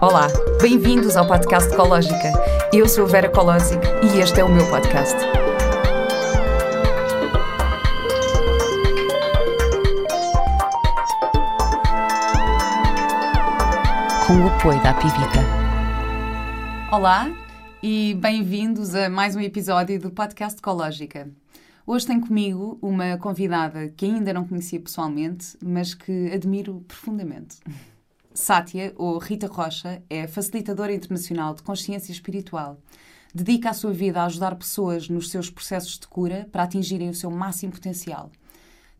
Olá, 0.00 0.28
bem-vindos 0.60 1.16
ao 1.16 1.26
podcast 1.26 1.72
Ecológica. 1.72 2.32
Eu 2.72 2.88
sou 2.88 3.04
a 3.04 3.08
Vera 3.08 3.28
Colosic 3.30 3.80
e 4.02 4.18
este 4.18 4.40
é 4.40 4.44
o 4.44 4.48
meu 4.48 4.68
podcast. 4.68 5.16
Com 14.26 14.34
o 14.40 14.48
apoio 14.48 14.82
da 14.82 14.92
Pivita. 14.94 15.40
Olá 16.92 17.30
e 17.82 18.14
bem-vindos 18.14 18.94
a 18.94 19.08
mais 19.08 19.36
um 19.36 19.40
episódio 19.40 20.00
do 20.00 20.10
podcast 20.10 20.58
Ecológica. 20.58 21.30
Hoje 21.86 22.06
tenho 22.06 22.20
comigo 22.20 22.78
uma 22.82 23.16
convidada 23.18 23.88
que 23.88 24.06
ainda 24.06 24.32
não 24.32 24.46
conhecia 24.46 24.80
pessoalmente, 24.80 25.56
mas 25.62 25.94
que 25.94 26.32
admiro 26.32 26.84
profundamente. 26.88 27.58
Sátia, 28.34 28.92
ou 28.96 29.16
Rita 29.18 29.46
Rocha, 29.46 30.02
é 30.10 30.26
facilitadora 30.26 30.92
internacional 30.92 31.54
de 31.54 31.62
consciência 31.62 32.10
espiritual. 32.10 32.80
Dedica 33.32 33.70
a 33.70 33.74
sua 33.74 33.92
vida 33.92 34.20
a 34.20 34.26
ajudar 34.26 34.56
pessoas 34.56 35.08
nos 35.08 35.30
seus 35.30 35.48
processos 35.48 35.96
de 35.98 36.08
cura 36.08 36.48
para 36.50 36.64
atingirem 36.64 37.08
o 37.08 37.14
seu 37.14 37.30
máximo 37.30 37.72
potencial. 37.72 38.32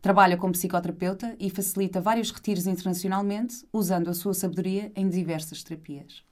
Trabalha 0.01 0.37
como 0.37 0.53
psicoterapeuta 0.53 1.35
e 1.37 1.49
facilita 1.49 1.99
vários 1.99 2.31
retiros 2.31 2.65
internacionalmente, 2.65 3.65
usando 3.73 4.09
a 4.09 4.13
sua 4.13 4.33
sabedoria 4.33 4.89
em 4.95 5.09
diversas 5.09 5.63
terapias. 5.63 6.23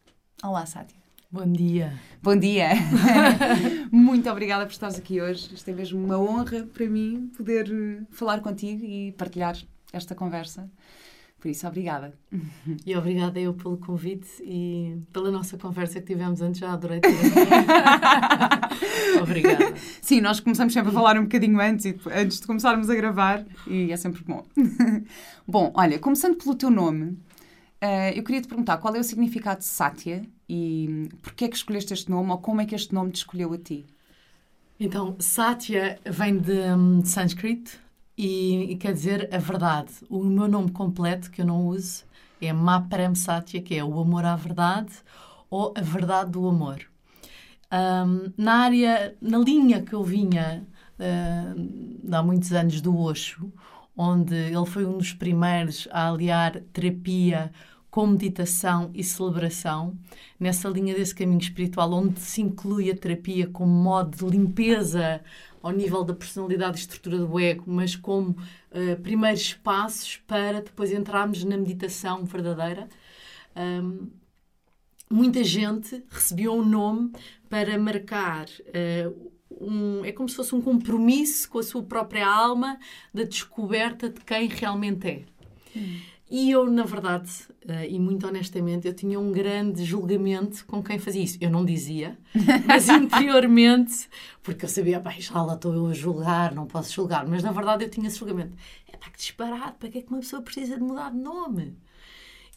Olá, 0.41 0.66
Sátia. 0.66 0.98
Bom 1.30 1.52
dia. 1.52 1.99
Bom 2.22 2.38
dia. 2.38 2.70
Muito 3.91 4.30
obrigada 4.30 4.66
por 4.66 4.72
estares 4.72 4.98
aqui 4.98 5.20
hoje. 5.20 5.54
Isto 5.54 5.70
é 5.72 5.74
mesmo 5.74 6.02
uma 6.02 6.18
honra 6.18 6.66
para 6.74 6.85
mim 6.85 7.32
poder 7.35 7.70
eh, 7.70 8.04
falar 8.12 8.40
contigo 8.40 8.85
e 8.85 9.12
partilhar 9.13 9.58
esta 9.91 10.16
conversa. 10.16 10.70
Por 11.44 11.50
isso, 11.50 11.68
obrigada. 11.68 12.14
E 12.86 12.96
obrigada 12.96 13.38
eu 13.38 13.54
pelo 13.54 13.76
convite 13.76 14.30
e 14.42 14.98
pela 15.12 15.30
nossa 15.30 15.58
conversa 15.58 16.00
que 16.00 16.08
tivemos 16.08 16.42
antes. 16.42 16.62
Já 16.62 16.72
adorei 16.72 17.02
Obrigada. 19.22 19.74
Sim, 20.02 20.22
nós 20.22 20.40
começamos 20.40 20.72
sempre 20.72 20.91
a 20.91 20.94
falar 20.94 21.20
um 21.20 21.24
bocadinho 21.24 21.60
antes, 21.60 21.94
antes 22.16 22.40
de 22.40 22.48
começarmos 22.48 22.90
a 22.90 22.96
gravar 22.96 23.46
e 23.68 23.91
é 23.91 23.98
sempre 23.98 24.24
bom. 24.24 24.46
bom, 25.46 25.74
olha, 25.76 26.00
começando 26.00 26.38
pelo 26.38 26.55
teu 26.55 26.72
nome, 26.72 27.18
Uh, 27.84 28.16
eu 28.16 28.24
queria 28.24 28.41
te 28.41 28.48
perguntar 28.48 28.78
qual 28.78 28.96
é 28.96 29.00
o 29.00 29.04
significado 29.04 29.60
de 29.60 29.66
Satya 29.66 30.24
e 30.48 31.10
porquê 31.22 31.44
é 31.44 31.48
que 31.50 31.57
escolheste 31.57 31.91
este 31.91 32.10
nome 32.10 32.32
ou 32.32 32.38
como 32.38 32.62
é 32.62 32.66
que 32.66 32.74
este 32.74 32.94
nome 32.94 33.12
te 33.12 33.18
escolheu 33.18 33.52
a 33.52 33.57
ti? 33.57 33.85
Então, 34.80 35.18
Satya 35.20 36.00
vem 36.05 36.38
de, 36.38 36.54
um, 36.54 37.02
de 37.02 37.10
sânscrito 37.10 37.82
e, 38.18 38.78
quer 38.80 38.94
dizer 38.94 39.30
a 39.34 39.38
verdade. 39.38 39.92
O 40.10 40.24
meu 40.24 40.48
nome 40.48 40.72
completo, 40.72 41.32
que 41.32 41.42
eu 41.42 41.46
não 41.46 41.68
uso, 41.68 42.04
é 42.42 42.52
Maprem 42.54 43.16
Satya, 43.16 43.62
que 43.62 43.76
é 43.76 43.84
o 43.84 44.00
amor 44.00 44.26
à 44.26 44.36
verdade 44.36 44.92
ou 45.50 45.74
a 45.76 45.82
verdade 45.82 46.32
do 46.32 46.48
amor. 46.48 46.82
Um, 47.72 48.32
na 48.38 48.66
área, 48.66 49.16
na 49.22 49.40
linha 49.40 49.82
que 49.82 49.94
eu 49.94 50.04
vinha 50.04 50.64
uh, 51.00 52.16
há 52.16 52.22
muitos 52.22 52.52
anos 52.54 52.82
do 52.82 52.96
Osho, 52.98 53.52
onde 53.96 54.36
ele 54.36 54.66
foi 54.66 54.86
um 54.86 54.98
dos 54.98 55.14
primeiros 55.14 55.88
a 55.91 56.10
aliar 56.10 56.60
terapia 56.72 57.52
com 57.94 58.08
meditação 58.08 58.90
e 58.96 59.04
celebração, 59.04 59.96
nessa 60.40 60.68
linha 60.68 60.96
desse 60.96 61.13
caminho 61.13 61.40
espiritual, 61.40 61.94
onde 61.94 62.20
se 62.22 62.41
inclui 62.41 62.90
a 62.90 62.98
terapia 62.98 63.46
como 63.46 63.72
modo 63.72 64.18
de 64.18 64.35
limpeza 64.35 65.22
ao 65.62 65.72
nível 65.72 66.03
da 66.03 66.16
personalidade 66.16 66.78
e 66.78 66.80
estrutura 66.80 67.19
do 67.19 67.40
ego, 67.40 67.66
mas 67.68 67.96
como 67.96 68.31
uh, 68.31 69.00
primeiros 69.03 69.53
passos 69.53 70.18
para 70.25 70.59
depois 70.59 70.91
entrarmos 70.91 71.44
na 71.44 71.56
meditação 71.56 72.25
verdadeira. 72.25 72.90
Um, 73.56 74.09
muita 75.07 75.44
gente 75.44 76.03
recebeu 76.09 76.56
um 76.56 76.66
nome 76.66 77.12
para 77.47 77.78
marcar 77.78 78.47
uh, 78.47 79.31
um, 79.52 80.03
é 80.03 80.12
como 80.12 80.28
se 80.28 80.35
fosse 80.35 80.56
um 80.56 80.62
compromisso 80.63 81.47
com 81.47 81.59
a 81.59 81.63
sua 81.63 81.84
própria 81.84 82.28
alma 82.28 82.79
da 83.13 83.23
descoberta 83.23 84.09
de 84.09 84.19
quem 84.22 84.47
realmente 84.47 85.07
é. 85.07 85.25
Hum. 85.75 86.12
E 86.35 86.49
eu, 86.49 86.66
na 86.66 86.83
verdade, 86.83 87.29
uh, 87.63 87.85
e 87.88 87.99
muito 87.99 88.25
honestamente, 88.25 88.88
eu 88.88 88.94
tinha 88.95 89.19
um 89.19 89.31
grande 89.31 89.85
julgamento 89.85 90.66
com 90.66 90.81
quem 90.81 90.97
fazia 90.97 91.21
isso. 91.21 91.38
Eu 91.39 91.51
não 91.51 91.63
dizia, 91.63 92.17
mas 92.66 92.89
interiormente, 92.89 94.09
porque 94.41 94.66
eu 94.66 94.69
sabia, 94.69 94.99
bem, 94.99 95.22
já 95.22 95.39
lá 95.43 95.53
estou 95.53 95.75
eu 95.75 95.85
a 95.85 95.93
julgar, 95.93 96.51
não 96.55 96.66
posso 96.66 96.91
julgar, 96.91 97.27
mas 97.27 97.43
na 97.43 97.51
verdade 97.51 97.83
eu 97.83 97.89
tinha 97.89 98.07
esse 98.07 98.17
julgamento. 98.17 98.57
É 98.91 98.97
pá, 98.97 99.11
que 99.11 99.17
disparado, 99.19 99.73
para 99.73 99.89
que 99.89 99.99
é 99.99 100.01
que 100.01 100.09
uma 100.09 100.22
pessoa 100.22 100.41
precisa 100.41 100.75
de 100.75 100.81
mudar 100.81 101.11
de 101.11 101.19
nome? 101.19 101.77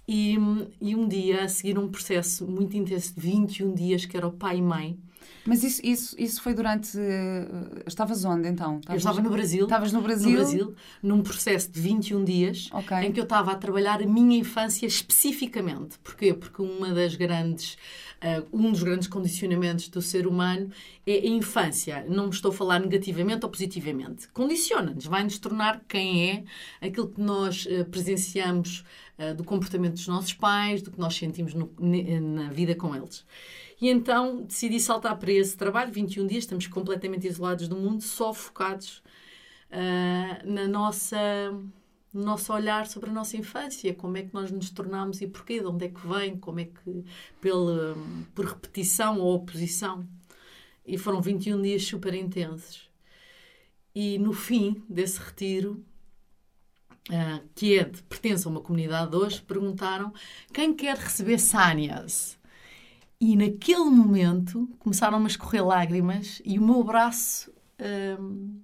E, 0.09 0.39
e 0.81 0.97
um 0.97 1.07
dia, 1.07 1.45
a 1.45 1.49
seguir 1.51 1.79
um 1.79 1.89
processo 1.89 2.47
muito 2.47 2.75
intenso 2.79 3.15
de 3.15 3.21
21 3.21 3.75
dias, 3.75 4.07
que 4.07 4.17
era 4.17 4.27
o 4.27 4.33
pai 4.33 4.57
e 4.57 4.63
mãe, 4.63 4.99
mas 5.47 5.63
isso, 5.63 5.81
isso, 5.85 6.17
isso 6.19 6.43
foi 6.43 6.55
durante. 6.55 6.97
Uh, 6.97 7.83
estavas 7.87 8.25
onde 8.25 8.49
então? 8.49 8.79
Estavas, 8.79 9.05
eu 9.05 9.11
estava 9.11 9.23
no 9.23 9.31
Brasil. 9.31 9.65
Estavas 9.65 9.93
no 9.93 10.03
Brasil? 10.03 10.31
No 10.31 10.37
Brasil, 10.37 10.75
num 11.03 11.23
processo 11.23 11.71
de 11.71 11.81
21 11.81 12.25
dias, 12.25 12.69
okay. 12.73 13.07
em 13.07 13.13
que 13.13 13.21
eu 13.21 13.25
estava 13.25 13.53
a 13.53 13.55
trabalhar 13.55 14.03
a 14.03 14.07
minha 14.07 14.39
infância 14.39 14.87
especificamente. 14.87 15.99
Porquê? 16.01 16.35
Porque 16.35 16.61
uma 16.61 16.93
das 16.93 17.15
grandes. 17.15 17.79
Uh, 18.17 18.47
um 18.51 18.73
dos 18.73 18.83
grandes 18.83 19.07
condicionamentos 19.09 19.89
do 19.89 20.01
ser 20.01 20.27
humano 20.27 20.71
é 21.07 21.13
a 21.13 21.27
infância. 21.27 22.05
Não 22.09 22.31
estou 22.31 22.51
a 22.51 22.55
falar 22.55 22.81
negativamente 22.81 23.45
ou 23.45 23.51
positivamente. 23.51 24.27
Condiciona-nos, 24.29 25.05
vai-nos 25.05 25.39
tornar 25.39 25.83
quem 25.87 26.31
é, 26.31 26.45
aquilo 26.87 27.09
que 27.09 27.21
nós 27.21 27.67
uh, 27.67 27.85
presenciamos 27.85 28.85
do 29.35 29.45
comportamento 29.45 29.95
dos 29.95 30.09
nossos 30.09 30.35
pais, 30.35 30.83
do 30.83 30.91
que 30.91 31.01
nós 31.01 31.17
sentimos 31.17 31.55
no, 31.55 31.73
na 31.81 32.51
vida 32.51 32.75
com 32.75 32.95
eles. 32.95 33.25
E 33.81 33.89
então 33.89 34.43
decidi 34.43 34.81
saltar 34.81 35.19
para 35.19 35.33
esse 35.33 35.57
trabalho. 35.57 35.93
21 35.93 36.27
dias, 36.27 36.45
estamos 36.45 36.67
completamente 36.67 37.27
isolados 37.27 37.69
do 37.69 37.77
mundo, 37.77 38.03
só 38.03 38.33
focados 38.33 39.03
uh, 39.71 40.51
na 40.51 40.67
nossa, 40.67 41.19
no 42.13 42.25
nosso 42.25 42.53
olhar 42.53 42.87
sobre 42.87 43.11
a 43.11 43.13
nossa 43.13 43.37
infância, 43.37 43.93
como 43.95 44.17
é 44.17 44.23
que 44.23 44.33
nós 44.33 44.51
nos 44.51 44.71
tornamos 44.71 45.21
e 45.21 45.27
porquê, 45.27 45.61
de 45.61 45.67
onde 45.67 45.87
é 45.87 45.89
que 45.89 46.07
vem, 46.07 46.39
como 46.39 46.61
é 46.61 46.65
que, 46.65 47.05
pela, 47.41 47.97
por 48.35 48.47
repetição 48.47 49.19
ou 49.21 49.35
oposição. 49.35 50.07
E 50.87 50.97
foram 50.97 51.21
21 51.21 51.61
dias 51.61 51.85
super 51.85 52.15
intensos. 52.15 52.89
E 53.95 54.19
no 54.19 54.33
fim 54.33 54.83
desse 54.89 55.19
retiro, 55.19 55.85
uh, 57.11 57.47
que 57.55 57.79
é 57.79 57.85
de, 57.85 58.03
pertence 58.05 58.47
a 58.47 58.51
uma 58.51 58.61
comunidade 58.61 59.15
hoje, 59.15 59.43
perguntaram 59.43 60.13
quem 60.53 60.75
quer 60.75 60.97
receber 60.97 61.39
sânias. 61.39 62.36
E 63.21 63.35
naquele 63.35 63.85
momento 63.85 64.69
começaram 64.79 65.23
a 65.23 65.27
escorrer 65.27 65.67
lágrimas 65.67 66.43
e 66.45 66.59
o 66.59 66.63
meu 66.63 66.85
braço 66.85 67.53
hum, 68.21 68.61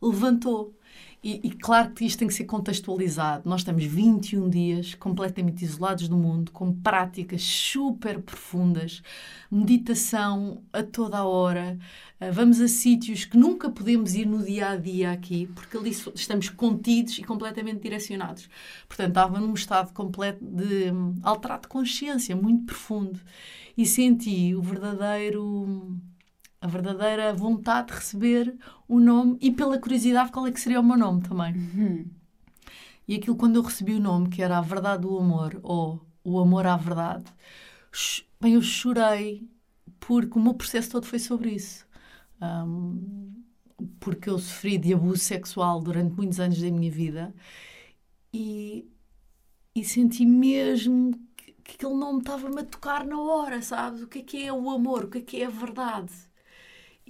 levantou. 0.00 0.76
E, 1.22 1.40
e, 1.44 1.50
claro 1.52 1.92
que 1.92 2.04
isto 2.04 2.18
tem 2.18 2.26
que 2.26 2.34
ser 2.34 2.46
contextualizado. 2.46 3.48
Nós 3.48 3.60
estamos 3.60 3.84
21 3.84 4.50
dias 4.50 4.94
completamente 4.94 5.64
isolados 5.64 6.08
do 6.08 6.16
mundo, 6.16 6.50
com 6.50 6.74
práticas 6.74 7.42
super 7.42 8.20
profundas, 8.20 9.00
meditação 9.48 10.64
a 10.72 10.82
toda 10.82 11.18
a 11.18 11.24
hora. 11.24 11.78
Ah, 12.18 12.32
vamos 12.32 12.60
a 12.60 12.66
sítios 12.66 13.24
que 13.24 13.36
nunca 13.36 13.70
podemos 13.70 14.14
ir 14.14 14.26
no 14.26 14.44
dia 14.44 14.70
a 14.70 14.76
dia 14.76 15.12
aqui, 15.12 15.46
porque 15.54 15.76
ali 15.76 15.90
estamos 15.90 16.48
contidos 16.48 17.18
e 17.18 17.22
completamente 17.22 17.80
direcionados. 17.80 18.48
Portanto, 18.88 19.08
estava 19.10 19.38
num 19.40 19.54
estado 19.54 19.92
completo 19.92 20.44
de 20.44 20.90
hum, 20.90 21.14
alterado 21.22 21.62
de 21.62 21.68
consciência, 21.68 22.34
muito 22.34 22.64
profundo 22.64 23.20
e 23.76 23.86
senti 23.86 24.54
o 24.56 24.62
verdadeiro 24.62 26.00
a 26.62 26.66
verdadeira 26.68 27.34
vontade 27.34 27.88
de 27.88 27.94
receber 27.94 28.56
o 28.86 29.00
nome 29.00 29.36
e 29.40 29.50
pela 29.50 29.80
curiosidade 29.80 30.30
qual 30.30 30.46
é 30.46 30.52
que 30.52 30.60
seria 30.60 30.80
o 30.80 30.84
meu 30.84 30.96
nome 30.96 31.20
também. 31.20 31.52
Uhum. 31.54 32.06
E 33.06 33.16
aquilo 33.16 33.34
quando 33.34 33.56
eu 33.56 33.62
recebi 33.62 33.94
o 33.94 34.00
nome, 34.00 34.28
que 34.28 34.40
era 34.40 34.58
a 34.58 34.60
verdade 34.60 35.02
do 35.02 35.18
amor, 35.18 35.58
ou 35.64 36.00
o 36.22 36.38
amor 36.38 36.64
à 36.64 36.76
verdade, 36.76 37.24
bem, 38.40 38.54
eu 38.54 38.62
chorei 38.62 39.50
porque 39.98 40.38
o 40.38 40.42
meu 40.42 40.54
processo 40.54 40.88
todo 40.88 41.04
foi 41.04 41.18
sobre 41.18 41.50
isso. 41.50 41.84
Um, 42.40 43.42
porque 43.98 44.30
eu 44.30 44.38
sofri 44.38 44.78
de 44.78 44.94
abuso 44.94 45.18
sexual 45.18 45.80
durante 45.80 46.14
muitos 46.14 46.38
anos 46.38 46.60
da 46.60 46.70
minha 46.70 46.90
vida 46.90 47.34
e, 48.32 48.88
e 49.74 49.84
senti 49.84 50.24
mesmo 50.24 51.12
que 51.34 51.74
aquele 51.74 51.94
nome 51.94 52.20
estava-me 52.20 52.60
a 52.60 52.64
tocar 52.64 53.04
na 53.04 53.20
hora, 53.20 53.60
sabes? 53.62 54.02
O 54.02 54.06
que 54.06 54.20
é 54.20 54.22
que 54.22 54.44
é 54.44 54.52
o 54.52 54.70
amor? 54.70 55.04
O 55.04 55.08
que 55.08 55.18
é 55.18 55.22
que 55.22 55.42
é 55.42 55.46
a 55.46 55.50
verdade? 55.50 56.12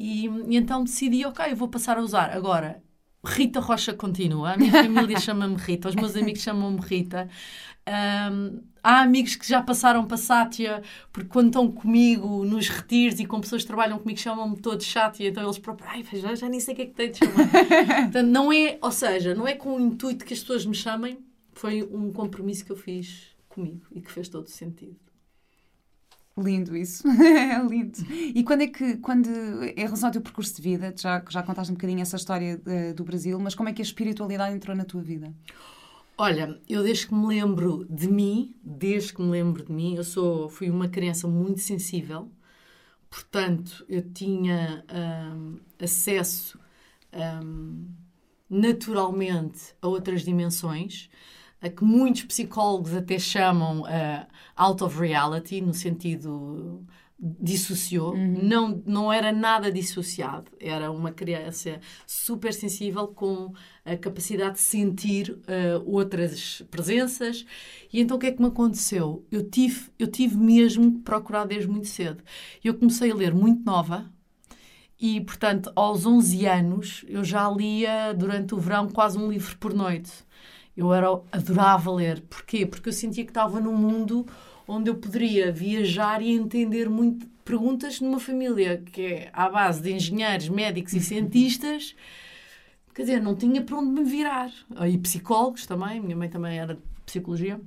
E, 0.03 0.27
e 0.27 0.57
então 0.57 0.83
decidi, 0.83 1.25
ok, 1.25 1.53
eu 1.53 1.57
vou 1.57 1.69
passar 1.69 1.97
a 1.97 2.01
usar. 2.01 2.31
Agora, 2.33 2.83
Rita 3.25 3.61
Rocha 3.61 3.95
continua. 3.95 4.55
A 4.55 4.57
minha 4.57 4.73
família 4.73 5.17
chama-me 5.21 5.55
Rita, 5.55 5.89
os 5.89 5.95
meus 5.95 6.17
amigos 6.17 6.43
chamam-me 6.43 6.81
Rita. 6.81 7.29
Um, 7.89 8.63
há 8.83 9.03
amigos 9.03 9.37
que 9.37 9.49
já 9.49 9.63
passaram 9.63 10.05
para 10.05 10.17
Sátia, 10.17 10.83
porque 11.13 11.29
quando 11.29 11.47
estão 11.47 11.71
comigo 11.71 12.45
nos 12.45 12.69
retiros 12.69 13.21
e 13.21 13.27
com 13.27 13.41
pessoas 13.41 13.63
que 13.63 13.69
trabalham 13.69 13.97
comigo 13.97 14.19
chamam-me 14.19 14.57
todos 14.57 14.91
Sátia, 14.91 15.29
então 15.29 15.45
eles 15.45 15.59
próprios, 15.59 15.89
ai, 15.89 16.05
já, 16.15 16.35
já 16.35 16.49
nem 16.49 16.59
sei 16.59 16.75
o 16.75 16.77
que 16.77 16.83
é 16.83 16.87
que 16.87 16.95
tenho 16.95 17.13
de 17.13 17.19
chamar. 17.19 17.49
Portanto, 18.11 18.27
não 18.29 18.53
é, 18.53 18.79
ou 18.83 18.91
seja, 18.91 19.37
não 19.37 19.47
é 19.47 19.55
com 19.55 19.77
o 19.77 19.81
intuito 19.81 20.25
que 20.25 20.35
as 20.35 20.41
pessoas 20.41 20.67
me 20.67 20.75
chamem, 20.75 21.17
foi 21.53 21.85
um 21.85 22.13
compromisso 22.13 22.65
que 22.65 22.73
eu 22.73 22.77
fiz 22.77 23.37
comigo 23.49 23.87
e 23.93 24.01
que 24.01 24.11
fez 24.11 24.29
todo 24.29 24.47
o 24.47 24.51
sentido. 24.51 24.97
Lindo 26.37 26.75
isso, 26.75 27.07
é 27.21 27.63
lindo. 27.63 27.99
E 28.11 28.43
quando 28.43 28.63
é 28.63 28.67
que, 28.67 28.97
quando, 28.97 29.29
em 29.29 29.81
relação 29.81 30.09
ao 30.09 30.13
teu 30.13 30.23
percurso 30.23 30.57
de 30.57 30.63
vida, 30.63 30.95
já, 30.97 31.23
já 31.29 31.43
contaste 31.43 31.71
um 31.71 31.75
bocadinho 31.75 32.01
essa 32.01 32.17
história 32.17 32.57
de, 32.57 32.95
do 32.95 33.05
Brasil, 33.05 33.39
mas 33.39 33.55
como 33.55 33.69
é 33.69 33.73
que 33.73 33.83
a 33.83 33.85
espiritualidade 33.85 34.55
entrou 34.55 34.75
na 34.75 34.85
tua 34.85 35.03
vida? 35.03 35.35
Olha, 36.17 36.61
eu 36.69 36.83
desde 36.83 37.09
que 37.09 37.15
me 37.15 37.27
lembro 37.27 37.87
de 37.89 38.09
mim, 38.09 38.55
desde 38.63 39.13
que 39.13 39.21
me 39.21 39.31
lembro 39.31 39.65
de 39.65 39.73
mim, 39.73 39.97
eu 39.97 40.05
sou, 40.05 40.49
fui 40.49 40.71
uma 40.71 40.89
criança 40.89 41.27
muito 41.27 41.61
sensível, 41.61 42.31
portanto, 43.11 43.85
eu 43.89 44.03
tinha 44.13 44.85
um, 44.91 45.59
acesso 45.83 46.59
um, 47.13 47.89
naturalmente 48.49 49.75
a 49.83 49.89
outras 49.89 50.23
dimensões 50.23 51.11
a 51.63 51.71
que 51.71 51.85
muitos 51.85 52.25
psicólogos 52.25 52.95
até 52.95 53.19
chamam 53.19 53.83
uh, 53.83 54.27
out 54.57 54.83
of 54.83 54.99
reality, 54.99 55.61
no 55.61 55.73
sentido 55.73 56.85
dissociou, 57.25 58.15
uhum. 58.15 58.41
não, 58.43 58.83
não 58.85 59.13
era 59.13 59.31
nada 59.31 59.71
dissociado, 59.71 60.51
era 60.59 60.91
uma 60.91 61.13
criança 61.13 61.79
super 62.05 62.53
sensível 62.53 63.07
com 63.07 63.53
a 63.85 63.97
capacidade 63.97 64.55
de 64.55 64.61
sentir 64.61 65.31
uh, 65.31 65.41
outras 65.87 66.63
presenças. 66.69 67.47
E 67.93 68.01
então 68.01 68.17
o 68.17 68.21
que 68.21 68.27
é 68.27 68.33
que 68.33 68.43
me 68.43 68.49
aconteceu? 68.49 69.25
Eu 69.31 69.49
tive, 69.49 69.89
eu 70.01 70.09
tive 70.09 70.37
mesmo 70.37 70.95
que 70.95 70.99
procurar 70.99 71.45
desde 71.45 71.69
muito 71.69 71.87
cedo. 71.87 72.25
Eu 72.65 72.75
comecei 72.75 73.13
a 73.13 73.15
ler 73.15 73.33
muito 73.33 73.65
nova, 73.65 74.11
e, 75.03 75.21
portanto, 75.21 75.73
aos 75.75 76.07
11 76.07 76.47
anos, 76.47 77.05
eu 77.09 77.25
já 77.25 77.51
lia 77.51 78.13
durante 78.13 78.55
o 78.55 78.59
verão 78.59 78.89
quase 78.89 79.19
um 79.19 79.33
livro 79.33 79.59
por 79.59 79.75
noite. 79.75 80.13
Eu 80.77 80.93
era, 80.93 81.09
adorava 81.31 81.93
ler. 81.93 82.21
Porquê? 82.23 82.65
Porque 82.67 82.89
eu 82.89 82.93
sentia 82.93 83.25
que 83.25 83.31
estava 83.31 83.61
num 83.61 83.77
mundo 83.77 84.27
onde 84.67 84.91
eu 84.91 84.95
poderia 84.95 85.53
viajar 85.53 86.23
e 86.23 86.31
entender 86.31 86.89
muito 86.89 87.27
perguntas 87.45 88.01
numa 88.01 88.21
família 88.21 88.79
que 88.79 89.03
é 89.03 89.31
à 89.33 89.49
base 89.49 89.83
de 89.83 89.93
engenheiros, 89.93 90.49
médicos 90.49 90.93
e 90.95 91.01
cientistas. 91.01 91.95
Quer 92.95 93.03
dizer, 93.03 93.23
não 93.23 93.35
tinha 93.35 93.63
para 93.63 93.79
onde 93.79 93.91
me 93.91 94.05
virar. 94.05 94.51
E 94.89 94.99
psicólogos 94.99 95.67
também, 95.67 96.01
minha 96.01 96.17
mãe 96.17 96.29
também 96.29 96.59
era 96.59 96.75
de 96.75 96.83
psicologia. 97.05 97.61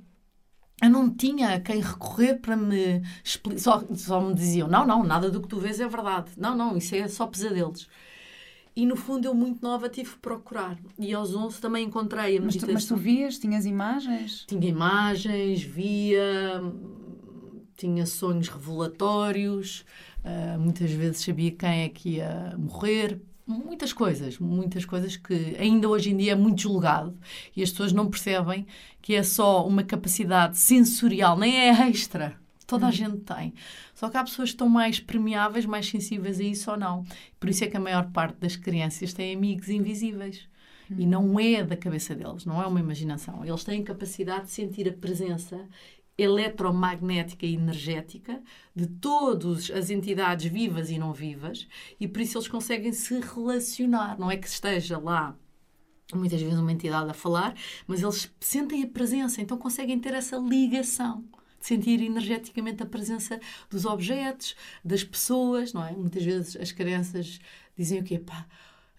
Eu 0.81 0.90
não 0.90 1.10
tinha 1.10 1.56
a 1.56 1.60
quem 1.60 1.80
recorrer 1.81 2.36
para 2.36 2.56
me 2.56 3.01
explicar. 3.24 3.60
Só, 3.60 3.84
só 3.96 4.22
me 4.22 4.34
diziam: 4.36 4.68
não, 4.68 4.86
não, 4.86 5.04
nada 5.04 5.31
do 5.31 5.42
que 5.42 5.48
tu 5.48 5.60
vês 5.60 5.80
é 5.80 5.88
verdade. 5.88 6.31
Não, 6.38 6.56
não, 6.56 6.78
isso 6.78 6.96
é 6.96 7.08
só 7.08 7.25
pesadelos. 7.25 7.88
E 8.75 8.86
no 8.86 8.95
fundo 8.98 9.25
eu 9.25 9.33
muito 9.33 9.62
nova 9.62 9.88
tive 9.88 10.12
que 10.12 10.18
procurar. 10.18 10.77
E 11.00 11.13
aos 11.13 11.33
11 11.33 11.62
também 11.62 11.86
encontrei 11.86 12.38
a 12.38 12.42
meditação. 12.42 12.74
Mas 12.74 12.86
tu, 12.86 12.94
mas 12.94 13.00
tu 13.00 13.04
vias? 13.04 13.39
Tinhas 13.39 13.66
imagens? 13.66 14.44
Tinha 14.45 14.68
imagens, 14.68 15.63
via, 15.63 16.62
tinha 17.77 18.06
sonhos 18.06 18.50
revelatórios, 18.50 19.86
uh, 20.25 20.60
muitas 20.60 20.92
vezes 20.92 21.24
sabia 21.24 21.51
quem 21.51 21.83
é 21.83 21.89
que 21.89 22.18
ia 22.18 22.54
morrer. 22.57 23.22
Muitas 23.48 23.94
coisas, 23.94 24.39
muitas 24.39 24.86
coisas 24.86 25.16
que 25.16 25.56
ainda 25.60 25.88
hoje 25.88 26.10
em 26.10 26.18
dia 26.18 26.31
é 26.31 26.36
muito 26.36 26.63
julgado 26.63 27.16
e 27.56 27.62
as 27.62 27.69
pessoas 27.69 27.94
não 27.94 28.10
percebem 28.10 28.66
que 29.01 29.13
é 29.13 29.22
só 29.22 29.66
uma 29.68 29.83
capacidade 29.83 30.57
sensorial, 30.57 31.38
nem 31.38 31.56
é 31.56 31.69
extra 31.88 32.36
Toda 32.67 32.85
a 32.85 32.89
uhum. 32.89 32.94
gente 32.94 33.17
tem. 33.17 33.53
Só 33.94 34.09
que 34.09 34.17
há 34.17 34.23
pessoas 34.23 34.50
que 34.50 34.56
estão 34.56 34.67
mais 34.67 35.00
permeáveis, 35.00 35.65
mais 35.65 35.88
sensíveis 35.88 36.39
a 36.39 36.44
isso 36.44 36.71
ou 36.71 36.77
não. 36.77 37.06
Por 37.39 37.50
isso 37.50 37.63
é 37.63 37.67
que 37.67 37.77
a 37.77 37.79
maior 37.79 38.12
parte 38.12 38.38
das 38.39 38.56
crianças 38.56 39.13
tem 39.13 39.35
amigos 39.35 39.69
invisíveis. 39.69 40.47
E 40.89 41.03
uhum. 41.03 41.09
não 41.09 41.39
é 41.39 41.63
da 41.63 41.75
cabeça 41.75 42.13
deles, 42.15 42.45
não 42.45 42.62
é 42.62 42.65
uma 42.65 42.79
imaginação. 42.79 43.44
Eles 43.45 43.63
têm 43.63 43.83
capacidade 43.83 44.45
de 44.45 44.51
sentir 44.51 44.88
a 44.88 44.94
presença 44.94 45.67
eletromagnética 46.17 47.45
e 47.45 47.56
energética 47.56 48.41
de 48.73 48.88
todas 48.88 49.69
as 49.69 49.89
entidades 49.89 50.50
vivas 50.50 50.89
e 50.89 50.97
não 50.97 51.12
vivas 51.12 51.67
e 52.00 52.07
por 52.07 52.21
isso 52.21 52.38
eles 52.38 52.47
conseguem 52.47 52.94
se 52.94 53.19
relacionar. 53.19 54.17
Não 54.17 54.31
é 54.31 54.38
que 54.38 54.47
esteja 54.47 54.97
lá 54.97 55.35
muitas 56.13 56.41
vezes 56.41 56.57
uma 56.57 56.71
entidade 56.71 57.09
a 57.09 57.13
falar, 57.13 57.56
mas 57.88 58.01
eles 58.01 58.31
sentem 58.39 58.83
a 58.83 58.88
presença, 58.88 59.41
então 59.41 59.57
conseguem 59.57 60.00
ter 60.00 60.13
essa 60.13 60.38
ligação 60.38 61.25
sentir 61.65 62.01
energeticamente 62.01 62.83
a 62.83 62.85
presença 62.85 63.39
dos 63.69 63.85
objetos, 63.85 64.56
das 64.83 65.03
pessoas, 65.03 65.73
não 65.73 65.83
é? 65.85 65.91
Muitas 65.91 66.23
vezes 66.23 66.56
as 66.56 66.71
crianças 66.71 67.39
dizem 67.75 68.00
o 68.00 68.03
quê? 68.03 68.19
Pá, 68.19 68.45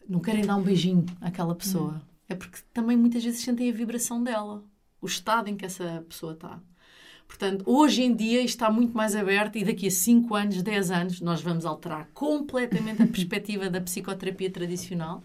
não 0.08 0.20
querem 0.20 0.44
dar 0.44 0.56
um 0.56 0.62
beijinho 0.62 1.06
àquela 1.20 1.54
pessoa. 1.54 1.92
Hum. 1.92 2.16
É 2.28 2.34
porque 2.34 2.58
também 2.74 2.96
muitas 2.96 3.22
vezes 3.22 3.40
sentem 3.40 3.70
a 3.70 3.72
vibração 3.72 4.22
dela, 4.22 4.64
o 5.00 5.06
estado 5.06 5.48
em 5.48 5.56
que 5.56 5.64
essa 5.64 6.04
pessoa 6.08 6.32
está. 6.32 6.60
Portanto, 7.28 7.62
hoje 7.66 8.02
em 8.02 8.14
dia 8.14 8.42
está 8.42 8.70
muito 8.70 8.96
mais 8.96 9.14
aberto 9.14 9.56
e 9.58 9.64
daqui 9.64 9.86
a 9.86 9.90
5 9.90 10.34
anos, 10.34 10.62
10 10.62 10.90
anos, 10.90 11.20
nós 11.20 11.40
vamos 11.40 11.64
alterar 11.64 12.08
completamente 12.14 13.02
a 13.02 13.06
perspectiva 13.06 13.70
da 13.70 13.80
psicoterapia 13.80 14.50
tradicional 14.50 15.22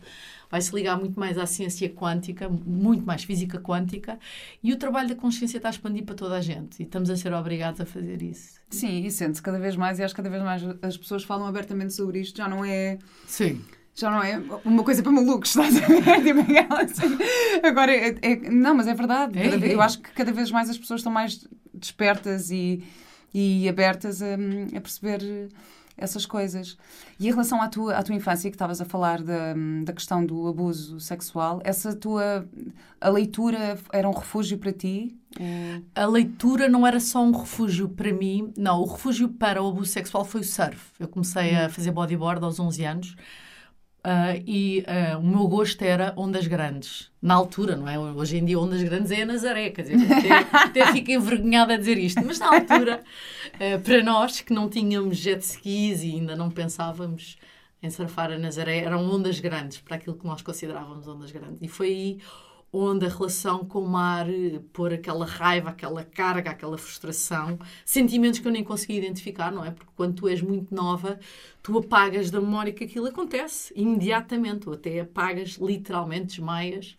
vai 0.52 0.62
se 0.62 0.76
ligar 0.76 1.00
muito 1.00 1.18
mais 1.18 1.38
à 1.38 1.46
ciência 1.46 1.90
quântica, 1.90 2.50
muito 2.50 3.06
mais 3.06 3.24
física 3.24 3.58
quântica, 3.58 4.20
e 4.62 4.74
o 4.74 4.78
trabalho 4.78 5.08
da 5.08 5.16
consciência 5.16 5.58
está 5.58 5.70
a 5.70 5.72
expandir 5.72 6.04
para 6.04 6.14
toda 6.14 6.36
a 6.36 6.42
gente 6.42 6.82
e 6.82 6.84
estamos 6.84 7.10
a 7.10 7.16
ser 7.16 7.34
obrigados 7.34 7.80
a 7.80 7.86
fazer 7.86 8.22
isso. 8.22 8.60
Sim, 8.70 9.06
e 9.06 9.10
sente-se 9.10 9.42
cada 9.42 9.58
vez 9.58 9.78
mais, 9.78 9.98
e 9.98 10.04
acho 10.04 10.14
que 10.14 10.22
cada 10.22 10.30
vez 10.30 10.44
mais 10.44 10.62
as 10.82 10.98
pessoas 10.98 11.24
falam 11.24 11.48
abertamente 11.48 11.94
sobre 11.94 12.20
isto, 12.20 12.38
já 12.38 12.50
não 12.50 12.66
é. 12.66 13.00
Sim 13.26 13.62
já 13.94 14.10
não 14.10 14.24
é 14.24 14.42
uma 14.64 14.84
coisa 14.84 15.04
para 15.04 15.12
malucos, 15.12 15.50
estás 15.56 15.76
a 15.78 15.86
ver? 15.86 16.24
Tipo, 16.24 16.76
assim. 16.76 17.18
Agora, 17.62 17.94
é, 17.94 18.16
é, 18.22 18.36
não, 18.50 18.74
mas 18.74 18.88
é 18.88 18.94
verdade. 18.94 19.38
É, 19.38 19.58
vez, 19.58 19.74
eu 19.74 19.82
acho 19.82 20.00
que 20.02 20.12
cada 20.12 20.32
vez 20.32 20.50
mais 20.50 20.70
as 20.70 20.78
pessoas 20.78 21.02
estão 21.02 21.12
mais 21.12 21.46
despertas 21.74 22.50
e, 22.52 22.84
e 23.34 23.68
abertas 23.68 24.22
a, 24.22 24.36
a 24.76 24.82
perceber 24.82 25.50
essas 26.02 26.26
coisas. 26.26 26.78
E 27.20 27.28
em 27.28 27.30
relação 27.30 27.62
à 27.62 27.68
tua, 27.68 27.96
à 27.96 28.04
tua 28.04 28.16
infância, 28.16 28.50
que 28.50 28.56
estavas 28.56 28.82
a 28.82 28.86
falar 28.86 29.22
da, 29.22 29.54
da 29.84 29.94
questão 29.94 30.26
do 30.26 30.48
abuso 30.48 31.00
sexual, 31.00 31.62
essa 31.64 31.96
tua. 31.96 32.48
A 33.00 33.10
leitura 33.10 33.80
era 33.92 34.08
um 34.08 34.14
refúgio 34.14 34.58
para 34.58 34.72
ti? 34.72 35.16
A 35.96 36.06
leitura 36.06 36.68
não 36.68 36.86
era 36.86 37.00
só 37.00 37.24
um 37.24 37.32
refúgio 37.32 37.88
para 37.90 38.12
mim, 38.12 38.52
não. 38.58 38.82
O 38.82 38.86
refúgio 38.86 39.30
para 39.30 39.62
o 39.62 39.70
abuso 39.70 39.92
sexual 39.92 40.26
foi 40.26 40.42
o 40.42 40.44
surf. 40.44 40.92
Eu 41.00 41.08
comecei 41.08 41.56
a 41.56 41.68
hum. 41.68 41.70
fazer 41.70 41.92
bodyboard 41.92 42.44
aos 42.44 42.60
11 42.60 42.84
anos. 42.84 43.16
Uh, 44.04 44.42
e 44.48 44.84
uh, 44.88 45.20
o 45.20 45.24
meu 45.24 45.48
gosto 45.48 45.80
era 45.84 46.12
ondas 46.18 46.48
grandes. 46.48 47.12
Na 47.22 47.36
altura, 47.36 47.76
não 47.76 47.88
é? 47.88 48.00
Hoje 48.00 48.38
em 48.38 48.46
dia, 48.46 48.60
ondas 48.60 48.82
grandes 48.82 49.12
é 49.12 49.22
a 49.22 49.26
Nazaré, 49.28 49.70
quer 49.70 49.84
dizer, 49.84 49.98
até, 50.12 50.58
até 50.82 50.92
fico 50.92 51.12
envergonhada 51.12 51.76
a 51.76 51.78
dizer 51.78 52.00
isto, 52.00 52.20
mas 52.26 52.40
na 52.40 52.48
altura, 52.48 53.04
uh, 53.56 53.80
para 53.82 54.04
nós 54.04 54.42
que 54.42 54.54
não 54.54 54.68
tínhamos 54.68 55.18
jet 55.18 55.42
skis 55.42 56.04
e 56.04 56.16
ainda 56.16 56.36
não 56.36 56.50
pensávamos 56.50 57.38
em 57.84 57.90
surfar 57.92 58.32
a 58.32 58.40
Nazaré, 58.40 58.80
eram 58.80 59.08
ondas 59.08 59.40
grandes, 59.40 59.78
para 59.78 59.98
aquilo 59.98 60.16
que 60.16 60.26
nós 60.26 60.42
considerávamos 60.42 61.08
ondas 61.08 61.32
grandes. 61.32 61.60
E 61.62 61.68
foi 61.68 61.88
aí 61.88 62.20
onde 62.74 63.06
a 63.06 63.10
relação 63.10 63.66
com 63.66 63.84
o 63.84 63.90
mar 63.90 64.30
eh, 64.30 64.62
pôr 64.72 64.94
aquela 64.94 65.26
raiva, 65.26 65.70
aquela 65.70 66.04
carga, 66.04 66.52
aquela 66.52 66.78
frustração, 66.78 67.60
sentimentos 67.86 68.40
que 68.40 68.48
eu 68.48 68.52
nem 68.52 68.64
consegui 68.64 68.98
identificar, 68.98 69.52
não 69.52 69.66
é? 69.66 69.72
Porque 69.72 69.92
quando 69.96 70.16
tu 70.16 70.28
és 70.28 70.42
muito 70.42 70.74
nova, 70.74 71.20
tu 71.62 71.78
apagas 71.78 72.32
da 72.32 72.40
memória 72.40 72.72
que 72.72 72.86
aquilo 72.86 73.08
acontece 73.08 73.74
imediatamente, 73.76 74.70
ou 74.70 74.76
até 74.76 75.02
apagas 75.02 75.58
literalmente, 75.62 76.28
desmaias, 76.28 76.98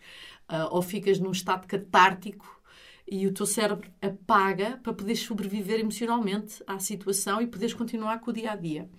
uh, 0.49 0.67
ou 0.71 0.81
ficas 0.81 1.19
num 1.19 1.31
estado 1.31 1.67
catártico 1.67 2.61
e 3.09 3.27
o 3.27 3.33
teu 3.33 3.45
cérebro 3.45 3.89
apaga 4.01 4.79
para 4.81 4.93
poderes 4.93 5.21
sobreviver 5.21 5.79
emocionalmente 5.79 6.63
à 6.65 6.79
situação 6.79 7.41
e 7.41 7.47
poderes 7.47 7.73
continuar 7.73 8.19
com 8.19 8.31
o 8.31 8.33
dia 8.33 8.51
a 8.51 8.55
dia. 8.55 8.89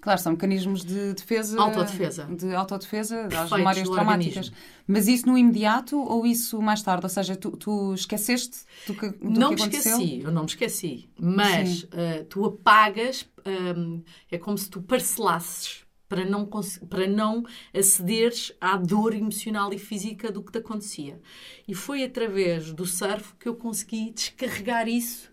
Claro, 0.00 0.20
são 0.20 0.32
mecanismos 0.32 0.84
de 0.84 1.14
defesa. 1.14 1.60
Autodefesa. 1.60 2.24
De 2.24 2.54
autodefesa 2.54 3.28
das 3.28 3.50
memórias 3.50 3.88
traumáticas. 3.88 4.52
Mas 4.86 5.08
isso 5.08 5.26
no 5.26 5.36
imediato 5.36 5.98
ou 5.98 6.24
isso 6.24 6.62
mais 6.62 6.82
tarde? 6.82 7.04
Ou 7.04 7.10
seja, 7.10 7.36
tu, 7.36 7.50
tu 7.52 7.94
esqueceste 7.94 8.58
do 8.86 8.94
que, 8.94 9.08
do 9.10 9.30
não 9.30 9.54
que 9.54 9.62
aconteceu? 9.62 9.92
Não 9.92 9.98
me 9.98 10.04
esqueci, 10.04 10.24
eu 10.24 10.32
não 10.32 10.42
me 10.42 10.48
esqueci. 10.48 11.10
Mas 11.20 11.82
uh, 11.82 12.24
tu 12.28 12.44
apagas, 12.44 13.28
um, 13.76 14.02
é 14.30 14.38
como 14.38 14.56
se 14.56 14.70
tu 14.70 14.80
parcelasses 14.80 15.84
para 16.08 16.24
não, 16.24 16.48
para 16.88 17.06
não 17.06 17.44
acederes 17.74 18.52
à 18.60 18.76
dor 18.76 19.14
emocional 19.14 19.72
e 19.72 19.78
física 19.78 20.32
do 20.32 20.42
que 20.42 20.52
te 20.52 20.58
acontecia. 20.58 21.20
E 21.66 21.74
foi 21.74 22.02
através 22.02 22.72
do 22.72 22.86
surf 22.86 23.34
que 23.38 23.48
eu 23.48 23.54
consegui 23.54 24.10
descarregar 24.12 24.88
isso 24.88 25.30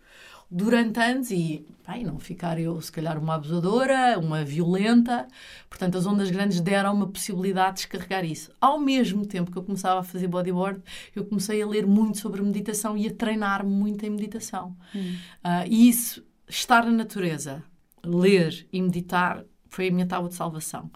durante 0.55 0.97
anos 1.01 1.31
e 1.31 1.65
bem, 1.85 2.05
não 2.05 2.17
ficar 2.17 2.57
eu, 2.57 2.79
se 2.81 2.89
calhar, 2.89 3.19
uma 3.21 3.35
abusadora, 3.35 4.17
uma 4.17 4.45
violenta. 4.45 5.27
Portanto, 5.69 5.97
as 5.97 6.05
ondas 6.07 6.31
grandes 6.31 6.61
deram 6.61 6.93
uma 6.93 7.07
possibilidade 7.07 7.75
de 7.75 7.81
descarregar 7.81 8.23
isso. 8.23 8.51
Ao 8.61 8.79
mesmo 8.79 9.25
tempo 9.25 9.51
que 9.51 9.57
eu 9.57 9.63
começava 9.63 9.99
a 9.99 10.03
fazer 10.03 10.29
bodyboard, 10.29 10.81
eu 11.13 11.25
comecei 11.25 11.61
a 11.61 11.67
ler 11.67 11.85
muito 11.85 12.19
sobre 12.19 12.41
meditação 12.41 12.97
e 12.97 13.05
a 13.05 13.13
treinar 13.13 13.65
muito 13.65 14.05
em 14.05 14.09
meditação. 14.09 14.75
Hum. 14.95 15.15
Uh, 15.43 15.67
e 15.67 15.89
isso, 15.89 16.25
estar 16.47 16.85
na 16.85 16.91
natureza, 16.91 17.61
ler 18.01 18.65
e 18.71 18.81
meditar, 18.81 19.43
foi 19.67 19.89
a 19.89 19.91
minha 19.91 20.05
tábua 20.05 20.29
de 20.29 20.35
salvação. 20.35 20.89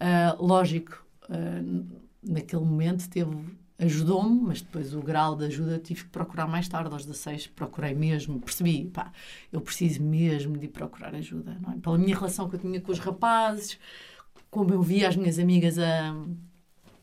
Uh, 0.00 0.40
lógico, 0.42 1.04
uh, 1.28 1.86
naquele 2.22 2.64
momento 2.64 3.10
teve 3.10 3.36
ajudou-me, 3.80 4.40
mas 4.42 4.60
depois 4.60 4.94
o 4.94 5.00
grau 5.00 5.34
de 5.34 5.46
ajuda 5.46 5.78
tive 5.78 6.04
que 6.04 6.10
procurar 6.10 6.46
mais 6.46 6.68
tarde, 6.68 6.92
aos 6.92 7.06
16, 7.06 7.48
procurei 7.48 7.94
mesmo, 7.94 8.38
percebi, 8.38 8.84
pá, 8.84 9.10
eu 9.50 9.60
preciso 9.60 10.02
mesmo 10.02 10.56
de 10.58 10.68
procurar 10.68 11.14
ajuda, 11.14 11.56
não 11.60 11.72
é? 11.72 11.78
Pela 11.78 11.96
minha 11.96 12.14
relação 12.14 12.48
que 12.48 12.56
eu 12.56 12.60
tinha 12.60 12.80
com 12.80 12.92
os 12.92 12.98
rapazes, 12.98 13.78
como 14.50 14.72
eu 14.74 14.82
via 14.82 15.08
as 15.08 15.16
minhas 15.16 15.38
amigas 15.38 15.78
a, 15.78 16.14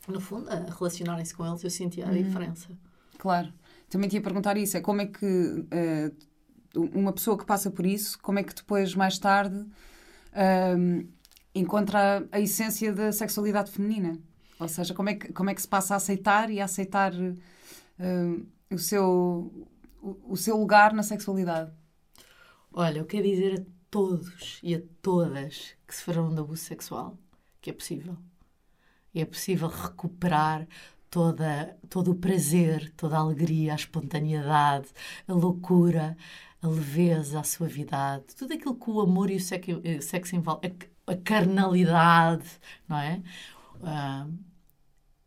no 0.07 0.21
fundo, 0.21 0.49
a 0.49 0.71
relacionarem-se 0.77 1.33
com 1.33 1.45
eles, 1.45 1.63
eu 1.63 1.69
sentia 1.69 2.05
a 2.05 2.09
uhum. 2.09 2.23
diferença. 2.23 2.69
Claro. 3.17 3.51
Também 3.89 4.07
tinha 4.07 4.19
a 4.19 4.23
perguntar 4.23 4.55
isso, 4.57 4.77
é 4.77 4.81
como 4.81 5.01
é 5.01 5.07
que 5.07 5.25
uh, 5.25 6.89
uma 6.93 7.11
pessoa 7.11 7.37
que 7.37 7.45
passa 7.45 7.71
por 7.71 7.85
isso, 7.85 8.19
como 8.21 8.37
é 8.37 8.43
que 8.43 8.53
depois, 8.53 8.93
mais 8.93 9.17
tarde, 9.17 9.57
uh, 9.57 11.07
encontra 11.55 12.27
a 12.31 12.39
essência 12.39 12.93
da 12.93 13.11
sexualidade 13.11 13.71
feminina? 13.71 14.19
Ou 14.59 14.67
seja, 14.67 14.93
como 14.93 15.09
é 15.09 15.15
que, 15.15 15.31
como 15.33 15.49
é 15.49 15.55
que 15.55 15.61
se 15.61 15.67
passa 15.67 15.93
a 15.93 15.97
aceitar 15.97 16.49
e 16.49 16.59
a 16.59 16.65
aceitar 16.65 17.13
uh, 17.13 18.47
o, 18.71 18.77
seu, 18.77 19.67
o, 20.01 20.33
o, 20.33 20.37
seu 20.37 20.57
lugar 20.57 20.93
na 20.93 21.03
sexualidade? 21.03 21.71
Olha, 22.71 22.99
eu 22.99 23.05
quero 23.05 23.23
dizer 23.23 23.61
a 23.61 23.63
todos 23.89 24.59
e 24.63 24.75
a 24.75 24.81
todas 25.01 25.75
que 25.87 25.95
sofreram 25.95 26.33
de 26.33 26.39
abuso 26.39 26.63
sexual 26.63 27.17
que 27.61 27.69
é 27.69 27.73
possível. 27.73 28.17
É 29.13 29.25
possível 29.25 29.67
recuperar 29.67 30.67
toda, 31.09 31.77
todo 31.89 32.11
o 32.11 32.15
prazer, 32.15 32.93
toda 32.95 33.17
a 33.17 33.19
alegria, 33.19 33.73
a 33.73 33.75
espontaneidade, 33.75 34.87
a 35.27 35.33
loucura, 35.33 36.15
a 36.61 36.67
leveza, 36.67 37.39
a 37.39 37.43
suavidade, 37.43 38.35
tudo 38.37 38.53
aquilo 38.53 38.75
que 38.75 38.89
o 38.89 39.01
amor 39.01 39.29
e 39.29 39.35
o 39.35 39.39
sexo, 39.39 39.81
sexo 40.01 40.35
envolve, 40.35 40.67
a, 40.67 41.11
a 41.11 41.15
carnalidade, 41.17 42.47
não 42.87 42.97
é? 42.97 43.21
Uh, 43.81 44.47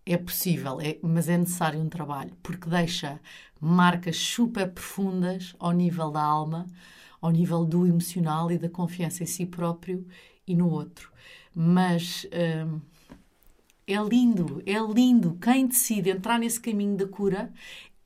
é 0.05 0.17
possível, 0.17 0.81
é, 0.81 0.99
mas 1.03 1.29
é 1.29 1.39
necessário 1.39 1.81
um 1.81 1.89
trabalho, 1.89 2.33
porque 2.43 2.69
deixa 2.69 3.21
marcas 3.61 4.17
super 4.17 4.71
profundas 4.71 5.55
ao 5.59 5.73
nível 5.73 6.11
da 6.11 6.23
alma, 6.23 6.67
ao 7.21 7.31
nível 7.31 7.65
do 7.65 7.87
emocional 7.87 8.51
e 8.51 8.59
da 8.59 8.69
confiança 8.69 9.23
em 9.23 9.27
si 9.27 9.47
próprio 9.47 10.07
e 10.47 10.57
no 10.57 10.69
outro. 10.71 11.13
Mas 11.55 12.25
uh, 12.25 12.81
é 13.87 14.03
lindo, 14.03 14.63
é 14.67 14.79
lindo. 14.81 15.39
Quem 15.41 15.67
decide 15.67 16.11
entrar 16.11 16.39
nesse 16.39 16.61
caminho 16.61 16.97
da 16.97 17.07
cura, 17.07 17.53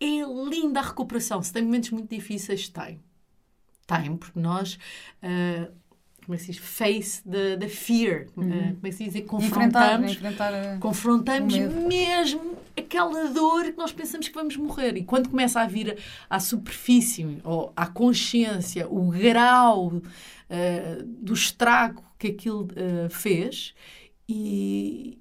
é 0.00 0.22
linda 0.50 0.80
a 0.80 0.82
recuperação. 0.82 1.42
Se 1.42 1.52
tem 1.52 1.62
momentos 1.62 1.90
muito 1.90 2.14
difíceis, 2.14 2.68
tem. 2.68 3.00
Tem, 3.86 4.16
porque 4.16 4.38
nós. 4.38 4.78
Uh, 5.22 5.72
como 6.24 6.34
é 6.34 6.38
que 6.38 6.44
se 6.44 6.52
diz? 6.52 6.60
Face 6.60 7.22
the, 7.28 7.56
the 7.56 7.68
fear. 7.68 8.26
Uhum. 8.36 8.48
Uh, 8.48 8.74
como 8.74 8.86
é 8.86 8.90
que 8.90 8.92
se 8.92 9.08
diz? 9.08 9.24
Confrontamos, 9.26 10.12
enfrentar, 10.12 10.52
enfrentar 10.52 10.78
confrontamos 10.78 11.54
mesmo 11.54 12.56
aquela 12.76 13.28
dor 13.28 13.64
que 13.64 13.76
nós 13.76 13.92
pensamos 13.92 14.28
que 14.28 14.34
vamos 14.34 14.56
morrer. 14.56 14.96
E 14.96 15.04
quando 15.04 15.28
começa 15.28 15.60
a 15.60 15.66
vir 15.66 15.98
à 16.28 16.40
superfície, 16.40 17.38
ou 17.44 17.72
à 17.76 17.86
consciência, 17.86 18.88
o 18.88 19.10
grau 19.10 19.88
uh, 19.88 20.02
do 21.04 21.34
estrago 21.34 22.02
que 22.18 22.28
aquilo 22.28 22.64
uh, 22.64 23.10
fez, 23.10 23.74
e, 24.28 25.18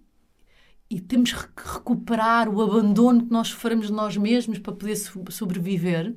e 0.89 0.99
temos 0.99 1.33
que 1.33 1.39
recuperar 1.55 2.47
o 2.47 2.61
abandono 2.61 3.25
que 3.25 3.31
nós 3.31 3.49
sofremos 3.49 3.87
de 3.87 3.93
nós 3.93 4.15
mesmos 4.15 4.59
para 4.59 4.73
poder 4.73 4.95
sobreviver 4.95 6.13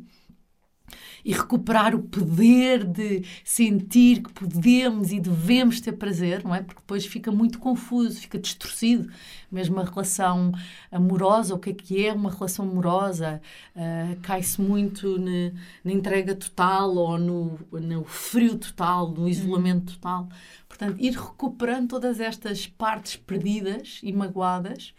e 1.27 1.33
recuperar 1.33 1.93
o 1.93 2.03
poder 2.05 2.85
de 2.85 3.25
sentir 3.43 4.23
que 4.23 4.33
podemos 4.33 5.11
e 5.11 5.19
devemos 5.19 5.81
ter 5.81 5.91
prazer, 5.91 6.45
não 6.45 6.55
é? 6.55 6.63
Porque 6.63 6.81
depois 6.81 7.05
fica 7.05 7.33
muito 7.33 7.59
confuso, 7.59 8.21
fica 8.21 8.39
distorcido. 8.39 9.13
Mesmo 9.51 9.81
a 9.81 9.85
relação 9.85 10.53
amorosa, 10.89 11.57
o 11.57 11.59
que 11.59 11.71
é 11.71 11.75
que 11.75 12.07
é 12.07 12.13
uma 12.13 12.31
relação 12.31 12.65
amorosa? 12.65 13.43
Uh, 13.75 14.21
Cai-se 14.23 14.61
muito 14.61 15.19
na, 15.19 15.51
na, 15.83 15.91
entrega 15.91 16.33
total 16.33 16.95
ou 16.95 17.19
no, 17.19 17.59
no 17.73 18.05
frio 18.05 18.57
total, 18.57 19.11
no 19.11 19.29
isolamento 19.29 19.95
total. 19.95 20.29
Portanto, 20.69 20.97
ir 21.01 21.11
recuperando 21.11 21.89
todas 21.89 22.21
estas 22.21 22.69
partes 22.69 23.17
perdidas 23.17 23.99
e 24.01 24.13
magoadas. 24.13 24.95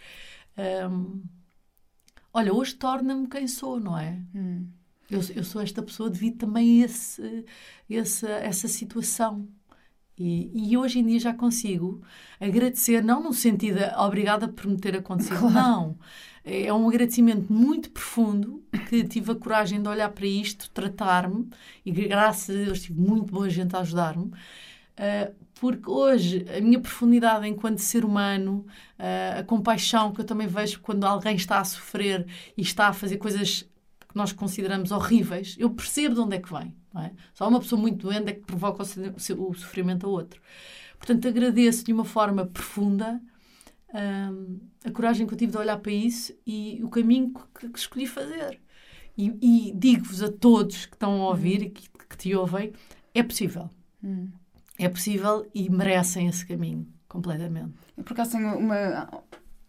Um, 0.91 1.24
olha, 2.34 2.53
hoje 2.53 2.75
torna-me 2.75 3.27
quem 3.29 3.48
sou, 3.48 3.79
não 3.79 3.98
é? 3.98 4.19
Hum. 4.36 4.67
Eu, 5.10 5.22
eu 5.36 5.44
sou 5.44 5.62
esta 5.62 5.82
pessoa 5.82 6.10
devido 6.10 6.38
também 6.38 6.82
a 6.82 6.86
esse, 6.86 7.46
esse, 7.90 8.26
essa 8.26 8.68
situação. 8.68 9.48
E, 10.18 10.72
e, 10.72 10.76
hoje 10.76 11.00
em 11.00 11.06
dia 11.06 11.20
já 11.20 11.34
consigo 11.34 12.02
agradecer, 12.40 13.04
não 13.04 13.22
no 13.22 13.32
sentido 13.32 13.80
obrigada 13.98 14.48
por 14.48 14.66
me 14.66 14.76
ter 14.78 14.96
acontecido, 14.96 15.40
claro. 15.40 15.54
não. 15.54 16.00
É 16.44 16.74
um 16.74 16.88
agradecimento 16.88 17.52
muito 17.52 17.92
profundo 17.92 18.64
que 18.90 19.04
tive 19.04 19.32
a 19.32 19.36
coragem 19.36 19.82
de 19.82 19.88
olhar 19.88 20.10
para 20.10 20.26
isto, 20.26 20.72
tratar-me 20.72 21.48
e 21.86 21.92
graças 21.92 22.56
a 22.56 22.66
Deus 22.66 22.82
tive 22.82 23.00
muito 23.00 23.32
boa 23.32 23.50
gente 23.50 23.76
a 23.76 23.80
ajudar-me. 23.80 24.26
Uh, 24.26 25.36
porque 25.60 25.90
hoje 25.90 26.46
a 26.56 26.62
minha 26.62 26.80
profundidade 26.80 27.48
enquanto 27.48 27.80
ser 27.80 28.04
humano, 28.04 28.66
uh, 28.98 29.40
a 29.40 29.44
compaixão 29.44 30.12
que 30.12 30.22
eu 30.22 30.26
também 30.26 30.48
vejo 30.48 30.80
quando 30.80 31.04
alguém 31.04 31.36
está 31.36 31.60
a 31.60 31.64
sofrer 31.64 32.26
e 32.58 32.62
está 32.62 32.88
a 32.88 32.94
fazer 32.94 33.18
coisas 33.18 33.68
que 34.18 34.22
nós 34.22 34.34
consideramos 34.34 34.92
horríveis, 34.92 35.56
eu 35.60 35.70
percebo 35.70 36.16
de 36.16 36.22
onde 36.22 36.36
é 36.36 36.40
que 36.40 36.52
vem. 36.52 36.76
É? 36.98 37.12
Só 37.36 37.48
uma 37.48 37.60
pessoa 37.60 37.80
muito 37.80 38.08
doente 38.08 38.30
é 38.30 38.34
que 38.34 38.42
provoca 38.42 38.82
o, 38.82 39.54
sofrimento 39.54 40.08
a 40.08 40.10
outro. 40.10 40.42
Portanto, 40.98 41.28
agradeço 41.28 41.86
de 41.86 41.94
uma 41.94 42.04
forma 42.04 42.48
profunda 42.48 43.22
hum, 43.94 44.60
a 44.84 44.90
coragem 44.90 45.28
que 45.28 45.34
eu 45.34 45.38
tive 45.38 45.52
de 45.52 45.58
olhar 45.60 45.78
para 45.78 45.92
isso 45.92 46.34
e 46.46 46.82
o 46.84 46.90
caminho 46.90 47.32
que, 47.60 47.70
que 47.70 47.78
escolhi 47.78 48.08
fazer. 48.08 48.60
E, 49.16 49.38
e 49.42 49.74
digo-vos 49.76 50.24
a 50.24 50.32
todos 50.32 50.88
que 50.88 50.96
estão 50.96 51.22
a 51.22 51.30
ouvir 51.30 51.62
e 51.62 51.70
que, 51.70 51.88
que 52.10 52.18
te 52.18 52.34
ouvem: 52.34 52.74
é 53.14 53.22
possível. 53.22 53.70
Hum. 54.04 54.30
É 54.80 54.90
possível 54.90 55.48
e 55.54 55.70
merecem 55.70 56.28
esse 56.28 56.46
caminho 56.46 56.88
completamente. 57.08 57.74
Eu, 57.96 58.04
por 58.04 58.14
acaso, 58.14 58.32
tenho 58.32 58.58
uma 58.58 59.08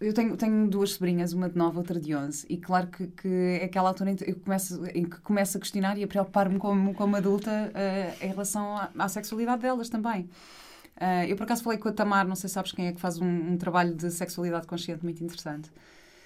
eu 0.00 0.14
tenho, 0.14 0.36
tenho 0.36 0.68
duas 0.68 0.92
sobrinhas, 0.92 1.32
uma 1.32 1.48
de 1.48 1.56
9, 1.56 1.78
outra 1.78 1.98
de 1.98 2.14
11, 2.14 2.46
e 2.48 2.56
claro 2.56 2.86
que, 2.86 3.08
que 3.08 3.28
é 3.60 3.64
aquela 3.64 3.88
altura 3.88 4.12
em 4.12 4.16
que, 4.16 4.32
começo, 4.32 4.86
em 4.94 5.04
que 5.04 5.20
começo 5.20 5.56
a 5.56 5.60
questionar 5.60 5.98
e 5.98 6.04
a 6.04 6.06
preocupar-me 6.06 6.58
como, 6.58 6.94
como 6.94 7.16
adulta 7.16 7.50
uh, 7.50 8.24
em 8.24 8.28
relação 8.28 8.76
à, 8.76 8.90
à, 8.96 9.08
sexualidade 9.08 9.62
delas 9.62 9.88
também. 9.88 10.30
Uh, 10.96 11.26
eu 11.28 11.36
por 11.36 11.44
acaso 11.44 11.64
falei 11.64 11.78
com 11.78 11.88
a 11.88 11.92
Tamar, 11.92 12.28
não 12.28 12.36
sei 12.36 12.48
se 12.48 12.54
sabes 12.54 12.70
quem 12.70 12.86
é 12.86 12.92
que 12.92 13.00
faz 13.00 13.18
um, 13.18 13.52
um, 13.52 13.56
trabalho 13.56 13.94
de 13.94 14.10
sexualidade 14.10 14.66
consciente 14.68 15.02
muito 15.02 15.22
interessante 15.22 15.70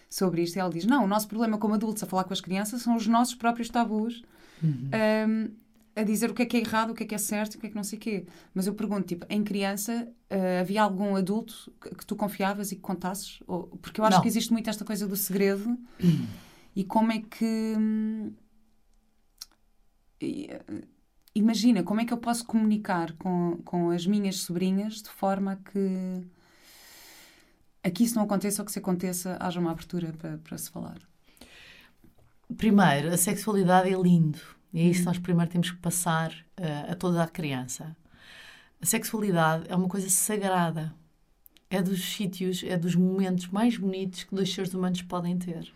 sobre 0.09 0.43
isto, 0.43 0.57
e 0.57 0.61
ela 0.61 0.71
diz: 0.71 0.85
Não, 0.85 1.05
o 1.05 1.07
nosso 1.07 1.27
problema 1.27 1.57
como 1.57 1.75
adultos 1.75 2.03
a 2.03 2.07
falar 2.07 2.25
com 2.25 2.33
as 2.33 2.41
crianças 2.43 2.83
são 2.83 2.97
os 2.97 3.07
nossos 3.07 3.35
próprios 3.35 3.71
tabus. 3.71 4.23
Uhum. 4.63 4.91
Um, 5.29 5.62
a 5.95 6.03
dizer 6.03 6.31
o 6.31 6.35
que 6.35 6.43
é 6.43 6.47
que 6.47 6.57
é 6.57 6.61
errado, 6.61 6.91
o 6.91 6.95
que 6.95 7.03
é 7.05 7.07
que 7.07 7.15
é 7.15 7.19
certo, 7.19 7.55
o 7.55 7.59
que 7.59 7.67
é 7.67 7.69
que 7.69 7.77
não 7.77 7.85
sei 7.85 7.99
o 7.99 8.01
quê. 8.01 8.27
Mas 8.55 8.67
eu 8.67 8.75
pergunto, 8.75 9.07
tipo, 9.07 9.27
em 9.29 9.45
criança, 9.45 10.09
uh, 10.31 10.61
havia 10.61 10.83
algum 10.83 11.15
adulto 11.17 11.73
que, 11.81 11.95
que, 11.95 12.07
tu 12.07 12.17
confiavas 12.17 12.73
e 12.73 12.77
que 12.77 12.81
contasses? 12.81 13.43
Ou, 13.47 13.67
porque 13.81 14.01
eu 14.01 14.05
acho 14.05 14.17
não. 14.17 14.23
que 14.23 14.29
existe 14.29 14.53
muito 14.53 14.71
esta 14.71 14.85
coisa 14.85 15.07
do 15.07 15.17
segredo. 15.17 15.79
e 16.75 16.85
como 16.85 17.13
é 17.13 17.21
que... 17.21 17.75
Hum, 17.77 18.33
imagina, 21.35 21.83
como 21.83 22.01
é 22.01 22.05
que 22.05 22.13
eu 22.13 22.19
posso 22.19 22.47
comunicar 22.47 23.13
com, 23.15 23.59
com 23.65 23.91
as 23.91 24.07
minhas 24.07 24.37
sobrinhas 24.37 25.03
de 25.03 25.11
forma 25.11 25.57
que... 25.57 26.27
A 27.85 27.91
que 27.91 28.05
isso 28.05 28.15
não 28.15 28.23
aconteça 28.23 28.63
ou 28.63 28.67
que 28.67 28.71
se 28.71 28.79
aconteça, 28.79 29.37
haja 29.41 29.59
uma 29.59 29.73
abertura 29.73 30.13
para, 30.13 30.39
para 30.39 30.57
se 30.57 30.71
falar. 30.71 30.99
Primeiro, 32.57 33.13
a 33.13 33.17
sexualidade 33.17 33.93
é 33.93 34.01
lindo 34.01 34.39
e 34.73 34.81
é 34.81 34.85
isso 34.85 35.01
que 35.01 35.07
nós 35.07 35.19
primeiro 35.19 35.51
temos 35.51 35.71
que 35.71 35.77
passar 35.79 36.33
uh, 36.33 36.93
a 36.93 36.95
toda 36.95 37.23
a 37.23 37.29
criança. 37.29 37.95
A 38.81 38.87
sexualidade 38.87 39.65
é 39.69 39.77
uma 39.77 39.89
coisa 39.89 40.09
sagrada. 40.09 40.93
É 41.71 41.81
dos 41.81 42.05
sítios, 42.05 42.63
é 42.65 42.77
dos 42.77 42.95
momentos 42.95 43.49
mais 43.49 43.77
bonitos 43.77 44.25
que 44.25 44.35
dois 44.35 44.53
seres 44.53 44.75
humanos 44.75 45.03
podem 45.03 45.39
ter. 45.39 45.73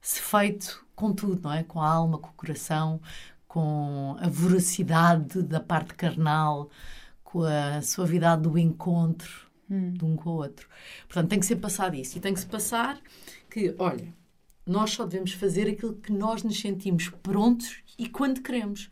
Se 0.00 0.20
feito 0.20 0.84
com 0.94 1.12
tudo, 1.12 1.40
não 1.42 1.52
é? 1.52 1.62
Com 1.62 1.80
a 1.80 1.88
alma, 1.88 2.18
com 2.18 2.28
o 2.28 2.34
coração, 2.34 3.00
com 3.48 4.16
a 4.20 4.28
voracidade 4.28 5.42
da 5.42 5.60
parte 5.60 5.94
carnal, 5.94 6.70
com 7.24 7.42
a 7.42 7.82
suavidade 7.82 8.42
do 8.42 8.58
encontro 8.58 9.46
hum. 9.70 9.92
de 9.92 10.04
um 10.04 10.16
com 10.16 10.30
o 10.30 10.34
outro. 10.34 10.68
Portanto, 11.08 11.28
tem 11.28 11.40
que 11.40 11.46
ser 11.46 11.56
passado 11.56 11.94
isso. 11.94 12.18
E 12.18 12.20
tem 12.20 12.34
que 12.34 12.40
se 12.40 12.46
passar 12.46 12.98
que, 13.50 13.74
olha, 13.78 14.12
nós 14.66 14.90
só 14.90 15.04
devemos 15.04 15.32
fazer 15.32 15.68
aquilo 15.68 15.94
que 15.94 16.12
nós 16.12 16.42
nos 16.42 16.60
sentimos 16.60 17.08
prontos 17.22 17.76
e 17.96 18.08
quando 18.08 18.42
queremos. 18.42 18.90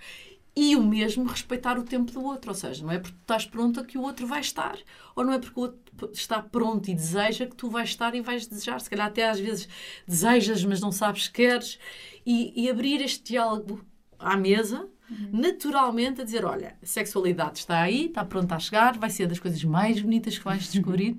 E 0.57 0.77
o 0.77 0.83
mesmo 0.83 1.25
respeitar 1.25 1.77
o 1.77 1.83
tempo 1.83 2.13
do 2.13 2.23
outro, 2.23 2.51
ou 2.51 2.55
seja, 2.55 2.85
não 2.85 2.93
é 2.93 2.99
porque 3.01 3.17
tu 3.17 3.23
estás 3.23 3.45
pronta 3.45 3.85
que 3.85 3.99
o 3.99 4.03
outro 4.03 4.25
vai 4.25 4.41
estar, 4.41 4.79
ou 5.17 5.25
não 5.25 5.33
é 5.33 5.39
porque 5.41 5.59
o 5.59 5.65
outro 5.65 6.11
está 6.13 6.41
pronto 6.41 6.89
e 6.89 6.95
deseja 6.95 7.45
que 7.45 7.57
tu 7.57 7.69
vais 7.69 7.89
estar 7.89 8.15
e 8.15 8.21
vais 8.21 8.47
desejar. 8.47 8.81
Se 8.81 8.89
calhar 8.89 9.09
até 9.09 9.29
às 9.29 9.41
vezes 9.41 9.69
desejas, 10.07 10.65
mas 10.65 10.81
não 10.81 10.93
sabes 10.93 11.27
que 11.27 11.43
queres. 11.43 11.77
E, 12.25 12.53
e 12.55 12.71
abrir 12.71 13.01
este 13.01 13.33
diálogo 13.33 13.85
à 14.17 14.37
mesa, 14.37 14.89
uhum. 15.11 15.31
naturalmente, 15.33 16.21
a 16.21 16.25
dizer: 16.25 16.45
olha, 16.45 16.77
a 16.81 16.87
sexualidade 16.87 17.59
está 17.59 17.81
aí, 17.81 18.07
está 18.07 18.25
pronta 18.25 18.55
a 18.55 18.61
chegar, 18.61 18.97
vai 18.97 19.11
ser 19.11 19.27
das 19.27 19.41
coisas 19.41 19.63
mais 19.65 20.01
bonitas 20.01 20.39
que 20.39 20.45
vais 20.45 20.71
descobrir, 20.71 21.17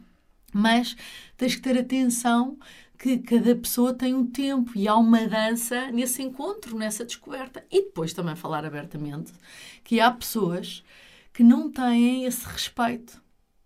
mas 0.50 0.96
tens 1.36 1.54
que 1.54 1.60
ter 1.60 1.78
atenção 1.78 2.58
que 2.98 3.18
cada 3.18 3.54
pessoa 3.54 3.94
tem 3.94 4.12
um 4.12 4.26
tempo 4.26 4.72
e 4.74 4.88
há 4.88 4.96
uma 4.96 5.26
dança 5.28 5.90
nesse 5.92 6.20
encontro, 6.20 6.76
nessa 6.76 7.04
descoberta. 7.04 7.64
E 7.70 7.82
depois 7.82 8.12
também 8.12 8.34
falar 8.34 8.64
abertamente 8.64 9.32
que 9.84 10.00
há 10.00 10.10
pessoas 10.10 10.82
que 11.32 11.44
não 11.44 11.70
têm 11.70 12.24
esse 12.24 12.44
respeito. 12.46 13.22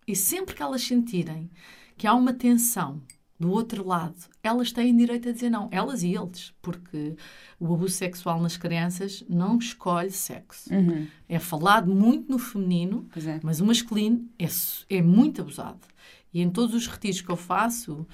E 0.06 0.14
sempre 0.14 0.54
que 0.54 0.62
elas 0.62 0.82
sentirem 0.82 1.50
que 1.96 2.06
há 2.06 2.14
uma 2.14 2.34
tensão 2.34 3.00
do 3.40 3.50
outro 3.50 3.86
lado, 3.86 4.14
elas 4.42 4.70
têm 4.70 4.96
direito 4.96 5.28
a 5.28 5.32
dizer 5.32 5.50
não, 5.50 5.68
elas 5.72 6.02
e 6.02 6.14
eles, 6.14 6.52
porque 6.62 7.16
o 7.58 7.74
abuso 7.74 7.94
sexual 7.94 8.40
nas 8.40 8.56
crianças 8.56 9.24
não 9.28 9.58
escolhe 9.58 10.10
sexo. 10.10 10.72
Uhum. 10.72 11.08
É 11.28 11.38
falado 11.38 11.92
muito 11.92 12.30
no 12.30 12.38
feminino, 12.38 13.08
é. 13.16 13.40
mas 13.42 13.60
o 13.60 13.64
masculino 13.64 14.28
é, 14.38 14.46
é 14.90 15.02
muito 15.02 15.40
abusado. 15.40 15.80
E 16.32 16.40
em 16.40 16.50
todos 16.50 16.74
os 16.74 16.86
retiros 16.86 17.20
que 17.20 17.30
eu 17.30 17.36
faço, 17.36 18.06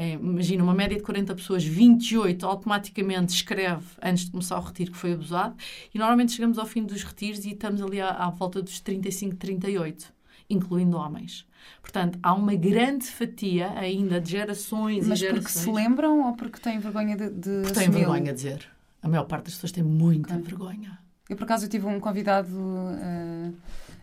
é, 0.00 0.12
imagina 0.14 0.64
uma 0.64 0.72
média 0.72 0.96
de 0.96 1.02
40 1.02 1.34
pessoas, 1.34 1.62
28 1.62 2.46
automaticamente 2.46 3.34
escreve 3.34 3.84
antes 4.02 4.24
de 4.24 4.30
começar 4.30 4.56
o 4.56 4.62
retiro 4.62 4.92
que 4.92 4.96
foi 4.96 5.12
abusado, 5.12 5.54
e 5.94 5.98
normalmente 5.98 6.32
chegamos 6.32 6.58
ao 6.58 6.64
fim 6.64 6.82
dos 6.84 7.02
retiros 7.02 7.44
e 7.44 7.50
estamos 7.50 7.82
ali 7.82 8.00
à, 8.00 8.08
à 8.08 8.30
volta 8.30 8.62
dos 8.62 8.80
35, 8.80 9.36
38, 9.36 10.10
incluindo 10.48 10.96
homens. 10.96 11.46
Portanto, 11.82 12.18
há 12.22 12.32
uma 12.32 12.54
grande 12.54 13.04
fatia 13.08 13.72
ainda 13.72 14.18
de 14.18 14.30
gerações 14.30 15.06
Mas 15.06 15.18
e 15.18 15.20
gerações. 15.20 15.44
porque 15.44 15.58
se 15.58 15.70
lembram 15.70 16.26
ou 16.26 16.32
porque 16.32 16.58
têm 16.58 16.78
vergonha 16.78 17.14
de, 17.14 17.28
de 17.28 17.62
porque 17.64 17.78
têm 17.78 17.90
vergonha 17.90 18.32
de 18.32 18.32
dizer. 18.32 18.66
A 19.02 19.08
maior 19.08 19.24
parte 19.24 19.44
das 19.44 19.54
pessoas 19.54 19.70
tem 19.70 19.84
muita 19.84 20.32
okay. 20.32 20.42
vergonha. 20.46 20.98
Eu, 21.28 21.36
por 21.36 21.44
acaso, 21.44 21.66
eu 21.66 21.68
tive 21.68 21.86
um 21.86 22.00
convidado 22.00 22.56
uh, 22.56 23.54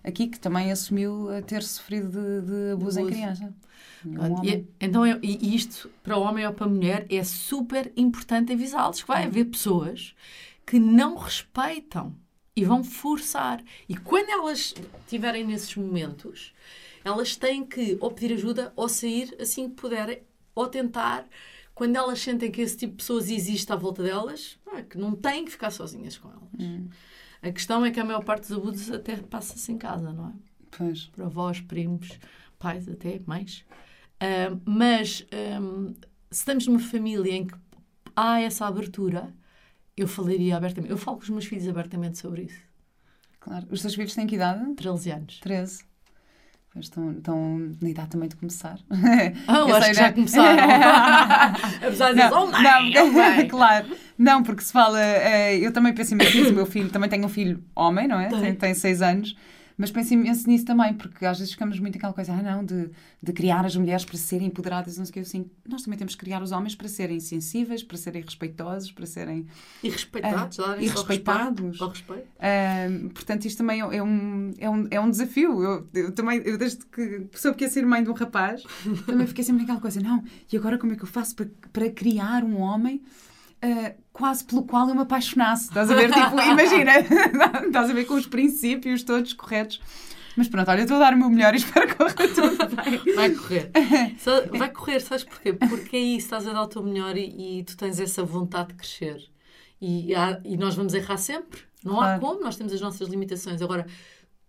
aqui 0.04 0.28
que 0.28 0.40
também 0.40 0.72
assumiu 0.72 1.28
ter 1.48 1.64
sofrido 1.64 2.08
de, 2.08 2.42
de 2.46 2.72
abuso, 2.74 3.00
abuso, 3.00 3.00
em 3.00 3.08
criança. 3.08 3.52
Um 4.08 4.44
e, 4.44 4.66
então, 4.80 5.06
eu, 5.06 5.20
e 5.22 5.56
isto, 5.56 5.90
para 6.04 6.18
o 6.18 6.22
homem 6.22 6.46
ou 6.46 6.54
para 6.54 6.66
a 6.66 6.70
mulher, 6.70 7.06
é 7.10 7.24
super 7.24 7.92
importante 7.96 8.54
avisá-los 8.54 9.02
que 9.02 9.08
vai 9.08 9.26
haver 9.26 9.46
pessoas 9.46 10.16
que 10.66 10.80
não 10.80 11.16
respeitam 11.16 12.16
e 12.56 12.66
vão 12.66 12.84
forçar. 12.84 13.64
E 13.88 13.96
quando 13.96 14.30
elas 14.30 14.74
estiverem 15.06 15.46
nesses 15.46 15.76
momentos, 15.76 16.54
elas 17.04 17.36
têm 17.36 17.66
que 17.66 17.98
ou 18.02 18.12
pedir 18.12 18.34
ajuda 18.34 18.74
ou 18.76 18.90
sair 18.90 19.36
assim 19.40 19.70
que 19.70 19.76
puderem, 19.76 20.22
ou 20.54 20.68
tentar, 20.68 21.28
quando 21.74 21.96
elas 21.96 22.20
sentem 22.20 22.52
que 22.52 22.62
esse 22.62 22.76
tipo 22.76 22.94
de 22.94 22.98
pessoas 22.98 23.30
existe 23.30 23.72
à 23.72 23.76
volta 23.76 24.04
delas, 24.04 24.58
é, 24.74 24.82
que 24.82 24.98
não 24.98 25.16
têm 25.16 25.46
que 25.46 25.52
ficar 25.52 25.72
sozinhas 25.72 26.18
com 26.18 26.30
elas. 26.30 26.50
Hum. 26.60 26.90
A 27.42 27.52
questão 27.52 27.86
é 27.86 27.92
que 27.92 28.00
a 28.00 28.04
maior 28.04 28.24
parte 28.24 28.48
dos 28.48 28.58
abusos 28.58 28.92
até 28.92 29.16
passa-se 29.18 29.72
em 29.72 29.78
casa, 29.78 30.12
não 30.12 30.30
é? 30.30 30.34
Pois. 30.76 31.06
Por 31.06 31.26
avós, 31.26 31.62
primos, 31.62 32.20
pais, 32.58 32.90
até 32.90 33.22
mães. 33.26 33.64
Uh, 34.22 34.60
mas 34.66 35.26
um, 35.62 35.94
se 36.32 36.40
estamos 36.40 36.68
numa 36.68 36.80
família 36.80 37.34
em 37.34 37.46
que 37.46 37.56
há 38.16 38.42
essa 38.42 38.66
abertura, 38.66 39.34
eu 39.96 40.08
falaria 40.08 40.58
abertamente. 40.58 40.92
Eu 40.92 40.98
falo 40.98 41.18
com 41.18 41.24
os 41.24 41.30
meus 41.30 41.46
filhos 41.46 41.68
abertamente 41.68 42.18
sobre 42.18 42.44
isso. 42.44 42.62
Claro. 43.40 43.68
Os 43.70 43.82
teus 43.82 43.96
filhos 43.96 44.14
têm 44.14 44.28
que 44.28 44.36
idade? 44.36 44.74
13 44.76 45.12
anos. 45.12 45.40
13. 45.40 45.88
Estão, 46.80 47.12
estão 47.12 47.58
na 47.82 47.90
idade 47.90 48.10
também 48.10 48.30
de 48.30 48.36
começar. 48.36 48.78
Ah, 49.48 49.58
eu, 49.62 49.70
eu 49.70 49.76
acho 49.76 49.86
sei, 49.86 49.94
que 49.94 50.00
já 50.00 50.04
né? 50.04 50.12
começaram. 50.12 50.64
Apesar 51.88 52.12
de 52.12 52.18
não, 52.18 52.44
oh, 52.44 52.52
mãe, 52.52 52.94
não, 52.94 53.08
oh, 53.08 53.12
mãe. 53.14 53.48
claro. 53.50 53.98
Não, 54.18 54.44
porque 54.44 54.62
se 54.62 54.72
fala... 54.72 55.00
Uh, 55.00 55.58
eu 55.60 55.72
também 55.72 55.94
penso 55.94 56.14
em 56.14 56.18
o 56.18 56.54
meu 56.54 56.66
filho 56.66 56.90
também 56.90 57.10
tem 57.10 57.24
um 57.26 57.30
filho 57.30 57.64
homem, 57.76 58.08
não 58.08 58.20
é? 58.20 58.30
Tem, 58.30 58.54
tem 58.54 58.74
seis 58.76 59.02
anos. 59.02 59.36
Mas 59.78 59.92
penso 59.92 60.16
imenso 60.16 60.50
nisso 60.50 60.66
também, 60.66 60.94
porque 60.96 61.24
às 61.24 61.38
vezes 61.38 61.54
ficamos 61.54 61.80
muito 61.80 61.98
aquela 61.98 62.12
coisa, 62.12 62.34
ah 62.34 62.42
não, 62.42 62.66
de, 62.66 62.90
de 63.22 63.32
criar 63.32 63.64
as 63.64 63.76
mulheres 63.76 64.04
para 64.04 64.18
serem 64.18 64.48
empoderadas, 64.48 64.98
não 64.98 65.06
sei 65.06 65.12
o 65.12 65.14
que, 65.14 65.20
assim, 65.20 65.50
nós 65.68 65.84
também 65.84 66.00
temos 66.00 66.16
que 66.16 66.26
criar 66.26 66.42
os 66.42 66.52
homens 66.52 66.74
para 66.74 66.88
serem 66.88 67.20
sensíveis, 67.20 67.84
para 67.84 67.96
serem 67.96 68.24
respeitosos, 68.24 68.92
para 68.92 69.06
serem... 69.06 69.46
E 69.84 69.90
respeitados, 69.90 70.58
uh, 70.58 70.76
E 70.80 70.88
respeitados. 70.88 71.78
Com 71.78 71.88
respeito. 71.90 72.28
Uh, 72.28 73.10
portanto, 73.10 73.46
isto 73.46 73.60
também 73.60 73.82
é 73.82 74.04
um, 74.04 74.52
é 74.58 74.70
um, 74.70 74.88
é 74.90 75.00
um 75.00 75.10
desafio. 75.12 75.62
Eu, 75.62 75.88
eu 75.94 76.12
também, 76.12 76.42
eu 76.44 76.58
desde 76.58 76.84
que 76.86 77.28
soube 77.34 77.58
que 77.58 77.64
ia 77.64 77.70
ser 77.70 77.86
mãe 77.86 78.04
de 78.04 78.10
um 78.10 78.14
rapaz, 78.14 78.64
também 79.06 79.28
fiquei 79.28 79.44
sempre 79.44 79.62
naquela 79.62 79.80
coisa, 79.80 80.02
não, 80.02 80.24
e 80.52 80.58
agora 80.58 80.80
como 80.80 80.94
é 80.94 80.96
que 80.96 81.04
eu 81.04 81.08
faço 81.08 81.36
para, 81.36 81.48
para 81.72 81.92
criar 81.92 82.44
um 82.44 82.60
homem 82.60 83.04
Uh, 83.64 84.02
quase 84.14 84.44
pelo 84.44 84.64
qual 84.64 84.88
eu 84.88 84.96
me 84.96 85.02
apaixonasse. 85.02 85.66
Estás 85.66 85.90
a 85.90 85.96
ver? 85.96 86.12
Tipo, 86.12 86.40
imagina, 86.42 87.00
estás 87.66 87.90
a 87.90 87.94
ver 87.94 88.06
com 88.06 88.14
os 88.16 88.28
princípios 88.28 89.04
todos 89.04 89.34
corretos. 89.34 89.82
Mas 90.36 90.48
pronto, 90.48 90.70
olha, 90.70 90.82
estou 90.82 90.98
a 90.98 91.00
dar 91.00 91.14
o 91.14 91.18
meu 91.18 91.30
melhor 91.30 91.56
e 91.56 91.58
espero 91.58 91.88
que 91.88 91.96
corra 91.96 92.14
tudo 92.14 92.76
bem. 92.76 93.16
Vai 93.16 93.32
correr. 93.32 93.72
Vai 94.52 94.72
correr, 94.72 95.00
sabes 95.00 95.24
porquê? 95.24 95.54
Porque 95.54 95.98
é 95.98 96.00
isso, 96.00 96.26
estás 96.28 96.48
a 96.48 96.54
dar 96.54 96.62
o 96.62 96.68
teu 96.68 96.84
melhor 96.84 97.18
e, 97.18 97.60
e 97.60 97.64
tu 97.64 97.76
tens 97.76 98.00
essa 98.00 98.24
vontade 98.24 98.70
de 98.70 98.76
crescer. 98.76 99.24
E, 99.82 100.14
há, 100.14 100.40
e 100.44 100.56
nós 100.56 100.76
vamos 100.76 100.94
errar 100.94 101.18
sempre. 101.18 101.62
Não 101.84 101.96
claro. 101.96 102.18
há 102.18 102.20
como, 102.20 102.42
nós 102.42 102.56
temos 102.56 102.74
as 102.74 102.82
nossas 102.82 103.08
limitações. 103.08 103.62
Agora, 103.62 103.88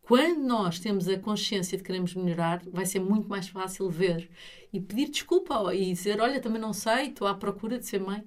quando 0.09 0.39
nós 0.39 0.79
temos 0.79 1.07
a 1.07 1.19
consciência 1.19 1.77
de 1.77 1.83
que 1.83 1.89
queremos 1.89 2.15
melhorar, 2.15 2.63
vai 2.73 2.87
ser 2.87 2.99
muito 2.99 3.29
mais 3.29 3.47
fácil 3.47 3.91
ver 3.91 4.31
e 4.73 4.81
pedir 4.81 5.11
desculpa 5.11 5.75
e 5.75 5.93
dizer: 5.93 6.19
Olha, 6.19 6.41
também 6.41 6.59
não 6.59 6.73
sei, 6.73 7.09
estou 7.09 7.29
à 7.29 7.35
procura 7.35 7.79
de 7.79 7.85
ser 7.85 8.01
mãe. 8.01 8.25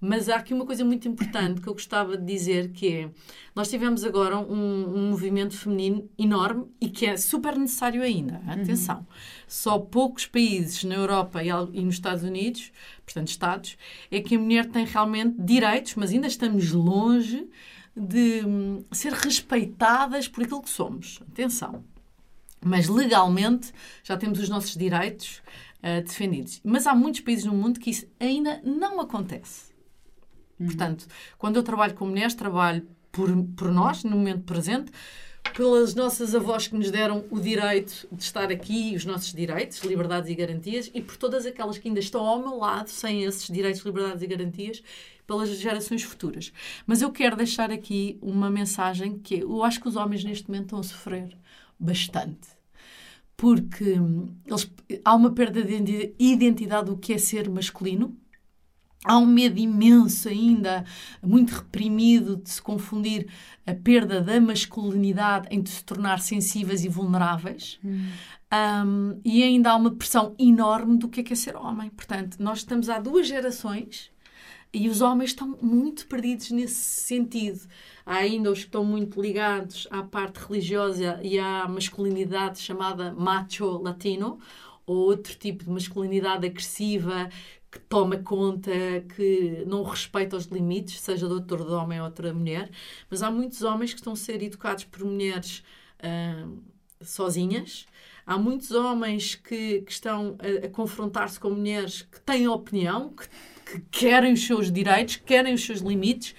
Mas 0.00 0.30
há 0.30 0.36
aqui 0.36 0.54
uma 0.54 0.64
coisa 0.64 0.82
muito 0.86 1.06
importante 1.06 1.60
que 1.60 1.68
eu 1.68 1.74
gostava 1.74 2.16
de 2.16 2.24
dizer 2.24 2.70
que 2.70 2.88
é, 2.88 3.10
nós 3.54 3.68
tivemos 3.68 4.04
agora 4.04 4.38
um, 4.38 4.94
um 4.96 5.10
movimento 5.10 5.54
feminino 5.54 6.08
enorme 6.16 6.64
e 6.80 6.88
que 6.88 7.04
é 7.04 7.14
super 7.18 7.58
necessário 7.58 8.00
ainda. 8.00 8.40
Uhum. 8.46 8.62
Atenção, 8.62 8.98
uhum. 8.98 9.06
só 9.46 9.78
poucos 9.78 10.24
países 10.24 10.82
na 10.84 10.94
Europa 10.94 11.42
e, 11.44 11.48
e 11.48 11.84
nos 11.84 11.96
Estados 11.96 12.22
Unidos, 12.22 12.72
portanto 13.04 13.28
Estados, 13.28 13.76
é 14.10 14.18
que 14.20 14.36
a 14.36 14.38
mulher 14.38 14.64
tem 14.66 14.86
realmente 14.86 15.34
direitos, 15.38 15.94
mas 15.94 16.10
ainda 16.10 16.26
estamos 16.26 16.72
longe 16.72 17.46
de 17.96 18.42
hum, 18.44 18.84
ser 18.92 19.12
respeitadas 19.12 20.28
por 20.28 20.44
aquilo 20.44 20.62
que 20.62 20.70
somos. 20.70 21.20
Atenção. 21.32 21.84
Mas 22.64 22.88
legalmente 22.88 23.72
já 24.02 24.16
temos 24.16 24.38
os 24.38 24.48
nossos 24.48 24.76
direitos 24.76 25.42
uh, 25.78 26.02
defendidos. 26.02 26.60
Mas 26.64 26.86
há 26.86 26.94
muitos 26.94 27.20
países 27.20 27.44
no 27.44 27.54
mundo 27.54 27.78
que 27.78 27.90
isso 27.90 28.06
ainda 28.18 28.60
não 28.64 29.00
acontece. 29.00 29.72
Uhum. 30.58 30.66
Portanto, 30.66 31.06
quando 31.36 31.56
eu 31.56 31.62
trabalho 31.62 31.94
com 31.94 32.06
mulheres, 32.06 32.34
trabalho 32.34 32.86
por, 33.12 33.30
por 33.56 33.70
nós, 33.70 34.04
no 34.04 34.10
momento 34.10 34.42
presente, 34.42 34.92
pelas 35.54 35.94
nossas 35.94 36.34
avós 36.34 36.68
que 36.68 36.76
nos 36.76 36.90
deram 36.90 37.24
o 37.30 37.40
direito 37.40 38.06
de 38.12 38.22
estar 38.22 38.50
aqui, 38.50 38.94
os 38.94 39.04
nossos 39.04 39.32
direitos, 39.32 39.78
liberdades 39.80 40.30
e 40.30 40.34
garantias, 40.34 40.90
e 40.92 41.00
por 41.00 41.16
todas 41.16 41.46
aquelas 41.46 41.78
que 41.78 41.88
ainda 41.88 42.00
estão 42.00 42.24
ao 42.26 42.38
meu 42.38 42.56
lado 42.56 42.90
sem 42.90 43.24
esses 43.24 43.46
direitos, 43.48 43.82
liberdades 43.82 44.22
e 44.22 44.26
garantias, 44.26 44.82
pelas 45.28 45.50
gerações 45.60 46.02
futuras. 46.02 46.50
Mas 46.86 47.02
eu 47.02 47.12
quero 47.12 47.36
deixar 47.36 47.70
aqui 47.70 48.18
uma 48.22 48.50
mensagem 48.50 49.18
que 49.18 49.40
eu 49.40 49.62
acho 49.62 49.78
que 49.78 49.86
os 49.86 49.94
homens 49.94 50.24
neste 50.24 50.48
momento 50.48 50.64
estão 50.64 50.78
a 50.80 50.82
sofrer 50.82 51.36
bastante. 51.78 52.48
Porque 53.36 54.00
hum, 54.00 54.34
eles, 54.44 54.68
há 55.04 55.14
uma 55.14 55.30
perda 55.30 55.62
de 55.62 56.14
identidade 56.18 56.86
do 56.86 56.96
que 56.96 57.12
é 57.12 57.18
ser 57.18 57.48
masculino, 57.48 58.16
Há 59.04 59.16
um 59.16 59.26
medo 59.26 59.60
imenso 59.60 60.28
ainda, 60.28 60.84
muito 61.22 61.50
reprimido, 61.50 62.36
de 62.36 62.50
se 62.50 62.60
confundir 62.60 63.28
a 63.64 63.72
perda 63.72 64.20
da 64.20 64.40
masculinidade 64.40 65.46
em 65.52 65.62
de 65.62 65.70
se 65.70 65.84
tornar 65.84 66.18
sensíveis 66.18 66.84
e 66.84 66.88
vulneráveis. 66.88 67.78
Hum. 67.84 68.08
Um, 68.52 69.20
e 69.24 69.44
ainda 69.44 69.70
há 69.70 69.76
uma 69.76 69.94
pressão 69.94 70.34
enorme 70.36 70.98
do 70.98 71.08
que 71.08 71.20
é, 71.20 71.22
que 71.22 71.32
é 71.32 71.36
ser 71.36 71.54
homem. 71.54 71.90
Portanto, 71.90 72.38
nós 72.40 72.58
estamos 72.58 72.88
há 72.90 72.98
duas 72.98 73.28
gerações 73.28 74.10
e 74.72 74.88
os 74.88 75.00
homens 75.00 75.30
estão 75.30 75.56
muito 75.62 76.06
perdidos 76.06 76.50
nesse 76.50 76.74
sentido. 76.74 77.60
Há 78.04 78.16
ainda 78.16 78.50
os 78.50 78.60
que 78.60 78.66
estão 78.66 78.84
muito 78.84 79.20
ligados 79.20 79.86
à 79.90 80.02
parte 80.02 80.38
religiosa 80.38 81.20
e 81.22 81.38
à 81.38 81.66
masculinidade 81.66 82.58
chamada 82.58 83.12
macho 83.14 83.82
latino, 83.82 84.38
ou 84.86 84.96
outro 84.96 85.34
tipo 85.34 85.64
de 85.64 85.70
masculinidade 85.70 86.46
agressiva 86.46 87.28
que 87.70 87.78
toma 87.80 88.16
conta, 88.18 88.70
que 89.14 89.62
não 89.66 89.82
respeita 89.82 90.36
os 90.36 90.46
limites, 90.46 91.00
seja 91.00 91.26
de 91.26 91.34
outro 91.34 91.70
homem 91.72 92.00
ou 92.00 92.06
outra 92.06 92.32
mulher, 92.32 92.70
mas 93.10 93.22
há 93.22 93.30
muitos 93.30 93.62
homens 93.62 93.92
que 93.92 94.00
estão 94.00 94.14
a 94.14 94.16
ser 94.16 94.42
educados 94.42 94.84
por 94.84 95.04
mulheres 95.04 95.62
uh, 96.00 96.58
sozinhas. 97.02 97.86
Há 98.26 98.38
muitos 98.38 98.70
homens 98.70 99.34
que, 99.34 99.82
que 99.82 99.92
estão 99.92 100.36
a, 100.38 100.66
a 100.66 100.70
confrontar-se 100.70 101.38
com 101.38 101.50
mulheres 101.50 102.02
que 102.02 102.20
têm 102.20 102.48
opinião, 102.48 103.10
que, 103.10 103.28
que 103.70 103.80
querem 103.90 104.32
os 104.32 104.46
seus 104.46 104.72
direitos, 104.72 105.16
querem 105.16 105.54
os 105.54 105.64
seus 105.64 105.80
limites 105.80 106.34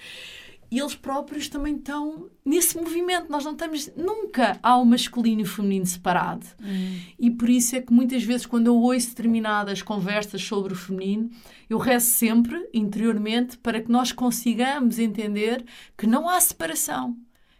e 0.70 0.78
eles 0.78 0.94
próprios 0.94 1.48
também 1.48 1.74
estão 1.74 2.30
nesse 2.44 2.76
movimento. 2.76 3.28
Nós 3.28 3.44
não 3.44 3.52
estamos 3.52 3.90
nunca 3.96 4.58
ao 4.62 4.84
masculino 4.84 5.40
e 5.40 5.44
feminino 5.44 5.84
separado. 5.84 6.46
Hum. 6.62 7.00
E 7.18 7.28
por 7.28 7.48
isso 7.48 7.74
é 7.74 7.80
que 7.80 7.92
muitas 7.92 8.22
vezes, 8.22 8.46
quando 8.46 8.68
eu 8.68 8.76
ouço 8.76 9.08
determinadas 9.08 9.82
conversas 9.82 10.40
sobre 10.42 10.72
o 10.72 10.76
feminino, 10.76 11.28
eu 11.68 11.76
rezo 11.76 12.06
sempre 12.06 12.68
interiormente 12.72 13.58
para 13.58 13.80
que 13.80 13.90
nós 13.90 14.12
consigamos 14.12 15.00
entender 15.00 15.64
que 15.98 16.06
não 16.06 16.28
há 16.28 16.40
separação. 16.40 17.16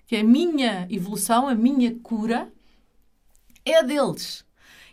Que 0.06 0.16
a 0.16 0.24
minha 0.24 0.86
evolução, 0.88 1.48
a 1.48 1.54
minha 1.54 1.92
cura 2.00 2.52
é 3.64 3.78
a 3.78 3.82
deles. 3.82 4.44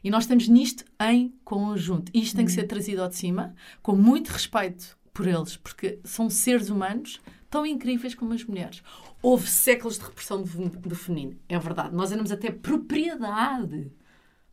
E 0.07 0.09
nós 0.09 0.23
estamos 0.23 0.47
nisto 0.47 0.85
em 1.01 1.33
conjunto. 1.43 2.09
Isto 2.13 2.37
tem 2.37 2.45
que 2.45 2.51
ser 2.53 2.63
trazido 2.63 3.01
ao 3.01 3.09
de 3.09 3.17
cima, 3.17 3.53
com 3.81 3.93
muito 3.93 4.29
respeito 4.29 4.97
por 5.13 5.27
eles, 5.27 5.57
porque 5.57 5.99
são 6.05 6.29
seres 6.29 6.69
humanos 6.69 7.19
tão 7.49 7.65
incríveis 7.65 8.15
como 8.15 8.31
as 8.31 8.41
mulheres. 8.45 8.81
Houve 9.21 9.49
séculos 9.49 9.99
de 9.99 10.05
repressão 10.05 10.41
do, 10.41 10.95
feminino, 10.95 11.35
é 11.49 11.59
verdade. 11.59 11.93
Nós 11.93 12.09
andamos 12.09 12.31
até 12.31 12.49
propriedade. 12.49 13.91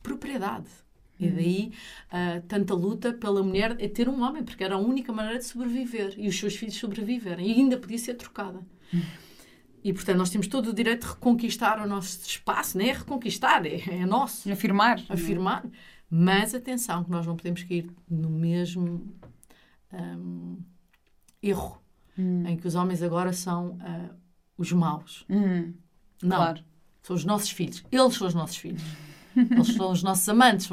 Propriedade. 0.02 0.66
E 1.20 1.28
daí 1.28 1.72
uh, 2.08 2.42
tanta 2.48 2.74
luta 2.74 3.12
pela 3.12 3.40
mulher 3.40 3.76
é 3.78 3.86
ter 3.86 4.08
um 4.08 4.22
homem, 4.22 4.42
porque 4.42 4.64
era 4.64 4.74
a 4.74 4.78
única 4.78 5.12
maneira 5.12 5.38
de 5.38 5.44
sobreviver 5.44 6.14
e 6.16 6.26
os 6.26 6.36
seus 6.36 6.56
filhos 6.56 6.74
sobreviverem. 6.74 7.46
E 7.48 7.52
ainda 7.52 7.78
podia 7.78 7.98
ser 7.98 8.14
trocada. 8.14 8.60
E, 9.84 9.92
portanto, 9.92 10.16
nós 10.16 10.30
temos 10.30 10.46
todo 10.46 10.70
o 10.70 10.72
direito 10.72 11.02
de 11.02 11.12
reconquistar 11.12 11.78
o 11.78 11.86
nosso 11.86 12.26
espaço. 12.26 12.78
Nem 12.78 12.88
é 12.88 12.92
reconquistar, 12.94 13.66
é, 13.66 13.82
é 13.86 14.06
nosso. 14.06 14.50
Afirmar. 14.50 14.98
Afirmar. 15.10 15.62
Mas, 16.08 16.54
atenção, 16.54 17.04
que 17.04 17.10
nós 17.10 17.26
não 17.26 17.36
podemos 17.36 17.62
cair 17.64 17.90
no 18.08 18.30
mesmo 18.30 19.06
um, 19.92 20.56
erro 21.42 21.82
hum. 22.18 22.46
em 22.46 22.56
que 22.56 22.66
os 22.66 22.74
homens 22.74 23.02
agora 23.02 23.34
são 23.34 23.72
uh, 23.72 24.14
os 24.56 24.72
maus. 24.72 25.26
Hum. 25.28 25.74
Não. 26.22 26.36
Claro. 26.38 26.64
São 27.02 27.14
os 27.14 27.24
nossos 27.26 27.50
filhos. 27.50 27.84
Eles 27.92 28.14
são 28.14 28.26
os 28.26 28.34
nossos 28.34 28.56
filhos. 28.56 28.82
Eles 29.36 29.68
são 29.74 29.92
os 29.92 30.02
nossos 30.02 30.28
amantes. 30.28 30.68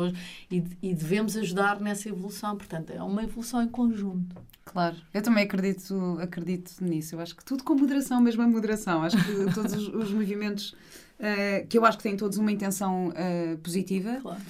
E, 0.49 0.63
e 0.81 0.93
devemos 0.93 1.35
ajudar 1.37 1.79
nessa 1.79 2.09
evolução. 2.09 2.55
Portanto, 2.55 2.91
é 2.91 3.01
uma 3.01 3.23
evolução 3.23 3.61
em 3.61 3.67
conjunto. 3.67 4.35
Claro, 4.63 4.95
eu 5.13 5.21
também 5.21 5.43
acredito, 5.43 6.17
acredito 6.21 6.83
nisso. 6.83 7.15
Eu 7.15 7.19
acho 7.19 7.35
que 7.35 7.43
tudo 7.43 7.63
com 7.63 7.75
moderação, 7.75 8.21
mesmo 8.21 8.41
a 8.41 8.47
moderação. 8.47 9.03
Acho 9.03 9.17
que 9.17 9.53
todos 9.53 9.73
os, 9.73 9.87
os 9.87 10.11
movimentos 10.13 10.75
uh, 11.21 11.67
que 11.67 11.77
eu 11.77 11.85
acho 11.85 11.97
que 11.97 12.03
têm 12.03 12.17
todos 12.17 12.37
uma 12.37 12.51
intenção 12.51 13.09
uh, 13.09 13.57
positiva, 13.59 14.19
claro. 14.21 14.41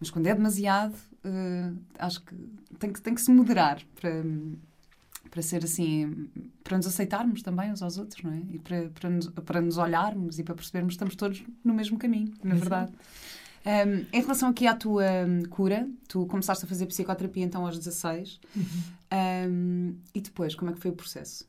mas 0.00 0.10
quando 0.10 0.26
é 0.26 0.34
demasiado, 0.34 0.94
uh, 0.94 1.76
acho 1.98 2.22
que 2.22 2.34
tem, 2.78 2.92
que 2.92 3.00
tem 3.00 3.14
que 3.14 3.20
se 3.20 3.30
moderar 3.30 3.80
para, 4.00 4.22
para 5.30 5.42
ser 5.42 5.64
assim, 5.64 6.28
para 6.62 6.76
nos 6.76 6.86
aceitarmos 6.86 7.42
também 7.42 7.72
uns 7.72 7.82
aos 7.82 7.98
outros, 7.98 8.22
não 8.22 8.32
é? 8.32 8.42
E 8.52 8.58
para, 8.58 8.90
para, 8.90 9.10
nos, 9.10 9.28
para 9.28 9.60
nos 9.60 9.78
olharmos 9.78 10.38
e 10.38 10.44
para 10.44 10.54
percebermos 10.54 10.92
que 10.92 10.96
estamos 10.96 11.16
todos 11.16 11.44
no 11.64 11.74
mesmo 11.74 11.98
caminho, 11.98 12.32
na 12.42 12.54
verdade. 12.54 12.92
Um, 13.66 14.04
em 14.12 14.20
relação 14.20 14.50
aqui 14.50 14.66
à 14.66 14.74
tua 14.74 15.04
hum, 15.26 15.42
cura, 15.48 15.88
tu 16.06 16.26
começaste 16.26 16.64
a 16.64 16.68
fazer 16.68 16.84
psicoterapia 16.86 17.44
então 17.44 17.64
aos 17.64 17.78
16. 17.78 18.38
Uhum. 18.54 18.64
Um, 19.12 19.96
e 20.14 20.20
depois, 20.20 20.54
como 20.54 20.70
é 20.70 20.74
que 20.74 20.80
foi 20.80 20.90
o 20.90 20.94
processo? 20.94 21.48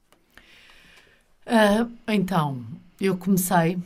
Uh, 1.46 1.92
então, 2.08 2.66
eu 3.00 3.18
comecei 3.18 3.78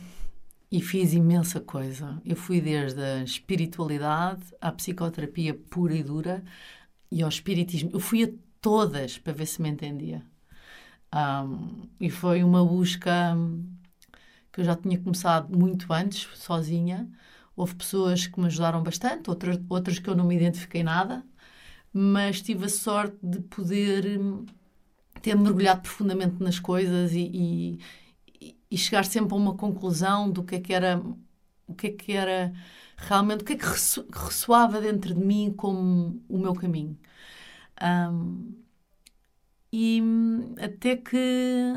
e 0.70 0.80
fiz 0.80 1.12
imensa 1.12 1.60
coisa. 1.60 2.20
Eu 2.24 2.36
fui 2.36 2.60
desde 2.60 3.02
a 3.02 3.24
espiritualidade 3.24 4.42
à 4.60 4.70
psicoterapia 4.70 5.54
pura 5.54 5.94
e 5.94 6.02
dura 6.02 6.44
e 7.10 7.22
ao 7.22 7.28
espiritismo. 7.28 7.90
Eu 7.92 8.00
fui 8.00 8.22
a 8.24 8.28
todas 8.60 9.18
para 9.18 9.32
ver 9.32 9.46
se 9.46 9.60
me 9.60 9.68
entendia. 9.68 10.22
Um, 11.12 11.88
e 11.98 12.08
foi 12.08 12.44
uma 12.44 12.64
busca 12.64 13.36
que 14.52 14.60
eu 14.60 14.64
já 14.64 14.76
tinha 14.76 14.98
começado 14.98 15.56
muito 15.56 15.92
antes, 15.92 16.28
sozinha, 16.38 17.08
Houve 17.60 17.74
pessoas 17.74 18.26
que 18.26 18.40
me 18.40 18.46
ajudaram 18.46 18.82
bastante, 18.82 19.28
outras, 19.28 19.60
outras 19.68 19.98
que 19.98 20.08
eu 20.08 20.14
não 20.14 20.24
me 20.24 20.34
identifiquei 20.34 20.82
nada, 20.82 21.22
mas 21.92 22.40
tive 22.40 22.64
a 22.64 22.68
sorte 22.70 23.18
de 23.22 23.38
poder 23.40 24.18
hum, 24.18 24.46
ter 25.20 25.36
mergulhado 25.36 25.82
profundamente 25.82 26.42
nas 26.42 26.58
coisas 26.58 27.12
e, 27.12 27.78
e, 28.40 28.56
e, 28.70 28.78
chegar 28.78 29.04
sempre 29.04 29.34
a 29.34 29.36
uma 29.36 29.54
conclusão 29.54 30.30
do 30.30 30.42
que 30.42 30.54
é 30.54 30.60
que 30.60 30.72
era 30.72 31.02
o 31.66 31.74
que 31.74 31.88
é 31.88 31.90
que 31.90 32.12
era 32.12 32.50
realmente 32.96 33.42
o 33.42 33.44
que 33.44 33.52
é 33.52 33.56
que 33.56 33.66
ressoava 33.66 34.80
dentro 34.80 35.12
de 35.14 35.20
mim 35.20 35.52
como 35.54 36.22
o 36.30 36.38
meu 36.38 36.54
caminho. 36.54 36.98
Um, 37.82 38.54
e 39.70 40.00
hum, 40.02 40.54
até 40.58 40.96
que 40.96 41.74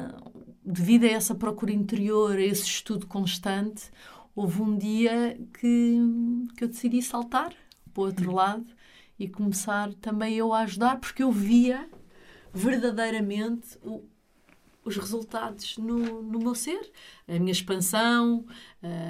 devido 0.64 1.04
a 1.04 1.10
essa 1.10 1.36
procura 1.36 1.74
interior 1.74 2.38
a 2.38 2.42
esse 2.42 2.64
estudo 2.64 3.06
constante 3.06 3.92
houve 4.36 4.62
um 4.62 4.78
dia 4.78 5.40
que, 5.60 5.98
que 6.58 6.64
eu 6.64 6.68
decidi 6.68 7.02
saltar 7.02 7.54
para 7.94 8.02
o 8.02 8.06
outro 8.06 8.32
lado 8.32 8.66
e 9.20 9.28
começar 9.28 9.94
também 9.96 10.36
eu 10.36 10.54
a 10.54 10.62
ajudar, 10.62 11.00
porque 11.00 11.24
eu 11.24 11.32
via 11.32 11.88
verdadeiramente 12.54 13.78
o, 13.84 14.04
os 14.84 14.98
resultados 14.98 15.78
no, 15.78 16.22
no 16.22 16.40
meu 16.40 16.56
ser. 16.56 16.92
A 17.28 17.34
minha 17.34 17.52
expansão, 17.52 18.46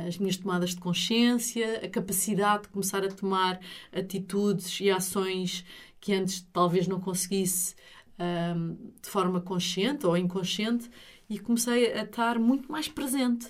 as 0.08 0.18
minhas 0.18 0.38
tomadas 0.38 0.72
de 0.72 0.78
consciência, 0.78 1.80
a 1.84 1.90
capacidade 1.90 2.64
de 2.64 2.70
começar 2.70 3.04
a 3.04 3.10
tomar 3.10 3.60
atitudes 3.92 4.80
e 4.80 4.92
ações 4.92 5.66
que 6.00 6.14
antes 6.14 6.42
talvez 6.52 6.88
não 6.88 7.00
conseguisse 7.00 7.76
um, 8.20 8.92
de 9.02 9.10
forma 9.10 9.42
consciente 9.42 10.06
ou 10.06 10.18
inconsciente, 10.18 10.90
e 11.30 11.40
comecei 11.40 11.94
a 11.94 12.04
estar 12.04 12.38
muito 12.38 12.72
mais 12.72 12.88
presente 12.88 13.48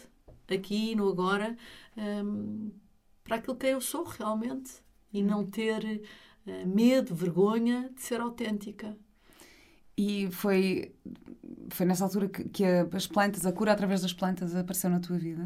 aqui 0.52 0.96
no 0.96 1.10
agora 1.10 1.56
um, 1.98 2.72
para 3.24 3.38
aquilo 3.38 3.56
que 3.56 3.68
eu 3.68 3.80
sou 3.80 4.04
realmente 4.04 4.72
e 5.12 5.22
não 5.22 5.46
ter 5.46 6.02
uh, 6.46 6.68
medo, 6.68 7.16
vergonha 7.16 7.90
de 7.96 8.02
ser 8.02 8.20
autêntica. 8.20 8.98
E 9.96 10.30
foi, 10.32 10.94
foi 11.70 11.86
nessa 11.86 12.04
altura 12.04 12.28
que, 12.28 12.50
que 12.50 12.66
a, 12.66 12.88
as 12.92 13.08
plantas, 13.08 13.46
a 13.46 13.52
cura 13.52 13.72
através 13.72 14.02
das 14.02 14.14
plantas 14.14 14.56
apareceu 14.56 14.90
na 14.90 15.00
tua 15.00 15.18
vida? 15.18 15.46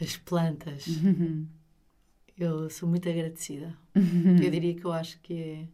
As 0.00 0.16
plantas. 0.16 0.86
Uhum. 0.86 1.46
Eu 2.36 2.68
sou 2.68 2.88
muito 2.88 3.08
agradecida. 3.08 3.76
Uhum. 3.94 4.42
Eu 4.42 4.50
diria 4.50 4.74
que 4.74 4.84
eu 4.84 4.92
acho 4.92 5.20
que 5.20 5.34
é, 5.34 5.68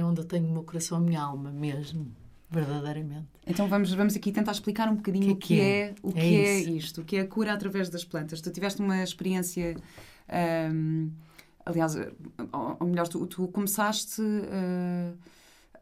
é 0.00 0.04
onde 0.04 0.20
eu 0.20 0.24
tenho 0.24 0.46
o 0.46 0.52
meu 0.52 0.64
coração, 0.64 0.96
a 0.96 1.00
minha 1.00 1.20
alma 1.20 1.52
mesmo 1.52 2.23
verdadeiramente. 2.54 3.26
Então 3.46 3.68
vamos, 3.68 3.92
vamos 3.92 4.16
aqui 4.16 4.32
tentar 4.32 4.52
explicar 4.52 4.88
um 4.88 4.96
bocadinho 4.96 5.32
o 5.32 5.36
que, 5.36 5.60
é, 5.60 5.80
é, 5.80 5.94
o 6.02 6.12
que 6.12 6.20
é, 6.20 6.46
é 6.46 6.60
isto, 6.60 7.00
o 7.00 7.04
que 7.04 7.16
é 7.16 7.20
a 7.20 7.26
cura 7.26 7.52
através 7.52 7.88
das 7.88 8.04
plantas. 8.04 8.40
Tu 8.40 8.50
tiveste 8.50 8.80
uma 8.80 9.02
experiência, 9.02 9.76
um, 10.72 11.10
aliás, 11.64 11.96
ou 12.52 12.86
melhor, 12.86 13.08
tu, 13.08 13.26
tu 13.26 13.48
começaste, 13.48 14.20
uh, 14.20 15.16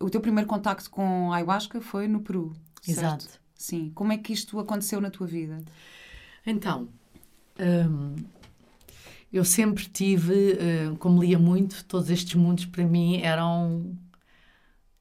o 0.01 0.11
teu 0.11 0.21
primeiro 0.21 0.49
contacto 0.49 0.91
com 0.91 1.33
a 1.33 1.37
ayahuasca 1.37 1.81
foi 1.81 2.09
no 2.09 2.21
Peru, 2.21 2.53
Exato. 2.87 3.25
Certo? 3.25 3.41
Sim. 3.55 3.93
Como 3.95 4.13
é 4.13 4.19
que 4.19 4.33
isto 4.33 4.59
aconteceu 4.59 5.01
na 5.01 5.11
tua 5.11 5.27
vida? 5.27 5.63
Então, 6.45 6.89
um, 7.61 8.17
eu 9.33 9.45
sempre 9.45 9.85
tive, 9.85 10.53
uh, 10.55 10.97
como 10.99 11.23
lia 11.23 11.39
muito, 11.39 11.85
todos 11.85 12.11
estes 12.11 12.35
mundos 12.35 12.67
para 12.67 12.85
mim 12.85 13.21
eram 13.23 13.97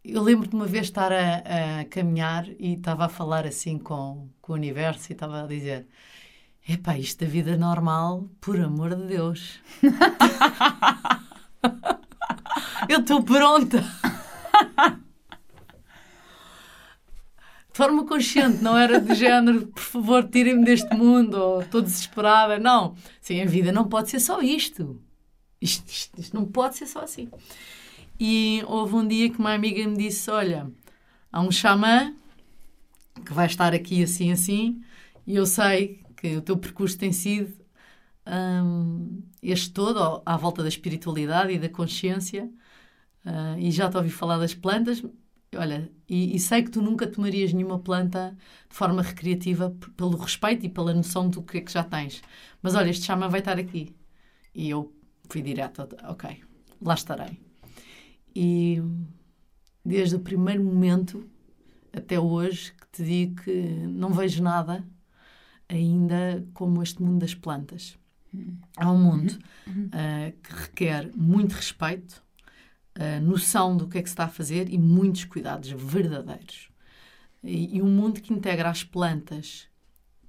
eu 0.04 0.22
lembro 0.22 0.48
de 0.48 0.56
uma 0.56 0.66
vez 0.66 0.86
estar 0.86 1.12
a, 1.12 1.82
a, 1.82 1.86
caminhar 1.86 2.48
e 2.60 2.74
estava 2.74 3.06
a 3.06 3.10
falar 3.10 3.46
assim 3.46 3.78
com, 3.78 4.28
com 4.42 4.54
o 4.54 4.56
universo 4.56 5.12
e 5.12 5.14
estava 5.14 5.44
a 5.44 5.48
dizer: 5.48 5.86
Epá, 6.68 6.98
isto 6.98 7.24
da 7.24 7.30
vida 7.30 7.56
normal, 7.56 8.28
por 8.40 8.60
amor 8.60 8.96
de 8.96 9.08
Deus. 9.08 9.60
eu 12.90 13.00
estou 13.00 13.24
pronta. 13.24 13.84
de 17.72 17.78
forma 17.78 18.06
consciente, 18.06 18.64
não 18.64 18.78
era 18.78 19.00
de 19.00 19.14
género, 19.16 19.68
por 19.68 19.84
favor, 19.84 20.28
tirem-me 20.28 20.66
deste 20.66 20.94
mundo, 20.96 21.36
ou 21.36 21.62
estou 21.62 21.82
desesperada. 21.82 22.60
Não. 22.60 22.96
Sim, 23.22 23.42
a 23.42 23.46
vida 23.46 23.72
não 23.72 23.88
pode 23.88 24.10
ser 24.10 24.20
só 24.20 24.42
isto. 24.42 25.00
Isto, 25.62 25.90
isto, 25.90 26.20
isto 26.20 26.36
não 26.36 26.46
pode 26.46 26.76
ser 26.76 26.88
só 26.88 27.02
assim. 27.02 27.30
E 28.24 28.64
houve 28.68 28.94
um 28.96 29.08
dia 29.08 29.32
que 29.32 29.40
uma 29.40 29.52
amiga 29.52 29.84
me 29.88 29.98
disse: 29.98 30.30
Olha, 30.30 30.72
há 31.32 31.42
um 31.42 31.52
xamã 31.52 32.16
que 33.26 33.34
vai 33.34 33.48
estar 33.48 33.74
aqui 33.74 34.04
assim, 34.04 34.32
assim, 34.32 34.84
e 35.26 35.36
eu 35.36 35.46
sei 35.48 36.04
que 36.18 36.38
o 36.38 36.42
teu 36.42 36.56
percurso 36.56 37.00
tem 37.00 37.12
sido 37.12 37.52
um, 38.64 39.24
este 39.42 39.72
todo, 39.72 40.22
à 40.24 40.38
volta 40.38 40.62
da 40.62 40.70
espiritualidade 40.70 41.54
e 41.54 41.58
da 41.58 41.68
consciência, 41.68 42.46
uh, 43.26 43.58
e 43.58 43.72
já 43.72 43.90
te 43.90 43.98
ouvi 43.98 44.12
falar 44.12 44.38
das 44.38 44.54
plantas. 44.54 45.04
Olha, 45.56 45.92
e, 46.08 46.36
e, 46.36 46.40
sei 46.40 46.62
que 46.64 46.70
tu 46.72 46.82
nunca 46.82 47.08
tomarias 47.08 47.52
nenhuma 47.54 47.80
planta 47.80 48.38
de 48.70 48.76
forma 48.76 49.02
recreativa 49.02 49.76
pelo 49.98 50.16
respeito 50.18 50.64
e 50.66 50.70
pela 50.70 50.94
noção 50.94 51.28
do 51.30 51.42
que 51.42 51.58
é 51.58 51.62
que 51.62 51.72
já 51.72 51.84
tens. 51.84 52.22
Mas 52.62 52.76
olha, 52.76 52.90
este 52.92 53.06
chama 53.06 53.28
vai 53.28 53.40
estar 53.40 53.58
aqui. 53.58 53.96
E 54.54 54.70
eu 54.70 54.94
fui 55.30 55.42
direto, 55.42 55.90
ok, 56.04 56.44
lá 56.82 56.94
estarei. 56.94 57.51
E 58.36 58.82
desde 59.84 60.16
o 60.16 60.20
primeiro 60.20 60.64
momento 60.64 61.30
até 61.94 62.20
hoje 62.20 62.74
que 62.74 62.88
te 62.92 63.04
digo 63.04 63.42
que 63.44 63.52
não 63.88 64.12
vejo 64.14 64.42
nada 64.42 64.86
ainda 65.68 66.46
como 66.54 66.84
este 66.84 67.02
mundo 67.02 67.20
das 67.20 67.34
plantas. 67.34 67.98
É 68.78 68.86
um 68.86 68.98
mundo 68.98 69.32
uh, 69.68 70.32
que 70.42 70.54
requer 70.54 71.12
muito 71.16 71.54
respeito, 71.54 72.24
uh, 72.98 73.22
noção 73.22 73.76
do 73.76 73.88
que 73.88 73.98
é 73.98 74.02
que 74.02 74.10
se 74.10 74.14
está 74.14 74.26
a 74.26 74.30
fazer 74.30 74.70
e 74.70 74.78
muitos 74.78 75.26
cuidados 75.26 75.70
verdadeiros. 75.70 76.70
E, 77.44 77.78
e 77.78 77.82
um 77.82 77.90
mundo 77.90 78.22
que 78.22 78.34
integra 78.34 78.70
as 78.70 78.84
plantas 78.84 79.68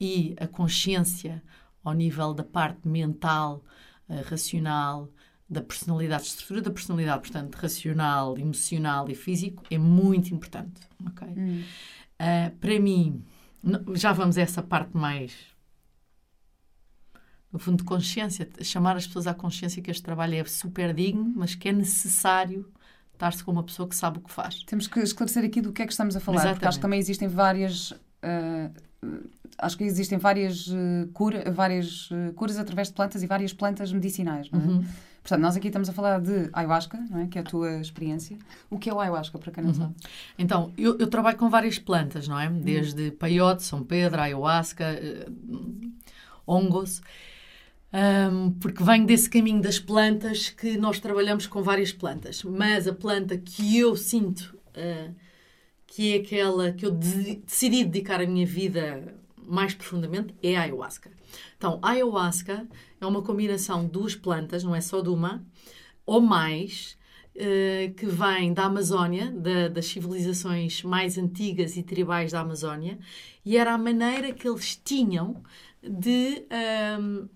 e 0.00 0.34
a 0.40 0.46
consciência 0.46 1.42
ao 1.84 1.92
nível 1.92 2.34
da 2.34 2.44
parte 2.44 2.88
mental, 2.88 3.64
uh, 4.08 4.22
racional, 4.28 5.08
da 5.48 5.60
personalidade, 5.60 6.24
estrutura 6.24 6.62
da 6.62 6.70
personalidade, 6.70 7.22
portanto, 7.22 7.54
racional, 7.56 8.38
emocional 8.38 9.10
e 9.10 9.14
físico, 9.14 9.62
é 9.70 9.78
muito 9.78 10.32
importante. 10.32 10.80
Okay? 11.10 11.28
Hum. 11.28 11.62
Uh, 12.20 12.56
para 12.56 12.80
mim, 12.80 13.22
já 13.94 14.12
vamos 14.12 14.38
a 14.38 14.42
essa 14.42 14.62
parte 14.62 14.96
mais. 14.96 15.32
No 17.52 17.58
fundo, 17.58 17.78
de 17.78 17.84
consciência, 17.84 18.48
chamar 18.62 18.96
as 18.96 19.06
pessoas 19.06 19.26
à 19.26 19.34
consciência 19.34 19.82
que 19.82 19.90
este 19.90 20.02
trabalho 20.02 20.36
é 20.36 20.44
super 20.44 20.94
digno, 20.94 21.32
mas 21.36 21.54
que 21.54 21.68
é 21.68 21.72
necessário 21.72 22.72
estar-se 23.12 23.44
com 23.44 23.52
uma 23.52 23.62
pessoa 23.62 23.88
que 23.88 23.94
sabe 23.94 24.18
o 24.18 24.20
que 24.22 24.30
faz. 24.30 24.62
Temos 24.64 24.88
que 24.88 24.98
esclarecer 25.00 25.44
aqui 25.44 25.60
do 25.60 25.72
que 25.72 25.82
é 25.82 25.86
que 25.86 25.92
estamos 25.92 26.16
a 26.16 26.20
falar, 26.20 26.36
Exatamente. 26.36 26.56
porque 26.56 26.68
acho 26.68 26.78
que 26.78 26.82
também 26.82 26.98
existem 26.98 27.28
várias. 27.28 27.90
Uh, 27.90 28.72
acho 29.58 29.76
que 29.76 29.84
existem 29.84 30.18
várias, 30.18 30.66
uh, 30.68 31.08
cura, 31.12 31.50
várias 31.50 32.10
uh, 32.10 32.32
curas 32.34 32.58
através 32.58 32.88
de 32.88 32.94
plantas 32.94 33.22
e 33.22 33.26
várias 33.26 33.52
plantas 33.52 33.92
medicinais, 33.92 34.50
não 34.50 34.60
é? 34.60 34.64
Uhum. 34.64 34.84
Portanto, 35.22 35.40
nós 35.40 35.56
aqui 35.56 35.68
estamos 35.68 35.88
a 35.88 35.92
falar 35.92 36.20
de 36.20 36.50
ayahuasca, 36.52 36.98
não 37.08 37.20
é? 37.20 37.26
que 37.28 37.38
é 37.38 37.42
a 37.42 37.44
tua 37.44 37.80
experiência. 37.80 38.36
O 38.68 38.78
que 38.78 38.90
é 38.90 38.94
o 38.94 38.98
ayahuasca, 38.98 39.38
para 39.38 39.52
quem 39.52 39.62
não 39.62 39.70
uhum. 39.70 39.76
sabe? 39.76 39.94
Então, 40.36 40.72
eu, 40.76 40.98
eu, 40.98 41.06
trabalho 41.06 41.38
com 41.38 41.48
várias 41.48 41.78
plantas, 41.78 42.26
não 42.26 42.38
é? 42.38 42.48
Uhum. 42.48 42.60
Desde 42.60 43.12
peyote, 43.12 43.62
São 43.62 43.84
Pedro, 43.84 44.20
ayahuasca, 44.20 44.84
uh, 45.00 45.92
hongos. 46.44 47.00
Um, 47.92 48.52
porque 48.52 48.82
venho 48.82 49.06
desse 49.06 49.28
caminho 49.28 49.60
das 49.60 49.78
plantas 49.78 50.48
que 50.48 50.76
nós 50.76 50.98
trabalhamos 50.98 51.46
com 51.46 51.62
várias 51.62 51.92
plantas. 51.92 52.42
Mas 52.42 52.88
a 52.88 52.92
planta 52.92 53.38
que 53.38 53.78
eu 53.78 53.94
sinto 53.94 54.56
uh, 54.76 55.14
que 55.86 56.14
é 56.14 56.16
aquela 56.16 56.72
que 56.72 56.86
eu 56.86 56.90
de 56.90 57.36
decidi 57.36 57.84
dedicar 57.84 58.20
a 58.20 58.26
minha 58.26 58.46
vida 58.46 59.14
mais 59.36 59.74
profundamente 59.74 60.34
é 60.42 60.56
a 60.56 60.62
ayahuasca. 60.62 61.10
Então, 61.56 61.78
a 61.82 61.90
ayahuasca 61.90 62.66
é 63.04 63.06
uma 63.06 63.22
combinação 63.22 63.84
de 63.84 63.90
duas 63.90 64.14
plantas, 64.14 64.64
não 64.64 64.74
é 64.74 64.80
só 64.80 65.00
de 65.00 65.08
uma, 65.08 65.44
ou 66.06 66.20
mais, 66.20 66.96
uh, 67.36 67.94
que 67.94 68.06
vem 68.06 68.52
da 68.52 68.64
Amazónia, 68.64 69.30
da, 69.30 69.68
das 69.68 69.86
civilizações 69.86 70.82
mais 70.82 71.18
antigas 71.18 71.76
e 71.76 71.82
tribais 71.82 72.32
da 72.32 72.40
Amazónia, 72.40 72.98
e 73.44 73.56
era 73.56 73.72
a 73.72 73.78
maneira 73.78 74.32
que 74.32 74.48
eles 74.48 74.76
tinham 74.76 75.42
de, 75.82 76.46
um, 77.00 77.28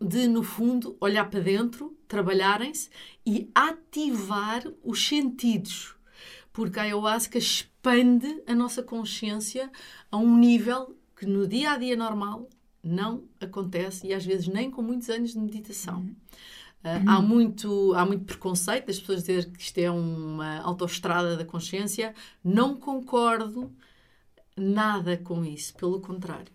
de 0.00 0.28
no 0.28 0.42
fundo, 0.42 0.96
olhar 1.00 1.28
para 1.28 1.40
dentro, 1.40 1.96
trabalharem-se 2.08 2.90
e 3.24 3.50
ativar 3.54 4.62
os 4.82 5.06
sentidos. 5.06 5.94
Porque 6.52 6.80
a 6.80 6.82
ayahuasca 6.82 7.38
expande 7.38 8.42
a 8.46 8.54
nossa 8.54 8.82
consciência 8.82 9.70
a 10.10 10.16
um 10.16 10.36
nível 10.36 10.96
que 11.16 11.26
no 11.26 11.46
dia 11.46 11.72
a 11.72 11.78
dia 11.78 11.96
normal 11.96 12.48
não 12.82 13.24
acontece 13.40 14.06
e 14.06 14.14
às 14.14 14.24
vezes 14.24 14.48
nem 14.48 14.70
com 14.70 14.82
muitos 14.82 15.08
anos 15.10 15.32
de 15.32 15.38
meditação. 15.38 16.06
Uh, 16.82 17.06
há, 17.06 17.20
muito, 17.20 17.92
há 17.94 18.06
muito 18.06 18.24
preconceito 18.24 18.86
das 18.86 18.98
pessoas 18.98 19.20
dizer 19.20 19.50
que 19.52 19.60
isto 19.60 19.76
é 19.78 19.90
uma 19.90 20.60
autoestrada 20.60 21.36
da 21.36 21.44
consciência. 21.44 22.14
Não 22.42 22.74
concordo 22.74 23.70
nada 24.56 25.16
com 25.18 25.44
isso, 25.44 25.74
pelo 25.74 26.00
contrário. 26.00 26.52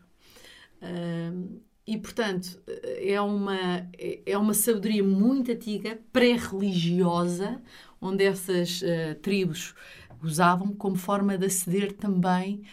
Uh, 0.82 1.62
e, 1.86 2.00
portanto, 2.00 2.60
é 2.84 3.22
uma, 3.22 3.88
é 4.26 4.36
uma 4.36 4.56
sabedoria 4.56 5.04
muito 5.04 5.52
antiga, 5.52 6.00
pré-religiosa, 6.12 7.62
onde 8.02 8.24
essas 8.24 8.82
uh, 8.82 9.14
tribos 9.22 9.76
usavam 10.24 10.74
como 10.74 10.96
forma 10.96 11.38
de 11.38 11.46
aceder 11.46 11.94
também, 11.94 12.64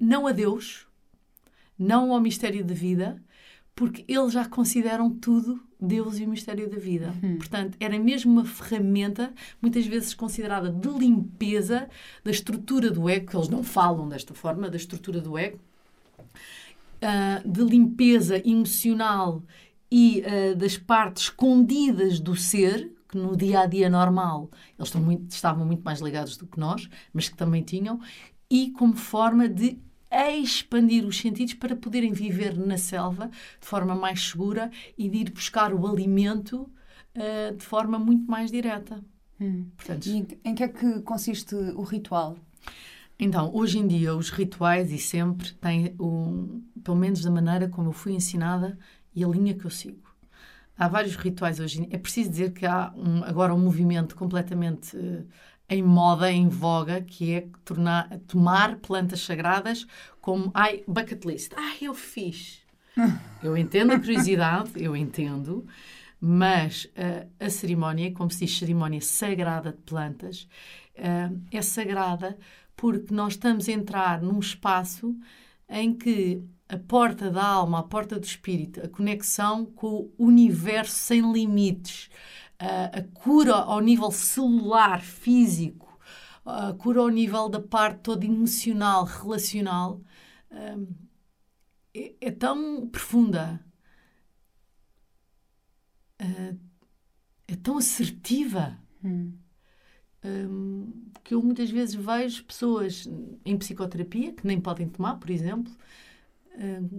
não 0.00 0.26
a 0.26 0.32
Deus, 0.32 0.86
não 1.78 2.12
ao 2.12 2.20
mistério 2.20 2.64
da 2.64 2.74
vida, 2.74 3.22
porque 3.74 4.04
eles 4.08 4.32
já 4.32 4.46
consideram 4.46 5.10
tudo 5.10 5.60
Deus 5.78 6.18
e 6.18 6.24
o 6.24 6.28
mistério 6.28 6.68
da 6.68 6.78
vida. 6.78 7.14
Uhum. 7.22 7.36
Portanto, 7.36 7.76
era 7.78 7.98
mesmo 7.98 8.32
uma 8.32 8.44
ferramenta, 8.44 9.32
muitas 9.60 9.86
vezes 9.86 10.14
considerada 10.14 10.70
de 10.70 10.88
limpeza 10.88 11.88
da 12.24 12.30
estrutura 12.30 12.90
do 12.90 13.08
ego, 13.08 13.26
que 13.26 13.36
eles 13.36 13.48
não 13.48 13.62
falam 13.62 14.08
desta 14.08 14.32
forma, 14.32 14.70
da 14.70 14.76
estrutura 14.76 15.20
do 15.20 15.36
ego, 15.36 15.58
uh, 16.18 17.48
de 17.48 17.62
limpeza 17.62 18.40
emocional 18.48 19.42
e 19.90 20.22
uh, 20.22 20.56
das 20.56 20.78
partes 20.78 21.24
escondidas 21.24 22.18
do 22.18 22.34
ser, 22.34 22.90
que 23.08 23.18
no 23.18 23.36
dia 23.36 23.60
a 23.60 23.66
dia 23.66 23.90
normal 23.90 24.50
eles 24.78 24.92
muito, 24.94 25.30
estavam 25.30 25.66
muito 25.66 25.82
mais 25.82 26.00
ligados 26.00 26.38
do 26.38 26.46
que 26.46 26.58
nós, 26.58 26.88
mas 27.12 27.28
que 27.28 27.36
também 27.36 27.62
tinham, 27.62 28.00
e 28.50 28.70
como 28.70 28.96
forma 28.96 29.48
de 29.48 29.78
a 30.10 30.30
expandir 30.30 31.04
os 31.04 31.18
sentidos 31.18 31.54
para 31.54 31.76
poderem 31.76 32.12
viver 32.12 32.56
na 32.56 32.78
selva 32.78 33.28
de 33.60 33.66
forma 33.66 33.94
mais 33.94 34.28
segura 34.28 34.70
e 34.96 35.08
de 35.08 35.18
ir 35.18 35.30
buscar 35.30 35.72
o 35.72 35.86
alimento 35.86 36.70
uh, 37.16 37.54
de 37.56 37.64
forma 37.64 37.98
muito 37.98 38.30
mais 38.30 38.50
direta. 38.50 39.04
Hum. 39.40 39.66
Portanto, 39.76 40.06
e 40.06 40.26
em 40.44 40.54
que 40.54 40.62
é 40.62 40.68
que 40.68 41.00
consiste 41.00 41.54
o 41.54 41.82
ritual? 41.82 42.36
Então, 43.18 43.50
hoje 43.54 43.78
em 43.78 43.86
dia, 43.86 44.14
os 44.14 44.30
rituais 44.30 44.92
e 44.92 44.98
sempre 44.98 45.52
têm, 45.54 45.94
um, 45.98 46.62
pelo 46.84 46.96
menos 46.96 47.22
da 47.22 47.30
maneira 47.30 47.68
como 47.68 47.88
eu 47.88 47.92
fui 47.92 48.12
ensinada 48.12 48.78
e 49.14 49.24
a 49.24 49.28
linha 49.28 49.54
que 49.54 49.64
eu 49.64 49.70
sigo. 49.70 50.06
Há 50.78 50.88
vários 50.88 51.16
rituais 51.16 51.58
hoje. 51.58 51.86
É 51.90 51.96
preciso 51.96 52.28
dizer 52.28 52.52
que 52.52 52.66
há 52.66 52.92
um, 52.94 53.24
agora 53.24 53.54
um 53.54 53.58
movimento 53.58 54.14
completamente 54.14 54.94
uh, 54.94 55.26
em 55.68 55.82
moda, 55.82 56.30
em 56.30 56.48
voga, 56.48 57.00
que 57.00 57.32
é 57.32 57.48
tornar, 57.64 58.08
tomar 58.26 58.76
plantas 58.76 59.20
sagradas 59.20 59.86
como 60.20 60.50
ai, 60.54 60.82
bucket 60.86 61.24
list. 61.24 61.52
Ai, 61.56 61.78
eu 61.82 61.94
fiz. 61.94 62.60
Eu 63.42 63.56
entendo 63.56 63.92
a 63.92 63.98
curiosidade, 63.98 64.70
eu 64.76 64.96
entendo, 64.96 65.66
mas 66.20 66.86
uh, 66.86 67.28
a 67.38 67.50
cerimónia, 67.50 68.12
como 68.12 68.30
se 68.30 68.46
diz 68.46 68.58
cerimónia 68.58 69.00
sagrada 69.00 69.72
de 69.72 69.78
plantas, 69.78 70.48
uh, 70.98 71.38
é 71.52 71.62
sagrada 71.62 72.38
porque 72.74 73.12
nós 73.12 73.34
estamos 73.34 73.68
a 73.68 73.72
entrar 73.72 74.22
num 74.22 74.38
espaço 74.38 75.14
em 75.68 75.94
que 75.94 76.42
a 76.68 76.76
porta 76.76 77.30
da 77.30 77.44
alma, 77.44 77.80
a 77.80 77.82
porta 77.82 78.18
do 78.18 78.24
espírito, 78.24 78.80
a 78.84 78.88
conexão 78.88 79.64
com 79.64 80.10
o 80.18 80.26
universo 80.26 80.94
sem 80.94 81.32
limites, 81.32 82.10
a, 82.58 83.02
cura 83.14 83.54
ao 83.54 83.80
nível 83.80 84.10
celular, 84.10 85.02
físico, 85.02 85.98
a 86.44 86.72
cura 86.74 87.00
ao 87.00 87.08
nível 87.08 87.48
da 87.48 87.60
parte 87.60 88.00
toda 88.00 88.24
emocional, 88.24 89.04
relacional, 89.04 90.00
hum, 90.50 90.88
é, 91.94 92.14
é 92.20 92.30
tão 92.30 92.88
profunda, 92.88 93.64
é, 96.18 96.56
é 97.48 97.56
tão 97.56 97.78
assertiva. 97.78 98.78
Hum. 99.04 99.38
Um, 100.24 101.12
que 101.22 101.34
eu 101.34 101.42
muitas 101.42 101.70
vezes 101.70 101.94
vejo 101.94 102.44
pessoas 102.44 103.08
em 103.44 103.56
psicoterapia 103.56 104.32
que 104.32 104.46
nem 104.46 104.60
podem 104.60 104.88
tomar, 104.88 105.16
por 105.16 105.30
exemplo, 105.30 105.72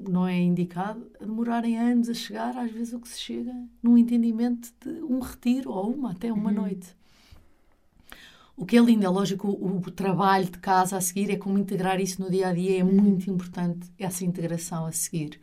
não 0.08 0.28
é 0.28 0.40
indicado, 0.40 1.10
a 1.20 1.26
demorarem 1.26 1.78
anos 1.78 2.10
a 2.10 2.14
chegar, 2.14 2.56
às 2.58 2.72
vezes 2.72 2.94
o 2.94 3.00
que 3.00 3.08
se 3.08 3.20
chega 3.20 3.54
num 3.82 3.98
entendimento 3.98 4.72
de 4.84 5.02
um 5.04 5.20
retiro 5.20 5.72
ou 5.72 5.92
uma, 5.92 6.12
até 6.12 6.32
uma 6.32 6.50
uhum. 6.50 6.56
noite. 6.56 6.96
O 8.56 8.66
que 8.66 8.78
é 8.78 8.82
lindo, 8.82 9.06
é 9.06 9.10
lógico, 9.10 9.48
o, 9.48 9.78
o, 9.78 9.92
trabalho 9.92 10.46
de 10.46 10.58
casa 10.58 10.98
a 10.98 11.02
seguir 11.02 11.30
é 11.30 11.36
como 11.36 11.60
integrar 11.60 12.00
isso 12.00 12.22
no 12.22 12.30
dia 12.30 12.48
a 12.48 12.54
dia, 12.54 12.80
é 12.80 12.84
uhum. 12.84 12.92
muito 12.92 13.30
importante 13.30 13.88
essa 14.00 14.26
integração 14.26 14.86
a 14.86 14.92
seguir. 14.92 15.40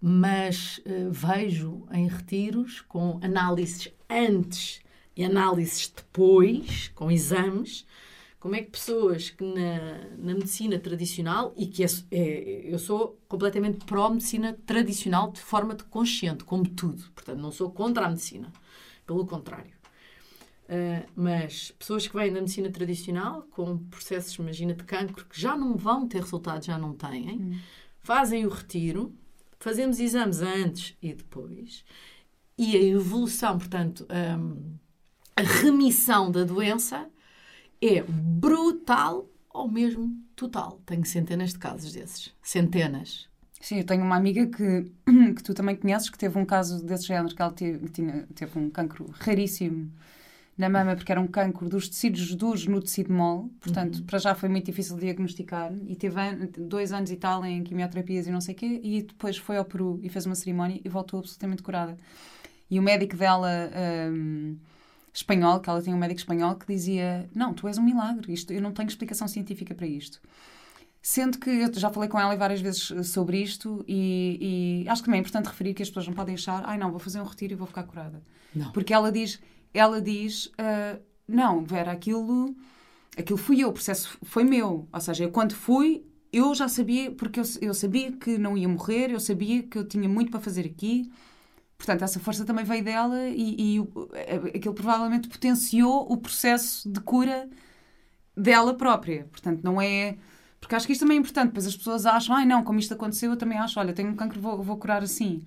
Mas 0.00 0.78
uh, 0.78 1.10
vejo 1.10 1.86
em 1.92 2.08
retiros 2.08 2.80
com 2.80 3.18
análises 3.22 3.88
antes 4.08 4.80
e 5.16 5.24
análises 5.24 5.92
depois, 5.94 6.88
com 6.94 7.10
exames, 7.10 7.86
como 8.40 8.56
é 8.56 8.62
que 8.62 8.70
pessoas 8.70 9.28
que 9.28 9.44
na, 9.44 10.16
na 10.16 10.32
medicina 10.32 10.78
tradicional, 10.78 11.52
e 11.56 11.66
que 11.66 11.84
é, 11.84 11.86
é, 12.10 12.72
eu 12.72 12.78
sou 12.78 13.20
completamente 13.28 13.84
pró-medicina 13.84 14.58
tradicional 14.64 15.30
de 15.30 15.40
forma 15.40 15.74
de 15.74 15.84
consciente, 15.84 16.42
como 16.42 16.66
tudo, 16.66 17.04
portanto, 17.14 17.38
não 17.38 17.52
sou 17.52 17.70
contra 17.70 18.06
a 18.06 18.08
medicina, 18.08 18.50
pelo 19.06 19.26
contrário. 19.26 19.78
Uh, 20.64 21.06
mas 21.14 21.72
pessoas 21.72 22.06
que 22.06 22.16
vêm 22.16 22.32
da 22.32 22.40
medicina 22.40 22.70
tradicional, 22.70 23.42
com 23.50 23.76
processos, 23.76 24.34
imagina, 24.36 24.72
de 24.72 24.84
cancro, 24.84 25.26
que 25.26 25.38
já 25.38 25.54
não 25.54 25.76
vão 25.76 26.08
ter 26.08 26.20
resultados, 26.20 26.66
já 26.66 26.78
não 26.78 26.94
têm, 26.94 27.32
hum. 27.32 27.58
fazem 27.98 28.46
o 28.46 28.48
retiro, 28.48 29.12
fazemos 29.58 30.00
exames 30.00 30.40
antes 30.40 30.96
e 31.02 31.12
depois, 31.12 31.84
e 32.56 32.74
a 32.74 32.82
evolução, 32.82 33.58
portanto, 33.58 34.06
um, 34.10 34.76
a 35.36 35.42
remissão 35.42 36.30
da 36.30 36.44
doença 36.44 37.10
é 37.80 38.02
brutal 38.02 39.26
ou 39.52 39.70
mesmo 39.70 40.16
total. 40.36 40.80
Tenho 40.86 41.04
centenas 41.04 41.52
de 41.52 41.58
casos 41.58 41.92
desses. 41.92 42.32
Centenas. 42.42 43.28
Sim, 43.60 43.78
eu 43.78 43.84
tenho 43.84 44.02
uma 44.02 44.16
amiga 44.16 44.46
que, 44.46 44.90
que 45.34 45.42
tu 45.42 45.52
também 45.52 45.76
conheces 45.76 46.08
que 46.08 46.16
teve 46.16 46.38
um 46.38 46.46
caso 46.46 46.84
desse 46.84 47.06
género, 47.06 47.34
que 47.34 47.42
ela 47.42 47.52
teve, 47.52 47.88
tinha, 47.90 48.26
teve 48.34 48.58
um 48.58 48.70
cancro 48.70 49.06
raríssimo 49.12 49.92
na 50.56 50.68
mama, 50.68 50.94
porque 50.94 51.10
era 51.10 51.20
um 51.20 51.26
cancro 51.26 51.68
dos 51.68 51.88
tecidos 51.88 52.34
duros 52.34 52.66
no 52.66 52.82
tecido 52.82 53.12
mole, 53.12 53.48
portanto, 53.60 53.96
uhum. 53.96 54.04
para 54.04 54.18
já 54.18 54.34
foi 54.34 54.48
muito 54.48 54.66
difícil 54.66 54.94
de 54.96 55.02
diagnosticar, 55.02 55.72
e 55.86 55.96
teve 55.96 56.16
dois 56.58 56.92
anos 56.92 57.10
e 57.10 57.16
tal 57.16 57.44
em 57.46 57.62
quimioterapias 57.62 58.26
e 58.26 58.30
não 58.30 58.42
sei 58.42 58.54
o 58.54 58.58
quê, 58.58 58.80
e 58.82 59.02
depois 59.02 59.38
foi 59.38 59.56
ao 59.56 59.64
Peru 59.64 59.98
e 60.02 60.10
fez 60.10 60.26
uma 60.26 60.34
cerimónia 60.34 60.78
e 60.84 60.88
voltou 60.88 61.20
absolutamente 61.20 61.62
curada. 61.62 61.98
E 62.70 62.78
o 62.78 62.82
médico 62.82 63.16
dela, 63.16 63.70
um, 64.12 64.56
espanhol, 65.12 65.60
que 65.60 65.68
ela 65.68 65.82
tinha 65.82 65.94
um 65.94 65.98
médico 65.98 66.20
espanhol, 66.20 66.54
que 66.54 66.66
dizia: 66.66 67.28
Não, 67.34 67.52
tu 67.52 67.66
és 67.66 67.78
um 67.78 67.82
milagre, 67.82 68.32
isto, 68.32 68.52
eu 68.52 68.60
não 68.60 68.72
tenho 68.72 68.88
explicação 68.88 69.26
científica 69.26 69.74
para 69.74 69.86
isto. 69.86 70.20
Sendo 71.02 71.38
que 71.38 71.48
eu 71.48 71.72
já 71.72 71.90
falei 71.90 72.10
com 72.10 72.20
ela 72.20 72.36
várias 72.36 72.60
vezes 72.60 72.92
sobre 73.08 73.40
isto 73.40 73.82
e, 73.88 74.84
e, 74.84 74.88
acho 74.88 75.00
que 75.00 75.06
também 75.06 75.18
é 75.18 75.22
importante 75.22 75.46
referir 75.46 75.72
que 75.72 75.82
as 75.82 75.88
pessoas 75.88 76.06
não 76.06 76.14
podem 76.14 76.34
achar, 76.34 76.62
ai 76.66 76.76
não, 76.76 76.90
vou 76.90 77.00
fazer 77.00 77.20
um 77.20 77.24
retiro 77.24 77.54
e 77.54 77.56
vou 77.56 77.66
ficar 77.66 77.84
curada. 77.84 78.22
Não. 78.54 78.70
Porque 78.72 78.92
ela 78.92 79.10
diz, 79.10 79.40
ela 79.72 80.00
diz, 80.02 80.46
uh, 80.46 81.00
não, 81.26 81.64
Vera, 81.64 81.92
aquilo, 81.92 82.54
aquilo 83.16 83.38
fui 83.38 83.62
eu, 83.62 83.70
o 83.70 83.72
processo 83.72 84.18
foi 84.22 84.44
meu. 84.44 84.86
Ou 84.92 85.00
seja, 85.00 85.24
eu 85.24 85.30
quando 85.30 85.54
fui, 85.54 86.04
eu 86.30 86.54
já 86.54 86.68
sabia, 86.68 87.10
porque 87.12 87.40
eu, 87.40 87.44
eu 87.62 87.72
sabia 87.72 88.12
que 88.12 88.36
não 88.36 88.56
ia 88.56 88.68
morrer, 88.68 89.10
eu 89.10 89.20
sabia 89.20 89.62
que 89.62 89.78
eu 89.78 89.88
tinha 89.88 90.08
muito 90.08 90.30
para 90.30 90.40
fazer 90.40 90.66
aqui. 90.66 91.10
Portanto, 91.80 92.02
essa 92.02 92.20
força 92.20 92.44
também 92.44 92.62
veio 92.62 92.84
dela 92.84 93.26
e, 93.30 93.78
e 93.78 93.80
aquilo 94.54 94.74
provavelmente 94.74 95.30
potenciou 95.30 96.12
o 96.12 96.18
processo 96.18 96.86
de 96.92 97.00
cura 97.00 97.48
dela 98.36 98.74
própria. 98.74 99.26
Portanto, 99.30 99.62
não 99.64 99.80
é. 99.80 100.18
Porque 100.60 100.74
acho 100.74 100.86
que 100.86 100.92
isto 100.92 101.00
também 101.00 101.16
é 101.16 101.20
importante, 101.20 101.52
pois 101.54 101.66
as 101.66 101.74
pessoas 101.74 102.04
acham, 102.04 102.36
ai 102.36 102.44
não, 102.44 102.62
como 102.62 102.78
isto 102.78 102.92
aconteceu, 102.92 103.30
eu 103.30 103.36
também 103.36 103.56
acho, 103.56 103.80
olha, 103.80 103.94
tenho 103.94 104.10
um 104.10 104.14
cancro, 104.14 104.38
vou, 104.38 104.62
vou 104.62 104.76
curar 104.76 105.02
assim. 105.02 105.42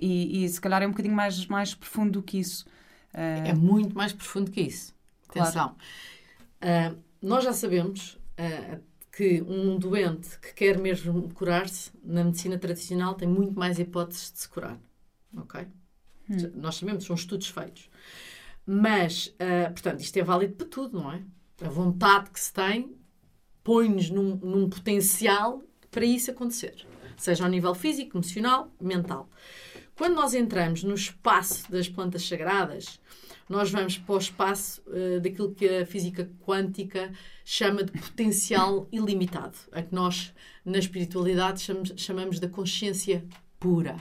E, 0.00 0.44
e 0.44 0.48
se 0.48 0.60
calhar 0.60 0.80
é 0.80 0.86
um 0.86 0.90
bocadinho 0.90 1.14
mais, 1.16 1.44
mais 1.46 1.74
profundo 1.74 2.12
do 2.12 2.22
que 2.22 2.38
isso. 2.38 2.64
Uh... 3.12 3.48
É 3.48 3.52
muito 3.52 3.96
mais 3.96 4.12
profundo 4.12 4.52
que 4.52 4.60
isso. 4.60 4.94
Atenção. 5.28 5.74
Claro. 6.60 6.94
Uh, 6.94 6.98
nós 7.20 7.42
já 7.42 7.52
sabemos 7.52 8.16
uh, 8.38 8.80
que 9.10 9.42
um 9.42 9.76
doente 9.76 10.38
que 10.38 10.54
quer 10.54 10.78
mesmo 10.78 11.28
curar-se, 11.34 11.90
na 12.04 12.22
medicina 12.22 12.56
tradicional, 12.58 13.14
tem 13.14 13.26
muito 13.26 13.58
mais 13.58 13.80
hipóteses 13.80 14.30
de 14.30 14.38
se 14.38 14.48
curar. 14.48 14.78
Ok? 15.36 15.66
Hum. 16.30 16.36
Nós 16.54 16.76
sabemos, 16.76 17.04
são 17.04 17.14
estudos 17.14 17.48
feitos. 17.48 17.90
Mas, 18.66 19.26
uh, 19.26 19.72
portanto, 19.72 20.00
isto 20.00 20.16
é 20.16 20.22
válido 20.22 20.54
para 20.54 20.66
tudo, 20.66 21.00
não 21.00 21.12
é? 21.12 21.22
A 21.62 21.68
vontade 21.68 22.30
que 22.30 22.40
se 22.40 22.52
tem 22.52 22.96
põe-nos 23.62 24.10
num, 24.10 24.36
num 24.36 24.68
potencial 24.68 25.62
para 25.90 26.04
isso 26.04 26.30
acontecer. 26.30 26.86
Seja 27.16 27.44
ao 27.44 27.50
nível 27.50 27.74
físico, 27.74 28.16
emocional, 28.16 28.70
mental. 28.80 29.28
Quando 29.96 30.14
nós 30.14 30.34
entramos 30.34 30.82
no 30.82 30.94
espaço 30.94 31.70
das 31.70 31.88
plantas 31.88 32.26
sagradas, 32.26 33.00
nós 33.48 33.70
vamos 33.70 33.96
para 33.96 34.14
o 34.14 34.18
espaço 34.18 34.82
uh, 34.86 35.20
daquilo 35.20 35.54
que 35.54 35.68
a 35.68 35.86
física 35.86 36.28
quântica 36.44 37.12
chama 37.44 37.84
de 37.84 37.92
potencial 37.92 38.88
ilimitado, 38.92 39.56
a 39.70 39.82
que 39.82 39.94
nós, 39.94 40.34
na 40.64 40.78
espiritualidade, 40.78 41.60
chamamos, 41.60 41.92
chamamos 41.96 42.40
da 42.40 42.48
consciência 42.48 43.24
pura. 43.60 43.96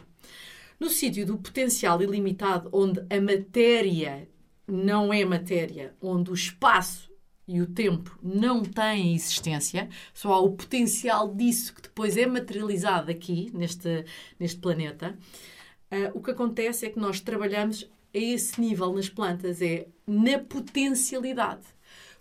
No 0.79 0.89
sítio 0.89 1.25
do 1.25 1.37
potencial 1.37 2.01
ilimitado, 2.01 2.69
onde 2.71 2.99
a 3.09 3.21
matéria 3.21 4.27
não 4.67 5.13
é 5.13 5.23
matéria, 5.25 5.95
onde 6.01 6.31
o 6.31 6.33
espaço 6.33 7.11
e 7.47 7.61
o 7.61 7.67
tempo 7.67 8.17
não 8.21 8.63
têm 8.63 9.13
existência, 9.13 9.89
só 10.13 10.33
há 10.33 10.39
o 10.39 10.53
potencial 10.53 11.33
disso 11.33 11.73
que 11.73 11.81
depois 11.81 12.15
é 12.15 12.25
materializado 12.25 13.11
aqui, 13.11 13.51
neste, 13.53 14.05
neste 14.39 14.59
planeta, 14.59 15.17
uh, 15.91 16.17
o 16.17 16.21
que 16.21 16.31
acontece 16.31 16.85
é 16.85 16.89
que 16.89 16.99
nós 16.99 17.19
trabalhamos 17.19 17.89
a 18.13 18.17
esse 18.17 18.61
nível 18.61 18.93
nas 18.93 19.09
plantas, 19.09 19.61
é 19.61 19.87
na 20.07 20.39
potencialidade. 20.39 21.65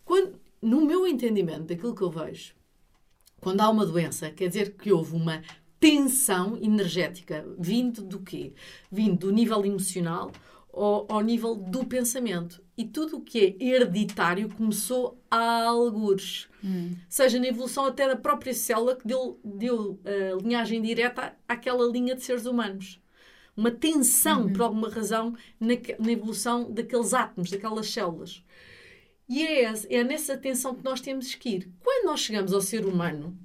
Quando, 0.04 0.40
no 0.60 0.84
meu 0.84 1.06
entendimento 1.06 1.64
daquilo 1.64 1.94
que 1.94 2.02
eu 2.02 2.10
vejo, 2.10 2.54
quando 3.40 3.60
há 3.60 3.68
uma 3.68 3.86
doença, 3.86 4.30
quer 4.30 4.48
dizer 4.48 4.74
que 4.76 4.92
houve 4.92 5.14
uma 5.14 5.42
tensão 5.82 6.56
energética, 6.62 7.44
vindo 7.58 8.02
do 8.04 8.20
quê? 8.20 8.52
Vindo 8.88 9.26
do 9.26 9.32
nível 9.32 9.66
emocional 9.66 10.30
ao, 10.72 11.06
ao 11.10 11.20
nível 11.20 11.56
do 11.56 11.84
pensamento. 11.84 12.62
E 12.78 12.84
tudo 12.84 13.16
o 13.16 13.20
que 13.20 13.56
é 13.60 13.64
hereditário 13.64 14.48
começou 14.48 15.20
a 15.28 15.64
algures. 15.64 16.48
Hum. 16.64 16.94
Seja 17.08 17.40
na 17.40 17.48
evolução 17.48 17.84
até 17.84 18.06
da 18.06 18.14
própria 18.14 18.54
célula 18.54 18.94
que 18.94 19.06
deu, 19.06 19.40
deu 19.44 19.90
uh, 19.90 20.38
linhagem 20.40 20.80
direta 20.80 21.36
àquela 21.48 21.84
linha 21.90 22.14
de 22.14 22.22
seres 22.22 22.46
humanos. 22.46 23.00
Uma 23.56 23.72
tensão, 23.72 24.44
uhum. 24.44 24.52
por 24.52 24.62
alguma 24.62 24.88
razão, 24.88 25.34
na, 25.58 25.74
na 25.98 26.12
evolução 26.12 26.72
daqueles 26.72 27.12
átomos, 27.12 27.50
daquelas 27.50 27.90
células. 27.90 28.44
E 29.28 29.44
é, 29.44 29.72
é 29.90 30.04
nessa 30.04 30.36
tensão 30.36 30.76
que 30.76 30.84
nós 30.84 31.00
temos 31.00 31.34
que 31.34 31.48
ir. 31.48 31.70
Quando 31.82 32.06
nós 32.06 32.20
chegamos 32.20 32.52
ao 32.52 32.60
ser 32.60 32.86
humano, 32.86 33.36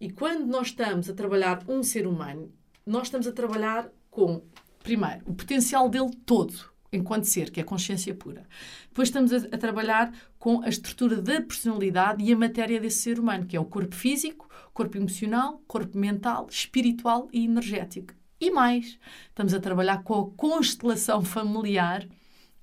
e 0.00 0.10
quando 0.10 0.46
nós 0.46 0.68
estamos 0.68 1.08
a 1.08 1.14
trabalhar 1.14 1.62
um 1.66 1.82
ser 1.82 2.06
humano, 2.06 2.52
nós 2.84 3.04
estamos 3.04 3.26
a 3.26 3.32
trabalhar 3.32 3.90
com, 4.10 4.42
primeiro, 4.82 5.22
o 5.26 5.34
potencial 5.34 5.88
dele 5.88 6.10
todo, 6.24 6.54
enquanto 6.92 7.24
ser, 7.24 7.50
que 7.50 7.60
é 7.60 7.64
consciência 7.64 8.14
pura. 8.14 8.46
Depois 8.88 9.08
estamos 9.08 9.32
a, 9.32 9.38
a, 9.38 9.58
trabalhar 9.58 10.12
com 10.38 10.62
a 10.62 10.68
estrutura 10.68 11.20
da 11.20 11.40
personalidade 11.40 12.22
e 12.22 12.32
a 12.32 12.36
matéria 12.36 12.80
desse 12.80 12.98
ser 12.98 13.18
humano, 13.18 13.46
que 13.46 13.56
é 13.56 13.60
o 13.60 13.64
corpo 13.64 13.94
físico, 13.94 14.48
corpo 14.72 14.96
emocional, 14.96 15.62
corpo 15.66 15.96
mental, 15.96 16.46
espiritual 16.50 17.28
e 17.32 17.44
energético. 17.44 18.14
E 18.38 18.50
mais, 18.50 18.98
estamos 19.28 19.54
a 19.54 19.60
trabalhar 19.60 20.02
com 20.02 20.20
a 20.20 20.30
constelação 20.36 21.24
familiar 21.24 22.06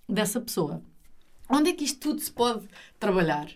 dessa 0.07 0.39
pessoa. 0.39 0.83
Onde 1.49 1.71
é 1.71 1.73
que 1.73 1.83
isto 1.83 1.99
tudo 1.99 2.21
se 2.21 2.31
pode 2.31 2.67
trabalhar? 2.99 3.47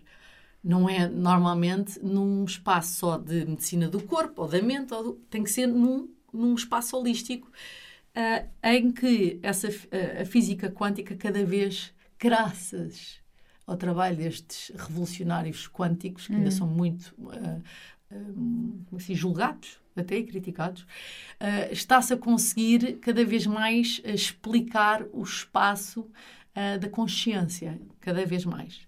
Não 0.63 0.89
é 0.89 1.07
normalmente 1.07 1.99
num 2.03 2.43
espaço 2.43 2.95
só 2.95 3.17
de 3.17 3.45
medicina 3.45 3.87
do 3.87 4.01
corpo 4.01 4.43
ou 4.43 4.47
da 4.47 4.61
mente, 4.61 4.93
ou 4.93 5.03
do, 5.03 5.13
tem 5.29 5.43
que 5.43 5.51
ser 5.51 5.67
num, 5.67 6.09
num 6.33 6.55
espaço 6.55 6.97
holístico 6.97 7.47
uh, 7.47 8.47
em 8.63 8.91
que 8.91 9.39
essa, 9.41 9.69
uh, 9.69 10.21
a 10.21 10.25
física 10.25 10.69
quântica 10.69 11.15
cada 11.15 11.43
vez, 11.45 11.93
graças 12.19 13.19
ao 13.65 13.75
trabalho 13.75 14.17
destes 14.17 14.71
revolucionários 14.75 15.67
quânticos, 15.67 16.27
que 16.27 16.33
ainda 16.33 16.47
hum. 16.47 16.51
são 16.51 16.67
muito 16.67 17.13
uh, 17.19 17.61
assim, 18.95 19.13
julgados 19.13 19.79
até 19.95 20.17
e 20.17 20.23
criticados, 20.23 20.83
uh, 20.83 21.71
está-se 21.71 22.13
a 22.13 22.17
conseguir 22.17 22.97
cada 22.99 23.25
vez 23.25 23.45
mais 23.45 24.01
explicar 24.05 25.03
o 25.11 25.23
espaço 25.23 26.01
uh, 26.01 26.79
da 26.79 26.89
consciência, 26.89 27.79
cada 27.99 28.25
vez 28.25 28.45
mais. 28.45 28.86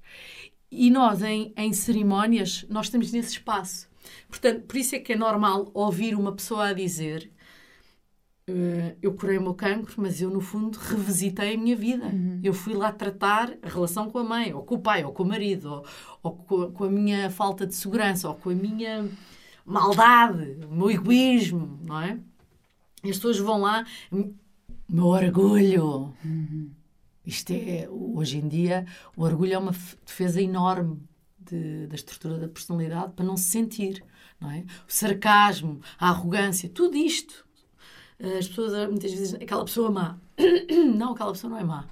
E 0.71 0.89
nós, 0.89 1.23
em, 1.23 1.53
em 1.57 1.73
cerimónias, 1.73 2.65
nós 2.69 2.87
estamos 2.87 3.11
nesse 3.11 3.33
espaço. 3.33 3.89
Portanto, 4.27 4.63
por 4.63 4.77
isso 4.77 4.95
é 4.95 4.99
que 4.99 5.13
é 5.13 5.15
normal 5.15 5.69
ouvir 5.73 6.15
uma 6.15 6.31
pessoa 6.31 6.67
a 6.67 6.73
dizer 6.73 7.31
uh, 8.49 8.97
eu 9.01 9.13
curei 9.13 9.37
o 9.37 9.41
meu 9.41 9.53
cancro, 9.53 9.93
mas 9.97 10.21
eu, 10.21 10.29
no 10.29 10.41
fundo, 10.41 10.77
revisitei 10.77 11.55
a 11.55 11.57
minha 11.57 11.75
vida. 11.75 12.05
Uhum. 12.05 12.39
Eu 12.43 12.53
fui 12.53 12.73
lá 12.73 12.91
tratar 12.91 13.53
a 13.61 13.69
relação 13.69 14.09
com 14.09 14.19
a 14.19 14.23
mãe, 14.23 14.53
ou 14.53 14.63
com 14.63 14.75
o 14.75 14.79
pai, 14.79 15.03
ou 15.03 15.11
com 15.13 15.23
o 15.23 15.27
marido, 15.27 15.71
ou, 15.71 15.85
ou 16.23 16.31
com, 16.33 16.71
com, 16.71 16.83
a 16.85 16.89
minha 16.89 17.29
falta 17.29 17.65
de 17.65 17.75
segurança, 17.75 18.27
ou 18.27 18.35
com 18.35 18.49
a 18.49 18.55
minha 18.55 19.09
maldade, 19.65 20.57
o 20.69 20.73
meu 20.73 20.91
egoísmo, 20.91 21.79
não 21.83 22.01
é? 22.01 22.19
E 23.03 23.09
as 23.09 23.15
pessoas 23.15 23.39
vão 23.39 23.61
lá, 23.61 23.85
meu 24.89 25.05
orgulho. 25.05 26.13
Uhum. 26.23 26.71
Isto 27.29 27.53
é, 27.53 27.87
hoje 27.87 28.39
em 28.39 28.47
dia, 28.47 28.87
o 29.15 29.21
orgulho 29.21 29.53
é 29.53 29.57
uma 29.59 29.71
defesa 30.03 30.41
enorme 30.41 30.99
de, 31.37 31.85
da 31.85 31.93
estrutura 31.93 32.39
da 32.39 32.47
personalidade 32.47 33.13
para 33.13 33.23
não 33.23 33.37
se 33.37 33.43
sentir, 33.43 34.03
não 34.41 34.49
é? 34.49 34.61
O 34.61 34.91
sarcasmo, 34.91 35.79
a 35.99 36.09
arrogância, 36.09 36.67
tudo 36.67 36.97
isto. 36.97 37.45
As 38.19 38.47
pessoas 38.47 38.89
muitas 38.89 39.11
vezes 39.11 39.29
dizem, 39.29 39.43
aquela 39.43 39.63
pessoa 39.63 39.91
má. 39.91 40.17
Não, 40.97 41.13
aquela 41.13 41.31
pessoa 41.31 41.51
não 41.51 41.59
é 41.59 41.63
má. 41.63 41.87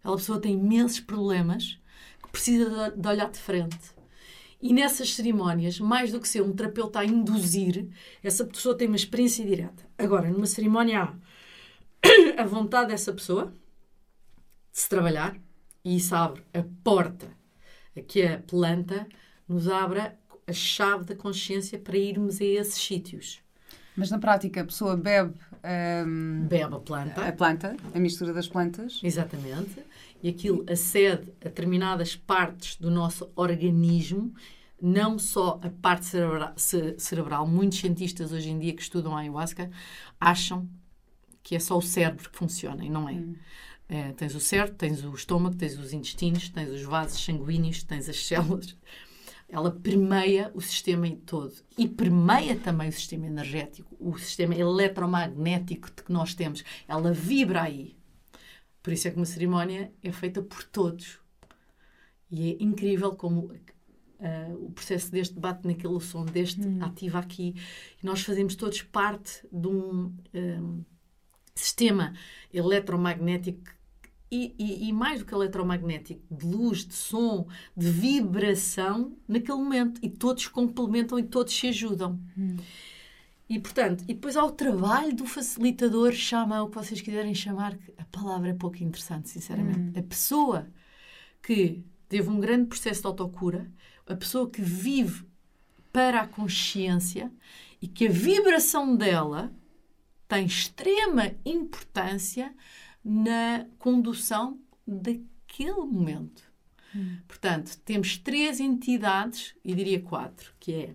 Aquela 0.00 0.16
pessoa 0.16 0.40
tem 0.40 0.54
imensos 0.54 1.00
problemas 1.00 1.78
que 2.22 2.30
precisa 2.30 2.90
de 2.90 3.08
olhar 3.08 3.30
de 3.30 3.38
frente. 3.38 3.78
E 4.60 4.72
nessas 4.72 5.14
cerimónias, 5.14 5.78
mais 5.78 6.12
do 6.12 6.18
que 6.20 6.26
ser 6.26 6.42
um 6.42 6.52
terapeuta 6.52 7.00
a 7.00 7.04
induzir, 7.04 7.86
essa 8.22 8.44
pessoa 8.44 8.74
tem 8.74 8.88
uma 8.88 8.96
experiência 8.96 9.44
direta. 9.44 9.86
Agora, 9.98 10.30
numa 10.30 10.46
cerimónia 10.46 11.14
há 12.36 12.42
a 12.42 12.46
vontade 12.46 12.88
dessa 12.88 13.12
pessoa, 13.12 13.52
se 14.80 14.88
trabalhar 14.88 15.36
e 15.84 15.96
isso 15.96 16.14
abre 16.14 16.42
a 16.54 16.62
porta 16.84 17.26
a 17.96 18.00
que 18.00 18.22
a 18.22 18.38
planta 18.38 19.06
nos 19.48 19.68
abra 19.68 20.16
a 20.46 20.52
chave 20.52 21.04
da 21.04 21.16
consciência 21.16 21.78
para 21.78 21.96
irmos 21.96 22.40
a 22.40 22.44
esses 22.44 22.80
sítios. 22.80 23.40
Mas 23.96 24.10
na 24.10 24.18
prática 24.18 24.60
a 24.60 24.64
pessoa 24.64 24.96
bebe. 24.96 25.34
Um, 26.06 26.46
bebe 26.46 26.74
a 26.74 26.78
planta. 26.78 27.26
A 27.26 27.32
planta, 27.32 27.76
a 27.92 27.98
mistura 27.98 28.32
das 28.32 28.46
plantas. 28.46 29.00
Exatamente. 29.02 29.82
E 30.22 30.28
aquilo 30.28 30.64
acede 30.70 31.32
a 31.40 31.44
determinadas 31.44 32.14
partes 32.14 32.76
do 32.76 32.90
nosso 32.90 33.28
organismo, 33.34 34.32
não 34.80 35.18
só 35.18 35.60
a 35.62 35.68
parte 35.68 36.06
cerebral. 36.06 36.54
cerebral. 36.56 37.46
Muitos 37.48 37.80
cientistas 37.80 38.30
hoje 38.30 38.50
em 38.50 38.58
dia 38.58 38.72
que 38.72 38.82
estudam 38.82 39.16
a 39.16 39.20
ayahuasca 39.20 39.68
acham 40.20 40.68
que 41.42 41.56
é 41.56 41.58
só 41.58 41.76
o 41.76 41.82
cérebro 41.82 42.30
que 42.30 42.38
funciona 42.38 42.84
e 42.84 42.90
não 42.90 43.08
é. 43.08 43.14
Hum. 43.14 43.34
É, 43.88 44.12
tens 44.12 44.34
o 44.34 44.40
cérebro, 44.40 44.74
tens 44.74 45.02
o 45.02 45.14
estômago, 45.14 45.56
tens 45.56 45.78
os 45.78 45.94
intestinos, 45.94 46.50
tens 46.50 46.68
os 46.68 46.82
vasos 46.82 47.24
sanguíneos, 47.24 47.82
tens 47.82 48.08
as 48.08 48.24
células. 48.26 48.76
Ela 49.48 49.70
permeia 49.70 50.50
o 50.54 50.60
sistema 50.60 51.08
todo 51.24 51.54
e 51.76 51.88
permeia 51.88 52.54
também 52.54 52.90
o 52.90 52.92
sistema 52.92 53.26
energético, 53.26 53.96
o 53.98 54.18
sistema 54.18 54.54
eletromagnético 54.54 55.90
que 55.90 56.12
nós 56.12 56.34
temos. 56.34 56.62
Ela 56.86 57.14
vibra 57.14 57.62
aí. 57.62 57.96
Por 58.82 58.92
isso 58.92 59.08
é 59.08 59.10
que 59.10 59.16
uma 59.16 59.24
cerimónia 59.24 59.90
é 60.02 60.12
feita 60.12 60.42
por 60.42 60.62
todos. 60.64 61.18
E 62.30 62.52
é 62.52 62.62
incrível 62.62 63.16
como 63.16 63.46
uh, 63.46 64.66
o 64.66 64.70
processo 64.70 65.10
deste 65.10 65.40
bate 65.40 65.66
naquele 65.66 65.98
som, 66.00 66.26
deste 66.26 66.60
hum. 66.60 66.84
ativa 66.84 67.18
aqui. 67.18 67.54
E 68.02 68.04
nós 68.04 68.20
fazemos 68.20 68.54
todos 68.54 68.82
parte 68.82 69.46
de 69.50 69.66
um, 69.66 70.14
um 70.34 70.84
sistema 71.54 72.12
eletromagnético 72.52 73.77
e, 74.30 74.54
e, 74.58 74.88
e, 74.88 74.92
mais 74.92 75.20
do 75.20 75.26
que 75.26 75.34
eletromagnético, 75.34 76.22
de 76.30 76.46
luz, 76.46 76.84
de 76.84 76.94
som, 76.94 77.46
de 77.76 77.88
vibração 77.88 79.16
naquele 79.26 79.58
momento. 79.58 80.00
E 80.02 80.10
todos 80.10 80.46
complementam 80.48 81.18
e 81.18 81.22
todos 81.22 81.54
se 81.54 81.68
ajudam. 81.68 82.20
Hum. 82.36 82.56
E, 83.48 83.58
portanto, 83.58 84.04
e 84.04 84.12
depois 84.12 84.36
há 84.36 84.44
o 84.44 84.52
trabalho 84.52 85.14
do 85.14 85.24
facilitador, 85.24 86.12
chama 86.12 86.62
o 86.62 86.68
que 86.68 86.76
vocês 86.76 87.00
quiserem 87.00 87.34
chamar, 87.34 87.76
que 87.78 87.94
a 87.96 88.04
palavra 88.04 88.50
é 88.50 88.54
pouco 88.54 88.82
interessante, 88.82 89.30
sinceramente. 89.30 89.78
Hum. 89.78 89.92
A 89.96 90.02
pessoa 90.02 90.66
que 91.42 91.82
teve 92.08 92.28
um 92.28 92.38
grande 92.38 92.66
processo 92.66 93.00
de 93.00 93.06
autocura, 93.06 93.70
a 94.06 94.14
pessoa 94.14 94.50
que 94.50 94.60
vive 94.60 95.26
para 95.90 96.20
a 96.20 96.26
consciência 96.26 97.32
e 97.80 97.88
que 97.88 98.06
a 98.06 98.10
vibração 98.10 98.94
dela 98.94 99.50
tem 100.28 100.44
extrema 100.44 101.32
importância 101.44 102.54
na 103.04 103.66
condução 103.78 104.60
daquele 104.86 105.84
momento. 105.84 106.42
Hum. 106.94 107.18
Portanto, 107.26 107.78
temos 107.84 108.16
três 108.16 108.60
entidades, 108.60 109.54
e 109.64 109.74
diria 109.74 110.00
quatro, 110.00 110.54
que 110.58 110.72
é 110.72 110.94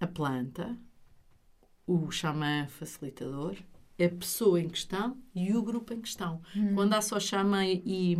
a 0.00 0.06
planta, 0.06 0.76
o 1.86 2.10
xamã 2.10 2.66
facilitador, 2.66 3.56
a 3.98 4.08
pessoa 4.08 4.60
em 4.60 4.68
questão 4.68 5.16
e 5.34 5.54
o 5.54 5.62
grupo 5.62 5.94
em 5.94 6.00
questão. 6.00 6.42
Hum. 6.54 6.74
Quando 6.74 6.94
há 6.94 7.00
só 7.00 7.18
xamã 7.18 7.64
e, 7.64 8.16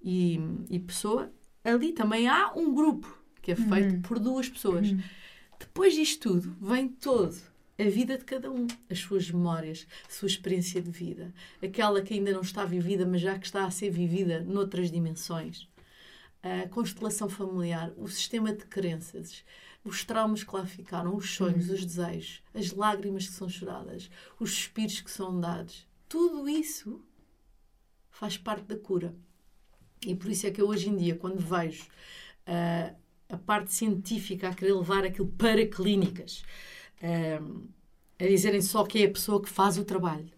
e, 0.00 0.38
e, 0.70 0.78
pessoa, 0.78 1.32
ali 1.64 1.92
também 1.92 2.28
há 2.28 2.52
um 2.54 2.72
grupo 2.72 3.18
que 3.42 3.52
é 3.52 3.56
feito 3.56 3.96
hum. 3.96 4.02
por 4.02 4.18
duas 4.18 4.48
pessoas. 4.48 4.90
Hum. 4.92 5.00
Depois 5.58 5.94
disto 5.94 6.30
tudo, 6.30 6.56
vem 6.60 6.88
todo 6.88 7.49
a 7.80 7.88
vida 7.88 8.18
de 8.18 8.24
cada 8.24 8.50
um, 8.50 8.66
as 8.90 8.98
suas 8.98 9.30
memórias, 9.30 9.86
a 10.06 10.12
sua 10.12 10.28
experiência 10.28 10.82
de 10.82 10.90
vida, 10.90 11.32
aquela 11.62 12.02
que 12.02 12.12
ainda 12.12 12.32
não 12.32 12.42
está 12.42 12.64
vivida, 12.64 13.06
mas 13.06 13.22
já 13.22 13.38
que 13.38 13.46
está 13.46 13.64
a 13.64 13.70
ser 13.70 13.90
vivida 13.90 14.40
noutras 14.40 14.90
dimensões. 14.90 15.66
A 16.42 16.68
constelação 16.68 17.28
familiar, 17.28 17.92
o 17.96 18.06
sistema 18.06 18.52
de 18.52 18.64
crenças, 18.66 19.44
os 19.82 20.04
traumas 20.04 20.44
que 20.44 20.54
lá 20.54 20.66
ficaram, 20.66 21.16
os 21.16 21.30
sonhos, 21.34 21.68
uhum. 21.68 21.74
os 21.74 21.84
desejos, 21.84 22.42
as 22.54 22.70
lágrimas 22.72 23.26
que 23.26 23.32
são 23.32 23.48
choradas, 23.48 24.10
os 24.38 24.50
suspiros 24.50 25.00
que 25.00 25.10
são 25.10 25.40
dados. 25.40 25.86
Tudo 26.06 26.48
isso 26.48 27.02
faz 28.10 28.36
parte 28.36 28.64
da 28.64 28.76
cura. 28.76 29.14
E 30.04 30.14
por 30.14 30.30
isso 30.30 30.46
é 30.46 30.50
que 30.50 30.60
eu 30.60 30.68
hoje 30.68 30.90
em 30.90 30.96
dia, 30.96 31.14
quando 31.14 31.38
vejo 31.38 31.84
uh, 31.84 32.94
a 33.28 33.38
parte 33.38 33.72
científica 33.72 34.48
a 34.48 34.54
querer 34.54 34.74
levar 34.74 35.04
aquilo 35.04 35.28
para 35.28 35.66
clínicas, 35.66 36.42
uh, 37.02 37.68
a 38.18 38.26
dizerem 38.26 38.60
só 38.60 38.84
que 38.84 39.02
é 39.02 39.06
a 39.06 39.10
pessoa 39.10 39.42
que 39.42 39.48
faz 39.48 39.78
o 39.78 39.84
trabalho, 39.84 40.30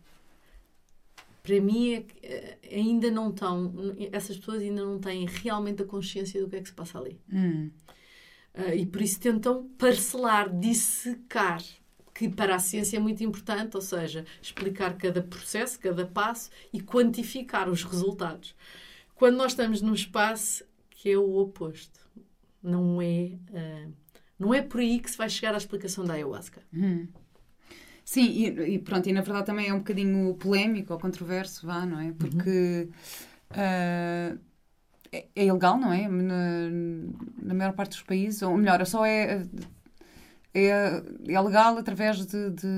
para 1.42 1.60
mim 1.60 2.06
é, 2.22 2.58
uh, 2.70 2.74
ainda 2.76 3.10
não 3.10 3.30
estão, 3.30 3.72
essas 4.12 4.36
pessoas 4.38 4.62
ainda 4.62 4.84
não 4.84 4.98
têm 4.98 5.26
realmente 5.26 5.82
a 5.82 5.86
consciência 5.86 6.40
do 6.40 6.48
que 6.48 6.56
é 6.56 6.60
que 6.60 6.68
se 6.68 6.74
passa 6.74 6.98
ali. 6.98 7.20
Hum. 7.32 7.70
Uh, 8.54 8.74
e 8.74 8.86
por 8.86 9.00
isso 9.00 9.18
tentam 9.18 9.68
parcelar, 9.78 10.54
dissecar, 10.54 11.62
que 12.14 12.28
para 12.28 12.54
a 12.54 12.58
ciência 12.58 12.98
é 12.98 13.00
muito 13.00 13.24
importante, 13.24 13.74
ou 13.74 13.80
seja, 13.80 14.26
explicar 14.40 14.96
cada 14.98 15.22
processo, 15.22 15.80
cada 15.80 16.06
passo 16.06 16.50
e 16.72 16.80
quantificar 16.80 17.68
os 17.68 17.82
resultados. 17.82 18.54
Quando 19.14 19.36
nós 19.36 19.52
estamos 19.52 19.80
num 19.80 19.94
espaço 19.94 20.64
que 20.90 21.10
é 21.10 21.16
o 21.16 21.36
oposto, 21.38 22.00
não 22.62 23.00
é, 23.00 23.32
uh, 23.50 23.92
não 24.42 24.52
é 24.52 24.60
por 24.60 24.80
aí 24.80 24.98
que 24.98 25.10
se 25.10 25.16
vai 25.16 25.28
chegar 25.28 25.54
à 25.54 25.56
explicação 25.56 26.04
da 26.04 26.14
ayahuasca. 26.14 26.60
Hum. 26.74 27.06
Sim, 28.04 28.26
e, 28.26 28.74
e, 28.74 28.78
pronto, 28.78 29.08
e 29.08 29.12
na 29.12 29.20
verdade 29.20 29.46
também 29.46 29.68
é 29.68 29.74
um 29.74 29.78
bocadinho 29.78 30.34
polémico 30.34 30.92
ou 30.92 30.98
controverso, 30.98 31.66
vá, 31.66 31.86
não 31.86 32.00
é? 32.00 32.12
Porque. 32.12 32.88
Uhum. 32.88 32.88
Uh, 33.52 34.38
é, 35.12 35.26
é 35.36 35.44
ilegal, 35.44 35.78
não 35.78 35.92
é? 35.92 36.08
Na, 36.08 36.70
na, 37.42 37.54
maior 37.54 37.74
parte 37.74 37.90
dos 37.90 38.02
países, 38.02 38.40
ou 38.42 38.56
melhor, 38.56 38.84
só 38.86 39.04
é, 39.04 39.46
é, 40.54 41.02
é 41.28 41.40
legal 41.40 41.78
através 41.78 42.26
de, 42.26 42.50
de 42.50 42.68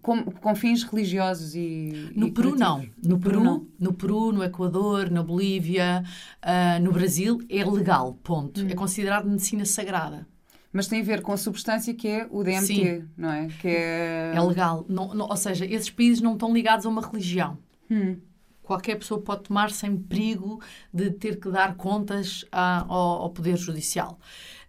com, 0.00 0.22
com, 0.24 0.54
fins 0.54 0.84
religiosos 0.84 1.54
e 1.56 2.12
no 2.14 2.28
e 2.28 2.30
Peru 2.30 2.54
não 2.54 2.86
no, 3.02 3.18
Peru, 3.18 3.42
não. 3.42 3.66
no 3.78 3.92
Peru 3.92 4.32
no 4.32 4.44
Equador 4.44 5.10
na 5.10 5.22
Bolívia 5.22 6.04
uh, 6.44 6.82
no 6.82 6.92
Brasil 6.92 7.40
é 7.48 7.64
legal 7.64 8.14
ponto 8.22 8.62
hum. 8.62 8.68
é 8.70 8.74
considerado 8.74 9.28
medicina 9.28 9.64
sagrada 9.64 10.26
mas 10.72 10.86
tem 10.86 11.00
a 11.00 11.04
ver 11.04 11.22
com 11.22 11.32
a 11.32 11.36
substância 11.36 11.92
que 11.92 12.08
é 12.08 12.26
o 12.30 12.42
DMT, 12.42 12.66
Sim. 12.66 13.08
não 13.14 13.30
é? 13.30 13.48
Que 13.60 13.68
é... 13.68 14.32
é 14.34 14.40
legal. 14.40 14.86
Não, 14.88 15.12
não, 15.12 15.28
ou 15.28 15.36
seja, 15.36 15.66
esses 15.66 15.90
países 15.90 16.22
não 16.22 16.32
estão 16.32 16.50
ligados 16.50 16.86
a 16.86 16.88
uma 16.88 17.06
religião. 17.06 17.58
Hum 17.90 18.16
qualquer 18.62 18.96
pessoa 18.96 19.20
pode 19.20 19.42
tomar 19.42 19.70
sem 19.70 19.96
perigo 19.96 20.60
de 20.92 21.10
ter 21.10 21.38
que 21.38 21.50
dar 21.50 21.74
contas 21.74 22.44
a, 22.50 22.86
ao, 22.88 23.22
ao, 23.22 23.30
Poder 23.30 23.56
Judicial. 23.56 24.18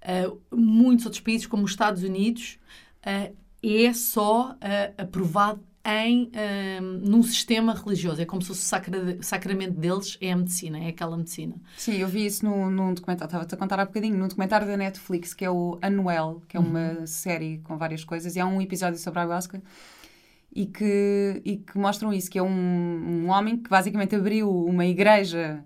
Uh, 0.03 0.39
muitos 0.55 1.05
outros 1.05 1.21
países, 1.21 1.47
como 1.47 1.63
os 1.63 1.71
Estados 1.71 2.03
Unidos, 2.03 2.59
uh, 3.05 3.35
é 3.63 3.93
só 3.93 4.51
uh, 4.51 5.01
aprovado 5.01 5.63
em, 5.85 6.31
num 7.01 7.21
sistema 7.21 7.73
religioso. 7.73 8.21
É 8.21 8.25
como 8.25 8.41
se 8.41 8.47
fosse 8.47 8.61
o 8.61 8.63
sacra, 8.63 9.17
sacramento 9.21 9.73
deles 9.73 10.17
é 10.21 10.31
a 10.31 10.35
medicina, 10.37 10.79
é 10.79 10.87
aquela 10.87 11.17
medicina. 11.17 11.55
Sim, 11.77 11.97
eu 11.97 12.07
vi 12.07 12.25
isso 12.25 12.45
num, 12.45 12.69
num 12.69 12.93
documentário, 12.93 13.27
estava-te 13.27 13.53
a 13.53 13.57
contar 13.57 13.81
há 13.81 13.85
bocadinho, 13.85 14.17
num 14.17 14.29
documentário 14.29 14.65
da 14.65 14.77
Netflix, 14.77 15.33
que 15.33 15.43
é 15.43 15.51
o 15.51 15.77
Anuel, 15.81 16.41
que 16.47 16.55
é 16.55 16.59
uma 16.59 16.99
uhum. 16.99 17.05
série 17.05 17.57
com 17.65 17.77
várias 17.77 18.05
coisas, 18.05 18.37
e 18.37 18.39
há 18.39 18.45
um 18.45 18.61
episódio 18.61 18.97
sobre 18.97 19.19
a 19.19 19.23
ayahuasca 19.23 19.61
e 20.55 20.65
que, 20.67 21.41
e 21.43 21.57
que 21.57 21.77
mostram 21.77 22.13
isso, 22.13 22.29
que 22.29 22.37
é 22.37 22.43
um, 22.43 22.47
um 22.47 23.29
homem 23.29 23.57
que 23.57 23.69
basicamente 23.69 24.15
abriu 24.15 24.49
uma 24.49 24.85
igreja 24.85 25.63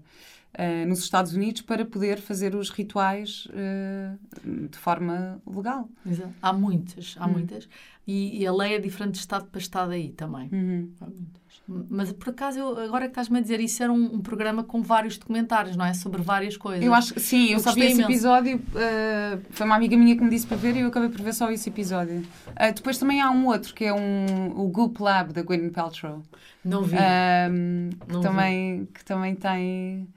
uh, 0.57 0.87
nos 0.87 0.99
Estados 0.99 1.33
Unidos 1.33 1.61
para 1.61 1.85
poder 1.85 2.19
fazer 2.19 2.55
os 2.55 2.69
rituais 2.69 3.47
uh, 3.47 4.67
de 4.69 4.77
forma 4.77 5.41
legal. 5.45 5.89
Exato. 6.05 6.33
Há 6.41 6.53
muitas, 6.53 7.15
há 7.19 7.27
hum. 7.27 7.31
muitas. 7.31 7.69
E, 8.05 8.41
e, 8.41 8.47
a 8.47 8.53
lei 8.53 8.75
é 8.75 8.79
diferente 8.79 9.13
de 9.13 9.19
Estado 9.19 9.47
para 9.47 9.59
Estado 9.59 9.91
aí 9.91 10.13
também. 10.13 10.49
Uhum. 10.51 10.89
Há 11.01 11.05
muitas. 11.05 11.47
Mas 11.67 12.13
por 12.13 12.29
acaso, 12.29 12.57
eu, 12.57 12.79
agora 12.79 13.05
que 13.05 13.11
estás-me 13.11 13.39
a 13.39 13.41
dizer 13.41 13.59
isso, 13.59 13.83
era 13.83 13.91
um, 13.91 14.15
um, 14.15 14.21
programa 14.21 14.63
com 14.63 14.81
vários 14.81 15.17
documentários, 15.17 15.75
não 15.75 15.83
é? 15.83 15.93
Sobre 15.93 16.21
várias 16.21 16.55
coisas. 16.55 16.81
Eu 16.81 16.93
acho 16.93 17.13
que 17.13 17.19
sim, 17.19 17.47
eu, 17.47 17.57
eu 17.57 17.59
só 17.59 17.73
vi 17.73 17.81
esse 17.81 17.95
imenso. 17.95 18.09
episódio. 18.09 18.57
Uh, 18.57 19.41
foi 19.49 19.65
uma 19.65 19.75
amiga 19.75 19.97
minha 19.97 20.15
que 20.15 20.23
me 20.23 20.29
disse 20.29 20.47
para 20.47 20.55
ver 20.55 20.77
e 20.77 20.79
eu 20.79 20.87
acabei 20.87 21.09
por 21.09 21.21
ver 21.21 21.33
só 21.33 21.51
esse 21.51 21.67
episódio. 21.67 22.19
Uh, 22.19 22.73
depois 22.73 22.97
também 22.97 23.19
há 23.19 23.29
um 23.29 23.47
outro 23.47 23.73
que 23.73 23.83
é 23.83 23.93
um, 23.93 24.57
o 24.57 24.69
Goop 24.69 25.01
Lab 25.01 25.33
da 25.33 25.41
Gwyneth 25.41 25.71
Paltrow. 25.71 26.23
Não 26.63 26.83
vi. 26.83 26.95
Uh, 26.95 27.97
não 28.07 28.21
que, 28.21 28.27
também, 28.27 28.79
vi. 28.79 28.87
que 28.93 29.03
também 29.03 29.35
tem. 29.35 30.07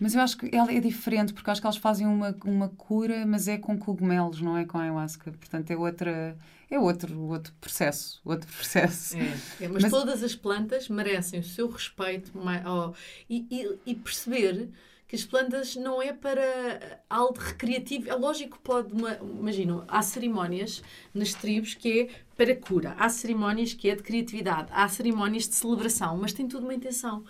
Mas 0.00 0.14
eu 0.14 0.20
acho 0.20 0.36
que 0.36 0.54
ela 0.54 0.72
é 0.72 0.78
diferente, 0.80 1.32
porque 1.32 1.50
acho 1.50 1.60
que 1.60 1.66
elas 1.66 1.76
fazem 1.76 2.06
uma, 2.06 2.36
uma 2.44 2.68
cura, 2.68 3.26
mas 3.26 3.48
é 3.48 3.58
com 3.58 3.76
cogumelos, 3.76 4.40
não 4.40 4.56
é 4.56 4.64
com 4.64 4.78
ayahuasca. 4.78 5.32
Portanto, 5.32 5.70
é 5.70 5.76
outra 5.76 6.36
é 6.70 6.78
outro, 6.78 7.18
outro 7.22 7.52
processo. 7.60 8.20
Outro 8.24 8.50
processo. 8.52 9.16
É, 9.16 9.64
é 9.64 9.68
mas, 9.68 9.84
mas, 9.84 9.90
todas 9.90 10.22
as 10.22 10.34
plantas 10.34 10.88
merecem 10.88 11.40
o 11.40 11.42
seu 11.44 11.68
respeito 11.68 12.30
oh, 12.36 12.94
e, 13.28 13.46
e, 13.50 13.78
e, 13.86 13.94
perceber 13.94 14.68
que 15.06 15.16
as 15.16 15.24
plantas 15.24 15.74
não 15.76 16.02
é 16.02 16.12
para 16.12 17.00
algo 17.08 17.38
recreativo. 17.38 18.10
É 18.10 18.14
lógico 18.14 18.58
que 18.58 18.62
pode, 18.62 18.90
imagino, 19.22 19.82
há 19.88 20.02
cerimónias 20.02 20.82
nas 21.14 21.32
tribos 21.32 21.74
que 21.74 22.00
é 22.02 22.08
para 22.36 22.54
cura, 22.54 22.94
há 22.98 23.08
cerimónias 23.08 23.72
que 23.72 23.88
é 23.88 23.96
de 23.96 24.02
criatividade, 24.02 24.68
há 24.70 24.86
cerimónias 24.88 25.48
de 25.48 25.54
celebração, 25.54 26.18
mas 26.18 26.34
tem 26.34 26.46
tudo 26.46 26.64
uma 26.64 26.74
intenção. 26.74 27.24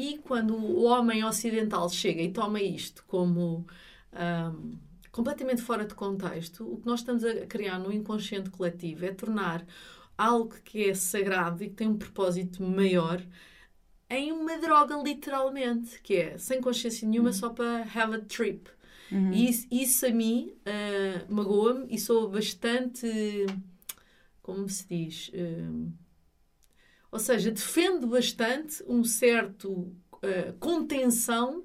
E 0.00 0.18
quando 0.18 0.54
o 0.54 0.84
homem 0.84 1.22
ocidental 1.22 1.90
chega 1.90 2.22
e 2.22 2.32
toma 2.32 2.62
isto 2.62 3.04
como. 3.06 3.66
Um, 4.12 4.78
completamente 5.12 5.60
fora 5.60 5.84
de 5.84 5.94
contexto, 5.94 6.64
o 6.72 6.78
que 6.78 6.86
nós 6.86 7.00
estamos 7.00 7.24
a 7.24 7.44
criar 7.46 7.78
no 7.78 7.92
inconsciente 7.92 8.48
coletivo 8.48 9.04
é 9.04 9.12
tornar 9.12 9.66
algo 10.16 10.54
que 10.64 10.88
é 10.88 10.94
sagrado 10.94 11.64
e 11.64 11.68
que 11.68 11.74
tem 11.74 11.88
um 11.88 11.98
propósito 11.98 12.62
maior 12.62 13.20
em 14.08 14.32
uma 14.32 14.58
droga, 14.58 14.96
literalmente, 14.96 16.00
que 16.00 16.14
é 16.16 16.38
sem 16.38 16.60
consciência 16.60 17.06
nenhuma, 17.06 17.28
uhum. 17.28 17.34
só 17.34 17.50
para 17.50 17.82
have 17.94 18.14
a 18.14 18.20
trip. 18.20 18.70
Uhum. 19.12 19.32
E 19.32 19.50
isso, 19.50 19.66
isso, 19.70 20.06
a 20.06 20.10
mim 20.10 20.52
uh, 20.60 21.34
magoa-me 21.34 21.86
e 21.90 21.98
sou 21.98 22.28
bastante. 22.28 23.06
Como 24.42 24.68
se 24.68 24.86
diz? 24.88 25.28
Uh, 25.28 25.92
ou 27.10 27.18
seja, 27.18 27.50
defendo 27.50 28.06
bastante 28.06 28.82
um 28.86 29.02
certo 29.02 29.70
uh, 29.72 30.52
contenção 30.58 31.64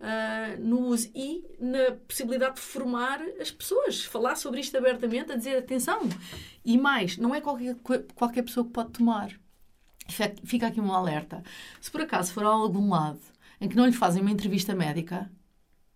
uh, 0.00 0.60
no 0.60 0.80
uso 0.86 1.10
e 1.14 1.44
na 1.58 1.92
possibilidade 2.06 2.56
de 2.56 2.60
formar 2.60 3.20
as 3.40 3.50
pessoas, 3.50 4.04
falar 4.04 4.36
sobre 4.36 4.60
isto 4.60 4.76
abertamente, 4.76 5.32
a 5.32 5.36
dizer 5.36 5.56
atenção. 5.56 6.08
E 6.64 6.78
mais, 6.78 7.16
não 7.16 7.34
é 7.34 7.40
qualquer, 7.40 7.76
qualquer 8.14 8.42
pessoa 8.42 8.64
que 8.64 8.72
pode 8.72 8.92
tomar. 8.92 9.30
Fica 10.44 10.66
aqui 10.66 10.80
um 10.80 10.92
alerta. 10.92 11.42
Se 11.80 11.90
por 11.90 12.02
acaso 12.02 12.32
for 12.32 12.44
a 12.44 12.48
algum 12.48 12.90
lado 12.90 13.20
em 13.60 13.68
que 13.68 13.76
não 13.76 13.86
lhe 13.86 13.92
fazem 13.92 14.20
uma 14.20 14.30
entrevista 14.30 14.74
médica, 14.74 15.30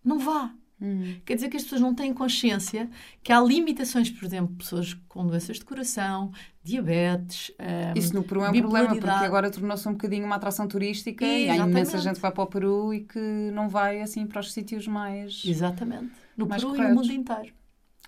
não 0.02 0.18
vá. 0.18 0.54
Hum. 0.80 1.20
Quer 1.24 1.34
dizer 1.34 1.48
que 1.48 1.56
as 1.56 1.64
pessoas 1.64 1.80
não 1.80 1.94
têm 1.94 2.14
consciência 2.14 2.88
que 3.22 3.32
há 3.32 3.40
limitações, 3.40 4.10
por 4.10 4.24
exemplo, 4.24 4.54
pessoas 4.56 4.94
com 5.08 5.26
doenças 5.26 5.58
de 5.58 5.64
coração, 5.64 6.32
diabetes. 6.68 7.52
Um, 7.58 7.98
Isso 7.98 8.14
no 8.14 8.22
Peru 8.22 8.42
é 8.42 8.50
um 8.50 8.60
problema, 8.60 8.88
porque 8.88 9.08
agora 9.08 9.50
tornou-se 9.50 9.88
um 9.88 9.92
bocadinho 9.92 10.24
uma 10.24 10.36
atração 10.36 10.68
turística 10.68 11.24
e, 11.24 11.46
e 11.46 11.50
há 11.50 11.56
imensa 11.56 11.98
gente 11.98 12.16
que 12.16 12.22
vai 12.22 12.32
para 12.32 12.44
o 12.44 12.46
Peru 12.46 12.94
e 12.94 13.00
que 13.00 13.18
não 13.52 13.68
vai 13.68 14.00
assim 14.00 14.26
para 14.26 14.40
os 14.40 14.52
sítios 14.52 14.86
mais. 14.86 15.42
Exatamente. 15.44 16.12
No 16.36 16.46
mais 16.46 16.62
Peru 16.62 16.74
corretos. 16.74 16.92
e 16.92 16.94
no 16.94 17.02
mundo 17.02 17.12
inteiro. 17.12 17.58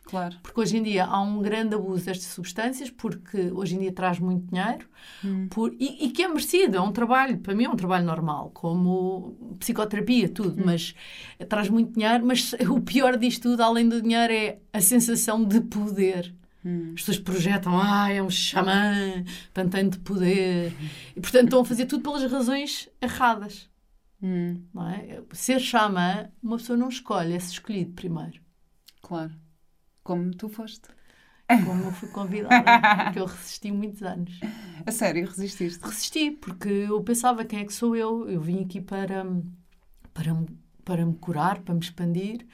Claro. 0.05 0.37
Porque 0.43 0.61
hoje 0.61 0.77
em 0.77 0.83
dia 0.83 1.05
há 1.05 1.21
um 1.21 1.41
grande 1.41 1.75
abuso 1.75 2.05
destas 2.05 2.27
substâncias, 2.33 2.91
porque 2.91 3.53
hoje 3.53 3.77
em 3.77 3.79
dia 3.79 3.93
traz 3.93 4.19
muito 4.19 4.45
dinheiro 4.51 4.89
hum. 5.25 5.47
por, 5.49 5.73
e, 5.79 6.07
e, 6.07 6.11
que 6.11 6.23
é 6.23 6.29
merecido, 6.29 6.77
é 6.77 6.81
um 6.81 6.91
trabalho, 6.91 7.39
para 7.39 7.55
mim 7.55 7.65
é 7.65 7.69
um 7.69 7.77
trabalho 7.77 8.05
normal, 8.05 8.51
como 8.53 9.57
psicoterapia, 9.61 10.29
tudo, 10.29 10.61
hum. 10.61 10.65
mas 10.67 10.95
traz 11.49 11.69
muito 11.69 11.93
dinheiro. 11.93 12.27
Mas 12.27 12.53
o 12.69 12.81
pior 12.81 13.17
disto 13.17 13.51
tudo, 13.51 13.63
além 13.63 13.89
do 13.89 14.03
dinheiro, 14.03 14.33
é 14.33 14.59
a 14.73 14.81
sensação 14.81 15.45
de 15.45 15.61
poder. 15.61 16.35
Hum. 16.65 16.93
As 16.95 17.01
pessoas 17.01 17.19
projetam, 17.19 17.79
ah, 17.81 18.11
é 18.11 18.23
um 18.23 18.31
xamã, 18.31 19.25
tanto 19.53 19.91
de 19.91 19.99
poder. 20.01 20.73
E, 21.17 21.21
portanto, 21.21 21.45
estão 21.45 21.61
a 21.61 21.65
fazer 21.65 21.87
tudo 21.87 22.03
pelas 22.03 22.31
razões 22.31 22.89
erradas. 23.01 23.69
Hum. 24.23 24.63
Não 24.73 24.89
é? 24.89 25.23
Ser 25.33 25.61
xamã, 25.61 26.29
uma 26.43 26.59
pessoa 26.59 26.77
não 26.77 26.89
escolhe, 26.89 27.35
é 27.35 27.39
se 27.39 27.53
escolhido 27.53 27.93
primeiro. 27.93 28.41
Claro. 29.01 29.33
Como 30.03 30.31
tu 30.35 30.49
foste. 30.49 30.89
Como 31.65 31.83
eu 31.83 31.93
fui 31.93 32.09
convidada, 32.11 32.63
porque 33.05 33.19
eu 33.19 33.27
resisti 33.27 33.73
muitos 33.73 34.03
anos. 34.03 34.39
A 34.87 34.93
sério, 34.93 35.27
resististe? 35.27 35.85
Resisti, 35.85 36.31
porque 36.31 36.69
eu 36.69 37.03
pensava 37.03 37.45
quem 37.45 37.61
é 37.61 37.65
que 37.65 37.73
sou 37.73 37.97
eu. 37.97 38.29
Eu 38.31 38.41
vim 38.41 38.63
aqui 38.63 38.81
para, 38.81 39.25
para, 40.15 40.37
para 40.85 41.05
me 41.05 41.15
curar, 41.15 41.61
para 41.61 41.75
me 41.75 41.81
expandir 41.81 42.47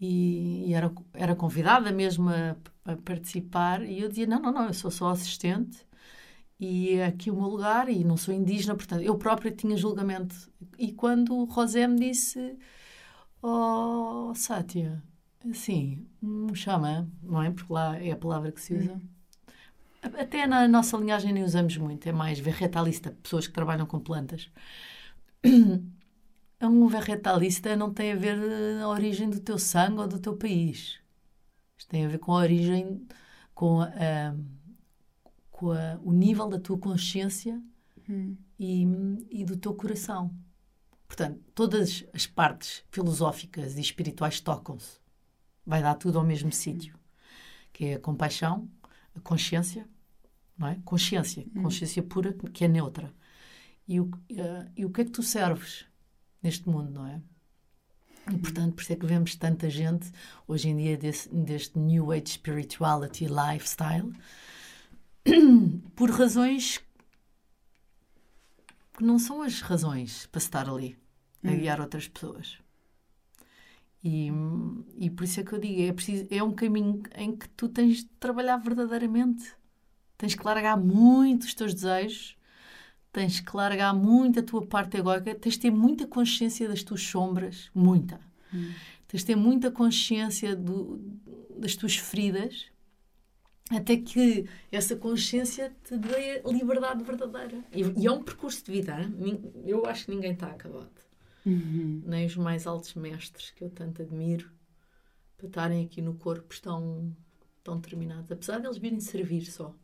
e, 0.00 0.68
e 0.68 0.74
era, 0.74 0.90
era 1.12 1.36
convidada 1.36 1.92
mesmo 1.92 2.30
a, 2.30 2.56
a, 2.84 2.96
participar. 2.96 3.82
E 3.82 4.00
eu 4.00 4.08
dizia: 4.08 4.26
não, 4.26 4.40
não, 4.40 4.52
não, 4.52 4.66
eu 4.66 4.74
sou 4.74 4.90
só 4.90 5.10
assistente 5.10 5.86
e 6.58 6.94
é 6.94 7.06
aqui 7.06 7.30
o 7.30 7.36
meu 7.36 7.48
lugar 7.48 7.88
e 7.88 8.04
não 8.04 8.16
sou 8.16 8.34
indígena, 8.34 8.74
portanto, 8.74 9.02
eu 9.02 9.16
própria 9.18 9.50
tinha 9.50 9.76
julgamento. 9.76 10.34
E 10.78 10.92
quando 10.92 11.34
o 11.36 11.50
José 11.50 11.86
me 11.86 11.98
disse: 11.98 12.58
Oh, 13.42 14.32
Sátia, 14.34 15.02
Sim, 15.54 16.06
um 16.22 16.54
xamã, 16.54 17.08
não 17.22 17.42
é? 17.42 17.50
Porque 17.50 17.72
lá 17.72 17.96
é 17.96 18.12
a 18.12 18.16
palavra 18.16 18.52
que 18.52 18.60
se 18.60 18.74
usa. 18.74 18.92
Hum. 18.92 19.00
Até 20.02 20.46
na 20.46 20.68
nossa 20.68 20.96
linhagem 20.96 21.32
nem 21.32 21.44
usamos 21.44 21.76
muito, 21.76 22.06
é 22.08 22.12
mais 22.12 22.38
vegetalista, 22.38 23.16
pessoas 23.22 23.46
que 23.46 23.52
trabalham 23.52 23.86
com 23.86 23.98
plantas. 23.98 24.50
Um 26.62 26.86
vegetalista 26.88 27.74
não 27.74 27.90
tem 27.90 28.12
a 28.12 28.16
ver 28.16 28.36
a 28.82 28.86
origem 28.86 29.30
do 29.30 29.40
teu 29.40 29.58
sangue 29.58 30.00
ou 30.00 30.06
do 30.06 30.18
teu 30.18 30.36
país. 30.36 30.99
Isto 31.80 31.88
tem 31.88 32.04
a 32.04 32.08
ver 32.08 32.18
com 32.18 32.32
a 32.32 32.40
origem, 32.40 33.06
com, 33.54 33.80
a, 33.80 34.36
com 35.50 35.72
a, 35.72 35.98
o 36.02 36.12
nível 36.12 36.46
da 36.46 36.60
tua 36.60 36.76
consciência 36.76 37.58
hum. 38.06 38.36
e, 38.58 38.82
e 39.30 39.44
do 39.46 39.56
teu 39.56 39.74
coração. 39.74 40.30
Portanto, 41.08 41.40
todas 41.54 42.04
as 42.12 42.26
partes 42.26 42.84
filosóficas 42.90 43.78
e 43.78 43.80
espirituais 43.80 44.40
tocam-se 44.42 45.00
vai 45.64 45.82
dar 45.82 45.94
tudo 45.94 46.18
ao 46.18 46.24
mesmo 46.24 46.52
sítio, 46.52 46.98
que 47.72 47.86
é 47.86 47.94
a 47.94 47.98
compaixão, 47.98 48.68
a 49.16 49.20
consciência, 49.20 49.88
não 50.58 50.68
é? 50.68 50.78
Consciência, 50.84 51.46
hum. 51.56 51.62
consciência 51.62 52.02
pura, 52.02 52.34
que 52.52 52.66
é 52.66 52.68
neutra. 52.68 53.10
E 53.88 53.98
o, 54.00 54.04
uh, 54.04 54.70
e 54.76 54.84
o 54.84 54.90
que 54.90 55.00
é 55.00 55.04
que 55.06 55.10
tu 55.10 55.22
serves 55.22 55.86
neste 56.42 56.68
mundo, 56.68 56.90
não 56.90 57.06
é? 57.06 57.22
E, 58.28 58.38
portanto, 58.38 58.74
por 58.74 58.82
isso 58.82 58.92
é 58.92 58.96
que 58.96 59.06
vemos 59.06 59.34
tanta 59.36 59.70
gente 59.70 60.10
hoje 60.46 60.68
em 60.68 60.76
dia 60.76 60.96
desse, 60.96 61.28
deste 61.28 61.78
New 61.78 62.12
Age 62.12 62.28
Spirituality 62.28 63.26
Lifestyle 63.26 64.12
por 65.94 66.10
razões 66.10 66.80
que 68.96 69.04
não 69.04 69.18
são 69.18 69.42
as 69.42 69.60
razões 69.60 70.26
para 70.26 70.38
estar 70.38 70.68
ali 70.68 70.96
a 71.42 71.48
hum. 71.48 71.56
guiar 71.56 71.80
outras 71.80 72.06
pessoas. 72.06 72.58
E, 74.02 74.30
e 74.96 75.10
por 75.10 75.24
isso 75.24 75.40
é 75.40 75.44
que 75.44 75.52
eu 75.52 75.58
digo, 75.58 75.82
é, 75.82 75.92
preciso, 75.92 76.26
é 76.30 76.42
um 76.42 76.52
caminho 76.52 77.02
em 77.14 77.36
que 77.36 77.48
tu 77.50 77.68
tens 77.68 77.98
de 77.98 78.04
trabalhar 78.18 78.56
verdadeiramente. 78.56 79.54
Tens 80.16 80.34
que 80.34 80.44
largar 80.44 80.76
muito 80.76 81.44
os 81.44 81.54
teus 81.54 81.74
desejos, 81.74 82.36
tens 83.12 83.40
que 83.40 83.56
largar 83.56 83.94
muito 83.94 84.40
a 84.40 84.42
tua 84.42 84.64
parte 84.66 84.96
egóica, 84.96 85.34
tens 85.34 85.54
de 85.54 85.60
ter 85.60 85.70
muita 85.70 86.06
consciência 86.06 86.68
das 86.68 86.82
tuas 86.82 87.02
sombras, 87.02 87.70
muita. 87.74 88.20
Hum. 88.54 88.72
Tens 89.08 89.20
de 89.20 89.26
ter 89.26 89.36
muita 89.36 89.70
consciência 89.70 90.54
do, 90.54 91.00
das 91.56 91.74
tuas 91.74 91.96
feridas, 91.96 92.66
até 93.70 93.96
que 93.96 94.46
essa 94.70 94.96
consciência 94.96 95.72
te 95.84 95.96
dê 95.96 96.42
liberdade 96.44 97.02
verdadeira. 97.04 97.64
E, 97.72 97.82
e 98.02 98.06
é 98.06 98.10
um 98.10 98.22
percurso 98.22 98.64
de 98.64 98.72
vida. 98.72 99.00
Hein? 99.00 99.52
Eu 99.64 99.86
acho 99.86 100.06
que 100.06 100.10
ninguém 100.10 100.32
está 100.32 100.48
acabado 100.48 100.90
uhum. 101.44 102.02
nem 102.04 102.26
os 102.26 102.36
mais 102.36 102.66
altos 102.66 102.94
mestres 102.94 103.50
que 103.50 103.64
eu 103.64 103.70
tanto 103.70 104.02
admiro 104.02 104.50
para 105.36 105.46
estarem 105.46 105.84
aqui 105.84 106.02
no 106.02 106.14
corpo 106.14 106.52
estão, 106.52 107.14
estão 107.58 107.80
terminados, 107.80 108.30
apesar 108.30 108.58
de 108.58 108.66
eles 108.66 108.76
virem 108.76 109.00
servir 109.00 109.46
só. 109.46 109.74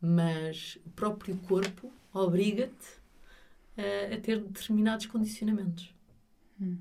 Mas 0.00 0.78
o 0.84 0.90
próprio 0.90 1.36
corpo 1.38 1.92
obriga-te 2.16 2.96
a, 3.76 4.14
a, 4.14 4.20
ter 4.20 4.40
determinados 4.40 5.06
condicionamentos. 5.06 5.94
Uhum. 6.60 6.78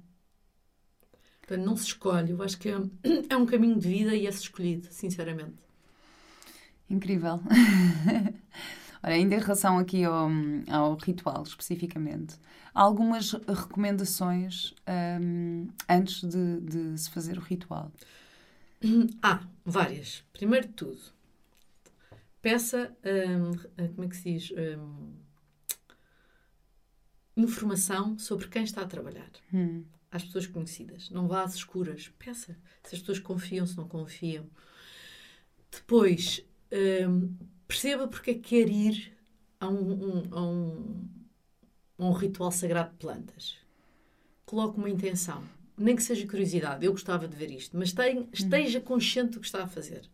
Portanto, 1.41 1.65
não 1.65 1.77
se 1.77 1.85
escolhe. 1.85 2.31
Eu 2.31 2.41
acho 2.41 2.57
que 2.57 2.69
é, 2.69 2.75
é 3.29 3.37
um 3.37 3.45
caminho 3.45 3.77
de 3.77 3.87
vida 3.87 4.15
e 4.15 4.25
é-se 4.25 4.41
escolhido, 4.41 4.87
sinceramente. 4.91 5.55
Incrível. 6.89 7.39
Ora, 9.03 9.13
ainda 9.13 9.35
em 9.35 9.39
relação 9.39 9.77
aqui 9.77 10.03
ao, 10.03 10.29
ao 10.67 10.95
ritual, 10.95 11.43
especificamente, 11.43 12.37
há 12.73 12.81
algumas 12.81 13.33
recomendações 13.33 14.73
um, 15.21 15.67
antes 15.87 16.21
de, 16.21 16.59
de, 16.61 16.97
se 16.97 17.11
fazer 17.11 17.37
o 17.37 17.41
ritual? 17.41 17.91
Há 19.21 19.43
várias. 19.63 20.23
Primeiro 20.33 20.67
de 20.67 20.73
tudo, 20.73 20.99
peça, 22.41 22.95
um, 23.05 23.87
como 23.93 24.05
é 24.05 24.09
que 24.09 24.17
se 24.17 24.33
diz? 24.33 24.51
Um, 24.51 25.24
informação 27.35 28.17
sobre 28.17 28.47
quem 28.47 28.63
está 28.63 28.81
a 28.81 28.87
trabalhar. 28.87 29.29
Hum. 29.53 29.83
Às 30.11 30.23
pessoas 30.23 30.47
conhecidas. 30.47 31.09
Não 31.09 31.27
vá 31.27 31.43
às 31.43 31.55
escuras. 31.55 32.09
Peça 32.17 32.57
se 32.83 32.95
as 32.95 33.01
pessoas 33.01 33.19
confiam, 33.19 33.65
se 33.65 33.75
não 33.75 33.87
confiam. 33.87 34.45
Depois, 35.71 36.45
um, 37.09 37.35
perceba 37.67 38.07
porque 38.07 38.31
é 38.31 38.33
que 38.35 38.41
quer 38.41 38.69
ir 38.69 39.13
a 39.59 39.67
um, 39.67 39.91
um, 39.91 40.23
a 40.31 40.41
um, 40.41 41.09
a 41.97 42.05
um 42.05 42.11
ritual 42.11 42.51
sagrado 42.51 42.91
de 42.91 42.97
plantas. 42.97 43.57
Coloque 44.45 44.77
uma 44.77 44.89
intenção. 44.89 45.43
Nem 45.77 45.95
que 45.95 46.03
seja 46.03 46.25
curiosidade, 46.25 46.85
eu 46.85 46.91
gostava 46.93 47.27
de 47.27 47.35
ver 47.35 47.51
isto, 47.51 47.77
mas 47.77 47.91
tem, 47.91 48.29
esteja 48.31 48.79
consciente 48.79 49.31
do 49.31 49.41
que 49.41 49.45
está 49.45 49.63
a 49.63 49.67
fazer. 49.67 50.09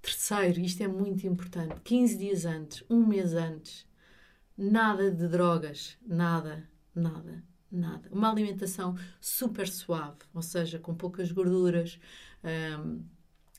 Terceiro, 0.00 0.60
isto 0.60 0.82
é 0.82 0.86
muito 0.86 1.26
importante: 1.26 1.74
15 1.82 2.16
dias 2.16 2.44
antes, 2.44 2.84
um 2.88 3.04
mês 3.04 3.34
antes, 3.34 3.84
nada 4.58 5.08
de 5.12 5.28
drogas, 5.28 5.96
nada, 6.04 6.68
nada, 6.92 7.44
nada. 7.70 8.08
Uma 8.10 8.30
alimentação 8.30 8.96
super 9.20 9.68
suave, 9.68 10.18
ou 10.34 10.42
seja, 10.42 10.80
com 10.80 10.92
poucas 10.94 11.30
gorduras, 11.30 12.00
um, 12.82 13.04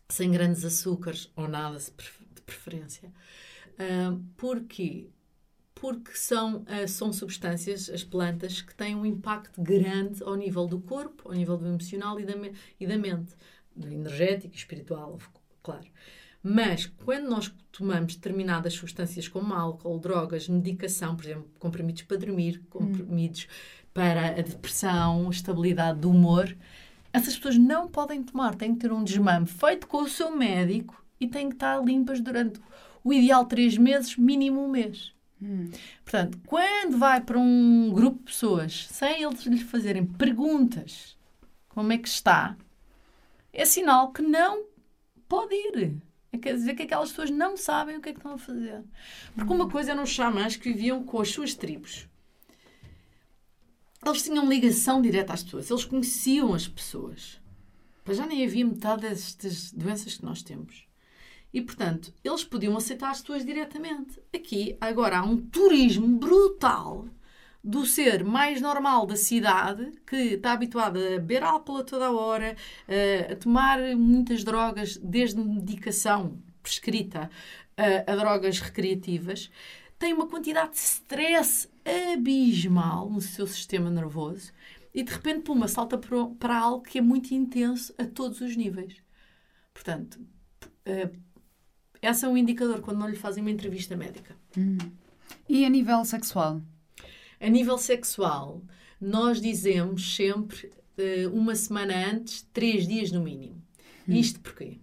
sem 0.10 0.30
grandes 0.30 0.66
açúcares 0.66 1.32
ou 1.38 1.48
nada 1.48 1.78
de 1.80 2.42
preferência. 2.42 3.14
Uh, 3.76 4.22
porquê? 4.36 5.08
Porque 5.74 6.12
são, 6.16 6.64
uh, 6.64 6.88
são 6.88 7.14
substâncias, 7.14 7.90
as 7.90 8.04
plantas, 8.04 8.62
que 8.62 8.76
têm 8.76 8.94
um 8.94 9.06
impacto 9.06 9.62
grande 9.62 10.22
ao 10.24 10.36
nível 10.36 10.68
do 10.68 10.82
corpo, 10.82 11.30
ao 11.30 11.34
nível 11.34 11.56
do 11.56 11.66
emocional 11.66 12.20
e 12.20 12.26
da, 12.26 12.34
e 12.78 12.86
da 12.86 12.98
mente, 12.98 13.34
do 13.74 13.88
energético 13.88 14.54
e 14.54 14.58
espiritual, 14.58 15.18
claro. 15.64 15.88
Mas 16.42 16.86
quando 17.04 17.30
nós 17.30 17.54
tomamos 17.72 18.16
determinadas 18.16 18.74
substâncias 18.74 19.28
como 19.28 19.54
álcool, 19.54 20.00
drogas, 20.00 20.48
medicação, 20.48 21.16
por 21.16 21.26
exemplo, 21.26 21.50
comprimidos 21.60 22.04
para 22.04 22.18
dormir, 22.18 22.62
comprimidos 22.70 23.44
hum. 23.44 23.86
para 23.94 24.28
a 24.28 24.42
depressão, 24.42 25.30
estabilidade 25.30 26.00
do 26.00 26.10
humor, 26.10 26.56
essas 27.12 27.36
pessoas 27.36 27.58
não 27.58 27.88
podem 27.88 28.24
tomar, 28.24 28.56
têm 28.56 28.74
que 28.74 28.82
ter 28.82 28.92
um 28.92 29.04
desmame 29.04 29.48
feito 29.48 29.88
com 29.88 30.04
o 30.04 30.10
seu 30.10 30.36
médico 30.36 31.04
e 31.20 31.28
têm 31.28 31.50
que 31.50 31.56
estar 31.56 31.84
limpas 31.84 32.22
durante 32.22 32.60
o 33.04 33.14
ideal 33.14 33.46
três 33.46 33.78
meses, 33.78 34.16
mínimo 34.16 34.64
um 34.64 34.70
mês. 34.70 35.14
Hum. 35.42 35.70
Portanto, 36.04 36.40
quando 36.46 36.98
vai 36.98 37.22
para 37.22 37.40
um 37.40 37.92
grupo 37.94 38.20
de 38.20 38.26
pessoas 38.26 38.88
sem 38.88 39.24
eles 39.24 39.46
lhe 39.46 39.64
fazerem 39.64 40.06
perguntas 40.06 41.18
como 41.70 41.94
é 41.94 41.98
que 41.98 42.10
está, 42.10 42.58
é 43.54 43.66
sinal 43.66 44.12
que 44.12 44.22
não 44.22 44.66
pode 45.28 45.56
ir. 45.56 45.96
Quer 46.38 46.54
dizer 46.54 46.76
que 46.76 46.84
aquelas 46.84 47.10
pessoas 47.10 47.30
não 47.30 47.58
sabem 47.58 47.98
o 47.98 48.02
que 48.02 48.10
é 48.10 48.14
que 48.14 48.20
estão 48.20 48.34
a 48.34 48.38
fazer. 48.38 48.84
Porque 49.36 49.54
uma 49.54 49.70
coisa 49.70 49.92
eram 49.92 50.04
os 50.04 50.10
xamãs 50.10 50.56
que 50.56 50.72
viviam 50.72 51.04
com 51.04 51.20
as 51.20 51.30
suas 51.30 51.54
tribos. 51.56 52.08
Eles 54.06 54.24
tinham 54.24 54.48
ligação 54.48 55.02
direta 55.02 55.34
às 55.34 55.44
pessoas, 55.44 55.70
eles 55.70 55.86
conheciam 55.86 56.54
as 56.54 56.68
pessoas. 56.68 57.42
Mas 58.06 58.18
já 58.18 58.26
nem 58.26 58.46
havia 58.46 58.66
metade 58.66 59.02
destas 59.02 59.72
doenças 59.72 60.18
que 60.18 60.26
nós 60.26 60.42
temos. 60.42 60.88
E, 61.54 61.62
portanto, 61.62 62.14
eles 62.24 62.44
podiam 62.44 62.78
aceitar 62.78 63.10
as 63.10 63.22
pessoas 63.22 63.46
diretamente. 63.46 64.22
Aqui, 64.34 64.78
agora, 64.80 65.20
há 65.20 65.24
um 65.24 65.38
turismo 65.38 66.08
brutal 66.18 67.08
do 67.64 67.86
ser 67.86 68.24
mais 68.24 68.62
normal 68.62 69.06
da 69.06 69.16
cidade, 69.16 69.92
que 70.08 70.16
está 70.16 70.54
habituado 70.54 70.98
a 70.98 71.10
beber 71.20 71.44
álcool 71.44 71.78
a 71.78 71.84
toda 71.84 72.08
a 72.08 72.12
hora, 72.12 72.56
a 73.30 73.36
tomar 73.36 73.80
muitas 73.98 74.44
drogas, 74.44 74.98
desde 74.98 75.40
medicação 75.42 76.42
prescrita 76.64 77.30
a, 77.76 78.12
a 78.12 78.16
drogas 78.16 78.60
recreativas, 78.60 79.52
tem 79.98 80.14
uma 80.14 80.28
quantidade 80.28 80.72
de 80.72 80.78
stress 80.78 81.68
abismal 82.14 83.10
no 83.10 83.20
seu 83.20 83.46
sistema 83.46 83.90
nervoso 83.90 84.54
e 84.94 85.04
de 85.04 85.12
repente, 85.12 85.42
puma, 85.42 85.68
salta 85.68 85.98
para 85.98 86.58
algo 86.58 86.84
que 86.84 86.98
é 86.98 87.02
muito 87.02 87.34
intenso 87.34 87.94
a 87.98 88.06
todos 88.06 88.42
os 88.42 88.56
níveis. 88.56 88.96
Portanto, 89.74 90.16
uh, 90.16 91.20
esse 92.02 92.26
é 92.26 92.28
um 92.28 92.38
indicador 92.38 92.82
quando 92.82 93.00
não 93.00 93.08
lhe 93.08 93.16
fazem 93.16 93.42
uma 93.42 93.52
entrevista 93.52 93.96
médica. 93.96 94.36
Hum. 94.58 94.78
E 95.48 95.64
a 95.66 95.70
nível 95.70 96.04
sexual? 96.06 96.62
A 97.40 97.48
nível 97.48 97.78
sexual, 97.78 98.62
nós 99.00 99.40
dizemos 99.40 100.16
sempre 100.16 100.68
uh, 100.98 101.30
uma 101.34 101.56
semana 101.56 102.12
antes, 102.12 102.42
três 102.54 102.86
dias 102.86 103.12
no 103.12 103.22
mínimo. 103.22 103.62
Hum. 104.08 104.14
Isto 104.14 104.42
porquê? 104.42 104.78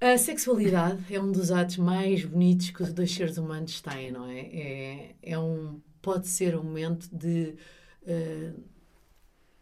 A 0.00 0.16
sexualidade 0.16 1.14
é 1.14 1.20
um 1.20 1.30
dos 1.30 1.50
atos 1.50 1.76
mais 1.76 2.24
bonitos 2.24 2.70
que 2.70 2.82
os 2.82 2.92
dois 2.92 3.12
seres 3.12 3.36
humanos 3.38 3.80
têm, 3.80 4.10
não 4.10 4.26
é? 4.26 4.40
É, 4.40 5.16
é 5.22 5.38
um, 5.38 5.80
pode 6.00 6.26
ser 6.26 6.56
um 6.56 6.62
momento 6.62 7.08
de, 7.14 7.54
uh, 8.02 8.62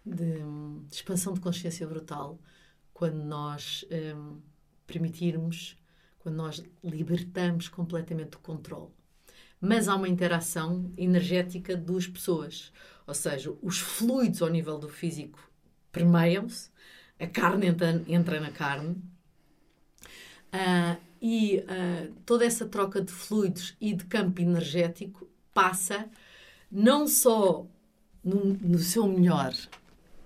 de, 0.04 0.34
de, 0.88 0.94
expansão 0.94 1.34
de 1.34 1.40
consciência 1.40 1.86
brutal 1.86 2.38
quando 2.92 3.16
nós 3.24 3.84
um, 4.16 4.40
permitirmos, 4.86 5.76
quando 6.20 6.36
nós 6.36 6.62
libertamos 6.82 7.68
completamente 7.68 8.36
o 8.36 8.40
controle 8.40 8.92
mas 9.64 9.88
há 9.88 9.96
uma 9.96 10.08
interação 10.08 10.92
energética 10.96 11.74
de 11.74 11.82
duas 11.82 12.06
pessoas. 12.06 12.72
Ou 13.06 13.14
seja, 13.14 13.52
os 13.62 13.78
fluidos 13.78 14.42
ao 14.42 14.48
nível 14.48 14.78
do 14.78 14.88
físico 14.88 15.38
permeiam-se, 15.90 16.70
a 17.18 17.26
carne 17.26 17.66
entra, 17.66 18.02
entra 18.06 18.40
na 18.40 18.50
carne, 18.50 18.96
uh, 20.52 21.00
e 21.20 21.58
uh, 21.58 22.12
toda 22.26 22.44
essa 22.44 22.66
troca 22.66 23.00
de 23.00 23.12
fluidos 23.12 23.74
e 23.80 23.94
de 23.94 24.04
campo 24.04 24.42
energético 24.42 25.26
passa 25.54 26.06
não 26.70 27.06
só 27.06 27.66
no, 28.22 28.44
no 28.44 28.78
seu 28.78 29.06
melhor, 29.06 29.54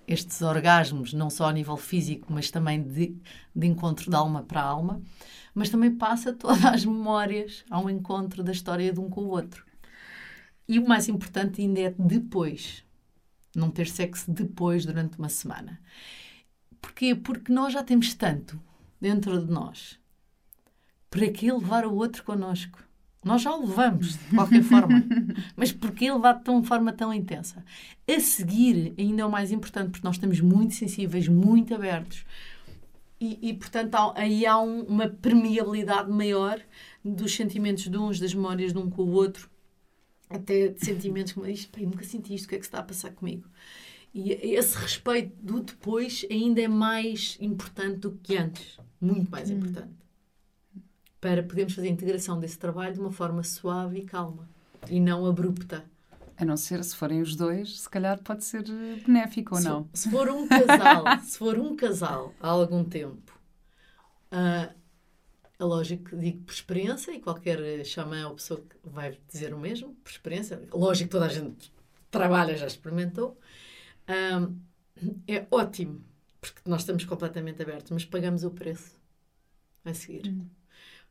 estes 0.07 0.41
orgasmos, 0.41 1.13
não 1.13 1.29
só 1.29 1.47
a 1.47 1.53
nível 1.53 1.77
físico, 1.77 2.33
mas 2.33 2.51
também 2.51 2.83
de, 2.83 3.15
de 3.55 3.67
encontro 3.67 4.11
de 4.11 4.17
alma 4.17 4.43
para 4.43 4.63
alma, 4.63 5.01
mas 5.59 5.71
também 5.71 5.91
passa 5.91 6.33
todas 6.33 6.65
as 6.65 6.85
memórias 6.85 7.65
ao 7.69 7.91
encontro 7.91 8.45
da 8.45 8.53
história 8.53 8.93
de 8.93 9.01
um 9.01 9.11
com 9.11 9.23
o 9.23 9.31
outro. 9.31 9.67
E 10.69 10.79
o 10.79 10.87
mais 10.87 11.09
importante 11.09 11.61
ainda 11.61 11.81
é 11.81 11.95
depois. 11.99 12.85
Não 13.57 13.69
ter 13.69 13.89
sexo 13.89 14.31
depois, 14.31 14.87
durante 14.87 15.19
uma 15.19 15.29
semana. 15.29 15.81
Porquê? 16.81 17.13
Porque 17.13 17.53
nós 17.53 17.73
já 17.73 17.83
temos 17.83 18.15
tanto 18.15 18.61
dentro 19.01 19.45
de 19.45 19.51
nós. 19.51 19.99
Para 21.11 21.29
que 21.29 21.51
levar 21.51 21.85
o 21.85 21.95
outro 21.97 22.23
connosco? 22.23 22.79
Nós 23.25 23.43
já 23.43 23.53
o 23.53 23.67
levamos, 23.67 24.17
de 24.17 24.37
qualquer 24.37 24.63
forma. 24.63 25.03
Mas 25.57 25.73
porquê 25.73 26.13
levar 26.13 26.35
de 26.35 26.51
uma 26.51 26.63
forma 26.63 26.93
tão 26.93 27.13
intensa? 27.13 27.65
A 28.09 28.21
seguir, 28.21 28.95
ainda 28.97 29.23
é 29.23 29.25
o 29.25 29.31
mais 29.31 29.51
importante, 29.51 29.91
porque 29.91 30.07
nós 30.07 30.15
estamos 30.15 30.41
muito 30.41 30.75
sensíveis, 30.75 31.27
muito 31.27 31.75
abertos 31.75 32.25
e, 33.21 33.51
e 33.51 33.55
portanto, 33.55 33.95
há, 33.95 34.13
aí 34.17 34.47
há 34.47 34.59
um, 34.61 34.83
uma 34.83 35.09
permeabilidade 35.09 36.11
maior 36.11 36.61
dos 37.05 37.35
sentimentos 37.35 37.89
de 37.89 37.97
uns, 37.97 38.21
das 38.21 38.35
memórias 38.35 38.73
de 38.73 38.79
um 38.79 38.89
com 38.89 39.03
o 39.03 39.11
outro, 39.13 39.51
até 40.31 40.69
de 40.69 40.85
sentimentos 40.85 41.33
como 41.33 41.47
isto, 41.47 41.81
nunca 41.81 42.05
senti 42.05 42.35
isto, 42.35 42.47
o 42.47 42.49
que 42.49 42.55
é 42.55 42.59
que 42.59 42.65
se 42.65 42.69
está 42.69 42.79
a 42.79 42.83
passar 42.83 43.13
comigo? 43.13 43.49
E 44.15 44.33
esse 44.33 44.77
respeito 44.77 45.35
do 45.43 45.61
depois 45.61 46.25
ainda 46.31 46.61
é 46.61 46.69
mais 46.69 47.37
importante 47.41 47.99
do 48.01 48.13
que 48.13 48.37
antes, 48.37 48.79
muito 49.01 49.31
mais 49.31 49.51
hum. 49.51 49.55
importante, 49.55 49.93
para 51.21 51.43
podermos 51.43 51.75
fazer 51.75 51.89
a 51.89 51.93
integração 51.93 52.39
desse 52.39 52.59
trabalho 52.59 52.95
de 52.95 53.01
uma 53.01 53.13
forma 53.13 53.43
suave 53.43 53.99
e 53.99 54.05
calma 54.05 54.49
e 54.89 55.01
não 55.01 55.27
abrupta. 55.27 55.85
A 56.39 56.45
não 56.45 56.57
ser 56.57 56.85
se 56.85 56.95
forem 56.95 57.21
os 57.21 57.35
dois, 57.35 57.81
se 57.81 57.91
calhar 57.91 58.23
pode 58.23 58.45
ser 58.45 58.65
eh, 58.69 59.03
benéfico 59.05 59.57
ou 59.57 59.61
não. 59.61 59.91
Se 59.93 60.09
for 60.09 60.29
um 60.29 60.47
casal, 60.47 61.05
se 61.27 61.37
for 61.37 61.59
um 61.59 61.75
casal 61.75 62.33
há 62.41 62.49
algum 62.49 62.85
tempo, 62.85 63.37
uh, 64.31 64.73
é 65.59 65.65
lógico 65.65 66.11
que 66.11 66.17
digo 66.17 66.45
por 66.45 66.53
experiência 66.53 67.11
e 67.11 67.21
qualquer 67.21 67.85
xamã 67.85 68.29
ou 68.29 68.37
pessoa 68.37 68.61
que 68.61 68.77
vai 68.89 69.19
dizer 69.29 69.53
o 69.53 69.59
mesmo, 69.59 69.97
por 69.97 70.11
experiência. 70.11 70.63
Lógico 70.73 71.09
que 71.09 71.13
toda 71.13 71.27
a 71.27 71.29
gente 71.29 71.73
trabalha, 72.09 72.57
já 72.57 72.69
experimentou. 72.69 73.37
Uh, 74.09 74.57
é 75.27 75.45
ótimo, 75.51 76.05
porque 76.41 76.61
nós 76.65 76.83
estamos 76.83 77.05
completamente 77.05 77.61
abertos, 77.61 77.91
mas 77.91 78.05
pagamos 78.05 78.45
o 78.45 78.51
preço 78.53 78.97
a 79.85 79.93
seguir. 79.93 80.29
Hum 80.29 80.58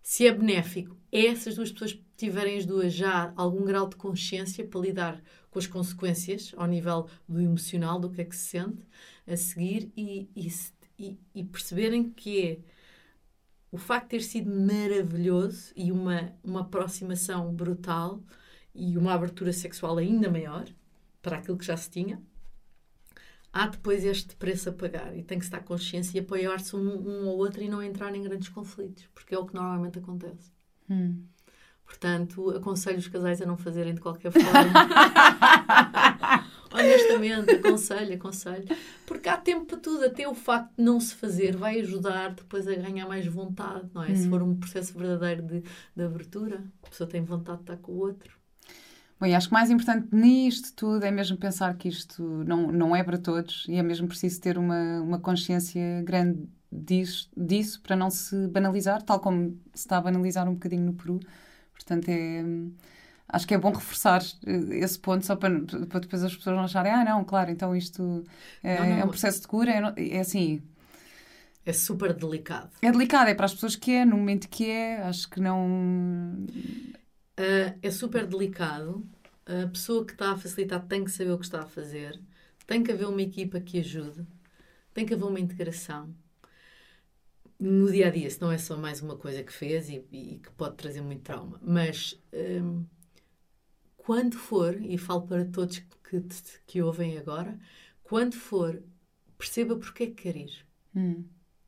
se 0.01 0.27
é 0.27 0.31
benéfico, 0.31 0.97
é 1.11 1.27
essas 1.27 1.55
duas 1.55 1.71
pessoas 1.71 1.99
tiverem 2.15 2.57
as 2.57 2.65
duas 2.65 2.93
já 2.93 3.33
algum 3.35 3.63
grau 3.63 3.87
de 3.87 3.95
consciência 3.95 4.65
para 4.65 4.79
lidar 4.79 5.21
com 5.51 5.59
as 5.59 5.67
consequências 5.67 6.53
ao 6.57 6.67
nível 6.67 7.07
do 7.27 7.39
emocional, 7.39 7.99
do 7.99 8.09
que 8.09 8.21
é 8.21 8.25
que 8.25 8.35
se 8.35 8.49
sente 8.49 8.83
a 9.25 9.35
seguir 9.35 9.91
e, 9.95 10.29
e, 10.35 11.17
e 11.35 11.43
perceberem 11.43 12.09
que 12.11 12.41
é 12.41 12.59
o 13.71 13.77
facto 13.77 14.05
de 14.05 14.09
ter 14.11 14.21
sido 14.23 14.49
maravilhoso 14.49 15.73
e 15.75 15.91
uma, 15.91 16.33
uma 16.43 16.61
aproximação 16.61 17.53
brutal 17.53 18.23
e 18.73 18.97
uma 18.97 19.13
abertura 19.13 19.51
sexual 19.51 19.97
ainda 19.97 20.31
maior 20.31 20.65
para 21.21 21.37
aquilo 21.37 21.57
que 21.57 21.65
já 21.65 21.75
se 21.75 21.89
tinha, 21.89 22.21
há 23.57 23.67
depois 23.67 24.05
este 24.05 24.35
preço 24.35 24.69
a 24.69 24.71
pagar 24.71 25.17
e 25.17 25.23
tem 25.23 25.39
que 25.39 25.45
estar 25.45 25.59
consciência 25.61 26.15
e 26.15 26.21
apoiar-se 26.21 26.75
um, 26.75 26.79
um 26.79 27.27
ao 27.27 27.37
outro 27.37 27.61
e 27.63 27.67
não 27.67 27.81
entrar 27.81 28.13
em 28.15 28.21
grandes 28.21 28.49
conflitos, 28.49 29.09
porque 29.15 29.33
é 29.33 29.39
o 29.39 29.45
que 29.45 29.55
normalmente 29.55 29.97
acontece. 29.97 30.51
Hum. 30.87 31.23
Portanto, 31.83 32.51
aconselho 32.51 32.99
os 32.99 33.07
casais 33.07 33.41
a 33.41 33.45
não 33.45 33.57
fazerem 33.57 33.95
de 33.95 34.01
qualquer 34.01 34.31
forma. 34.31 34.47
Honestamente, 36.71 37.51
aconselho, 37.51 38.13
aconselho. 38.13 38.67
Porque 39.05 39.29
há 39.29 39.37
tempo 39.37 39.65
para 39.65 39.77
tudo, 39.77 40.05
até 40.05 40.27
o 40.27 40.35
facto 40.35 40.75
de 40.75 40.83
não 40.83 40.99
se 40.99 41.15
fazer 41.15 41.55
vai 41.55 41.79
ajudar 41.79 42.35
depois 42.35 42.67
a 42.67 42.75
ganhar 42.75 43.07
mais 43.07 43.25
vontade, 43.25 43.89
não 43.93 44.03
é? 44.03 44.11
Hum. 44.11 44.15
Se 44.15 44.29
for 44.29 44.43
um 44.43 44.55
processo 44.55 44.95
verdadeiro 44.95 45.41
de, 45.41 45.63
de 45.95 46.03
abertura, 46.03 46.63
a 46.83 46.89
pessoa 46.89 47.09
tem 47.09 47.23
vontade 47.23 47.59
de 47.59 47.63
estar 47.63 47.77
com 47.77 47.93
o 47.93 47.99
outro. 47.99 48.37
Bem, 49.19 49.35
acho 49.35 49.47
que 49.47 49.53
mais 49.53 49.71
importante 49.71 50.07
nisto 50.11 50.73
tudo 50.73 51.03
é 51.03 51.09
mesmo 51.09 51.37
pensar 51.37 51.75
que 51.75 51.87
isto 51.87 52.21
não, 52.45 52.71
não 52.71 52.95
é 52.95 53.03
para 53.03 53.17
todos 53.17 53.65
e 53.67 53.75
é 53.75 53.81
mesmo 53.81 54.07
preciso 54.07 54.39
ter 54.39 54.59
uma, 54.59 55.01
uma 55.01 55.19
consciência 55.19 56.03
grande 56.03 56.47
disso, 56.71 57.27
disso 57.35 57.81
para 57.81 57.95
não 57.95 58.11
se 58.11 58.47
banalizar, 58.47 59.01
tal 59.01 59.19
como 59.19 59.59
se 59.73 59.81
está 59.85 59.97
a 59.97 60.01
banalizar 60.01 60.47
um 60.47 60.53
bocadinho 60.53 60.83
no 60.83 60.93
Peru. 60.93 61.19
Portanto, 61.73 62.09
é, 62.09 62.43
acho 63.27 63.47
que 63.47 63.55
é 63.55 63.57
bom 63.57 63.71
reforçar 63.71 64.21
eh, 64.45 64.77
esse 64.79 64.99
ponto 64.99 65.25
só 65.25 65.35
para, 65.35 65.61
para 65.89 65.99
depois 65.99 66.23
as 66.23 66.35
pessoas 66.35 66.55
não 66.55 66.63
acharem, 66.63 66.91
ah, 66.91 67.03
não, 67.03 67.23
claro, 67.23 67.49
então 67.49 67.75
isto 67.75 68.23
é, 68.63 68.79
não, 68.79 68.85
não. 68.85 68.97
é 68.97 69.03
um 69.03 69.09
processo 69.09 69.41
de 69.41 69.47
cura, 69.47 69.93
é, 69.95 70.17
é 70.17 70.19
assim. 70.19 70.61
É 71.65 71.73
super 71.73 72.13
delicado. 72.13 72.69
É 72.81 72.91
delicado, 72.91 73.29
é 73.29 73.33
para 73.33 73.45
as 73.45 73.53
pessoas 73.53 73.75
que 73.75 73.91
é, 73.91 74.05
no 74.05 74.15
momento 74.15 74.47
que 74.47 74.69
é, 74.69 75.01
acho 75.01 75.29
que 75.29 75.41
não 75.41 76.45
Uh, 77.37 77.77
é 77.81 77.91
super 77.91 78.25
delicado. 78.25 79.07
A 79.45 79.67
pessoa 79.67 80.05
que 80.05 80.13
está 80.13 80.31
a 80.31 80.37
facilitar 80.37 80.85
tem 80.87 81.03
que 81.03 81.11
saber 81.11 81.31
o 81.31 81.37
que 81.37 81.45
está 81.45 81.61
a 81.61 81.67
fazer. 81.67 82.19
Tem 82.65 82.83
que 82.83 82.91
haver 82.91 83.07
uma 83.07 83.21
equipa 83.21 83.61
que 83.61 83.79
ajude. 83.79 84.25
Tem 84.93 85.05
que 85.05 85.13
haver 85.13 85.25
uma 85.25 85.39
integração. 85.39 86.13
No 87.59 87.91
dia 87.91 88.07
a 88.07 88.09
dia, 88.11 88.29
se 88.29 88.41
não 88.41 88.51
é 88.51 88.57
só 88.57 88.77
mais 88.77 89.01
uma 89.01 89.17
coisa 89.17 89.43
que 89.43 89.53
fez 89.53 89.89
e, 89.89 90.05
e 90.11 90.39
que 90.43 90.51
pode 90.51 90.75
trazer 90.75 91.01
muito 91.01 91.21
trauma. 91.21 91.59
Mas 91.63 92.19
um, 92.33 92.83
quando 93.97 94.37
for, 94.37 94.79
e 94.81 94.97
falo 94.97 95.27
para 95.27 95.45
todos 95.45 95.79
que, 95.79 96.23
que 96.65 96.81
ouvem 96.81 97.17
agora, 97.17 97.59
quando 98.03 98.35
for, 98.35 98.81
perceba 99.37 99.75
porque 99.75 100.03
é 100.03 100.07
que 100.07 100.13
quer 100.13 100.35
ir. 100.35 100.65
Hum. 100.95 101.23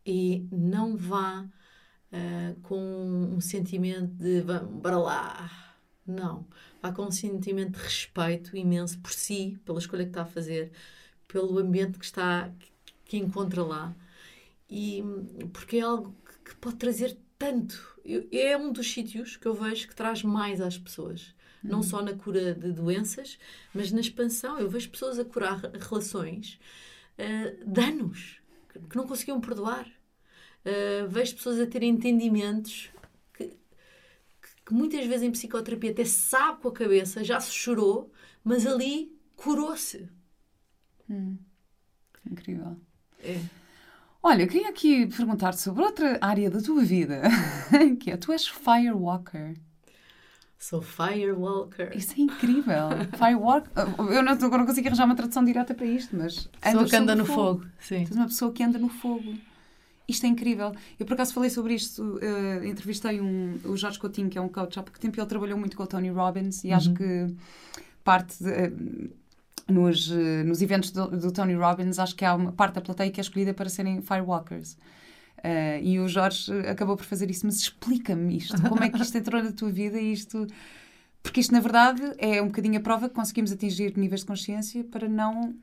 E 0.05 0.47
não 0.51 0.95
vá 0.95 1.47
uh, 2.11 2.59
com 2.61 2.77
um 3.35 3.41
sentimento 3.41 4.13
de 4.15 4.41
vamos 4.41 4.81
para 4.81 4.97
lá. 4.97 5.77
Não. 6.05 6.45
Vá 6.81 6.91
com 6.91 7.03
um 7.03 7.11
sentimento 7.11 7.77
de 7.77 7.83
respeito 7.83 8.55
imenso 8.55 8.99
por 8.99 9.11
si, 9.11 9.59
pela 9.65 9.79
escolha 9.79 10.03
que 10.03 10.09
está 10.11 10.21
a 10.23 10.25
fazer, 10.25 10.71
pelo 11.27 11.59
ambiente 11.59 11.99
que 11.99 12.05
está 12.05 12.51
que 13.05 13.17
encontra 13.17 13.63
lá. 13.63 13.95
E 14.69 15.03
porque 15.51 15.77
é 15.77 15.81
algo 15.81 16.15
que 16.45 16.55
pode 16.55 16.77
trazer 16.77 17.17
tanto. 17.37 17.99
Eu, 18.05 18.27
é 18.31 18.55
um 18.57 18.71
dos 18.71 18.91
sítios 18.91 19.35
que 19.35 19.47
eu 19.47 19.53
vejo 19.53 19.87
que 19.87 19.95
traz 19.95 20.23
mais 20.23 20.61
às 20.61 20.77
pessoas. 20.77 21.33
Uhum. 21.63 21.71
Não 21.71 21.83
só 21.83 22.01
na 22.01 22.13
cura 22.13 22.53
de 22.53 22.71
doenças, 22.71 23.37
mas 23.73 23.91
na 23.91 23.99
expansão. 23.99 24.59
Eu 24.59 24.69
vejo 24.69 24.89
pessoas 24.89 25.19
a 25.19 25.25
curar 25.25 25.59
relações 25.59 26.59
uh, 27.17 27.71
de 27.71 27.81
anos 27.81 28.39
que, 28.71 28.79
que 28.79 28.95
não 28.95 29.07
conseguiam 29.07 29.41
perdoar. 29.41 29.89
Uh, 30.65 31.07
vejo 31.07 31.35
pessoas 31.35 31.59
a 31.59 31.65
terem 31.65 31.89
entendimentos 31.89 32.89
que, 33.33 33.45
que, 34.65 34.73
muitas 34.73 35.05
vezes 35.05 35.23
em 35.23 35.31
psicoterapia 35.31 35.91
até 35.91 36.05
sabe 36.05 36.61
com 36.61 36.67
a 36.67 36.73
cabeça, 36.73 37.23
já 37.23 37.39
se 37.39 37.51
chorou, 37.51 38.11
mas 38.43 38.67
ali 38.67 39.17
curou-se. 39.35 40.09
Hum. 41.09 41.37
Incrível. 42.29 42.77
É. 43.23 43.39
Olha, 44.21 44.45
queria 44.47 44.69
aqui 44.69 45.07
perguntar-te 45.07 45.61
sobre 45.61 45.81
outra 45.81 46.17
área 46.21 46.49
da 46.51 46.61
tua 46.61 46.83
vida, 46.83 47.21
que 47.99 48.11
é 48.11 48.17
tu 48.17 48.33
és 48.33 48.47
firewalker. 48.47 49.55
Sou 50.57 50.81
firewalker. 50.81 51.95
Isso 51.95 52.15
é 52.17 52.21
incrível. 52.21 52.89
Firewalker. 53.17 53.71
Eu 54.13 54.21
não, 54.21 54.33
agora 54.33 54.57
não 54.57 54.65
consigo 54.65 54.87
arranjar 54.87 55.05
uma 55.05 55.15
tradução 55.15 55.43
direta 55.45 55.73
para 55.73 55.85
isto, 55.85 56.17
mas. 56.17 56.49
Pessoa 56.59 56.85
que 56.85 56.95
anda 56.97 57.15
no 57.15 57.25
fogo. 57.25 57.61
fogo. 57.61 57.71
Sim. 57.79 58.03
Tu 58.03 58.09
és 58.09 58.15
uma 58.17 58.25
pessoa 58.25 58.51
que 58.51 58.61
anda 58.61 58.77
no 58.77 58.89
fogo. 58.89 59.37
Isto 60.09 60.25
é 60.25 60.29
incrível. 60.29 60.73
Eu, 60.99 61.05
por 61.05 61.13
acaso, 61.13 61.33
falei 61.33 61.49
sobre 61.49 61.75
isto. 61.75 62.01
Uh, 62.01 62.65
entrevistei 62.65 63.21
um, 63.21 63.59
o 63.65 63.77
Jorge 63.77 63.99
Coutinho, 63.99 64.29
que 64.29 64.37
é 64.37 64.41
um 64.41 64.49
coach 64.49 64.79
há 64.79 64.83
pouco 64.83 64.99
tempo, 64.99 65.17
e 65.17 65.21
ele 65.21 65.27
trabalhou 65.27 65.57
muito 65.57 65.77
com 65.77 65.83
o 65.83 65.87
Tony 65.87 66.09
Robbins, 66.09 66.63
e 66.63 66.69
uhum. 66.69 66.75
acho 66.75 66.93
que 66.93 67.27
parte. 68.03 68.43
De, 68.43 68.49
uh, 68.49 69.19
nos, 69.69 70.11
eh, 70.11 70.43
nos 70.43 70.61
eventos 70.61 70.91
do, 70.91 71.07
do, 71.07 71.31
Tony 71.31 71.53
Robbins, 71.53 71.99
acho 71.99 72.15
que 72.15 72.25
há 72.25 72.35
uma 72.35 72.51
parte 72.51 72.75
da 72.75 72.81
plateia 72.81 73.11
que 73.11 73.19
é 73.19 73.23
escolhida 73.23 73.53
para 73.53 73.69
serem 73.69 74.01
firewalkers. 74.01 74.73
Uh, 75.37 75.79
e 75.81 75.99
o 75.99 76.07
Jorge 76.07 76.51
acabou 76.67 76.97
por 76.97 77.05
fazer 77.05 77.29
isso, 77.29 77.45
mas 77.45 77.57
explica-me 77.57 78.35
isto, 78.35 78.61
como 78.67 78.83
é 78.83 78.89
que 78.89 79.01
isto 79.01 79.17
entrou 79.17 79.41
na 79.41 79.51
tua 79.51 79.71
vida 79.71 79.99
e 79.99 80.11
isto... 80.11 80.45
Porque 81.21 81.41
isto, 81.41 81.53
na 81.53 81.59
verdade, 81.59 82.01
é 82.17 82.41
um 82.41 82.47
bocadinho 82.47 82.77
a 82.77 82.81
prova 82.81 83.09
que 83.09 83.15
conseguimos 83.15 83.51
atingir 83.51 83.95
níveis 83.97 84.21
de 84.21 84.27
consciência 84.27 84.83
para 84.83 85.07
não... 85.07 85.53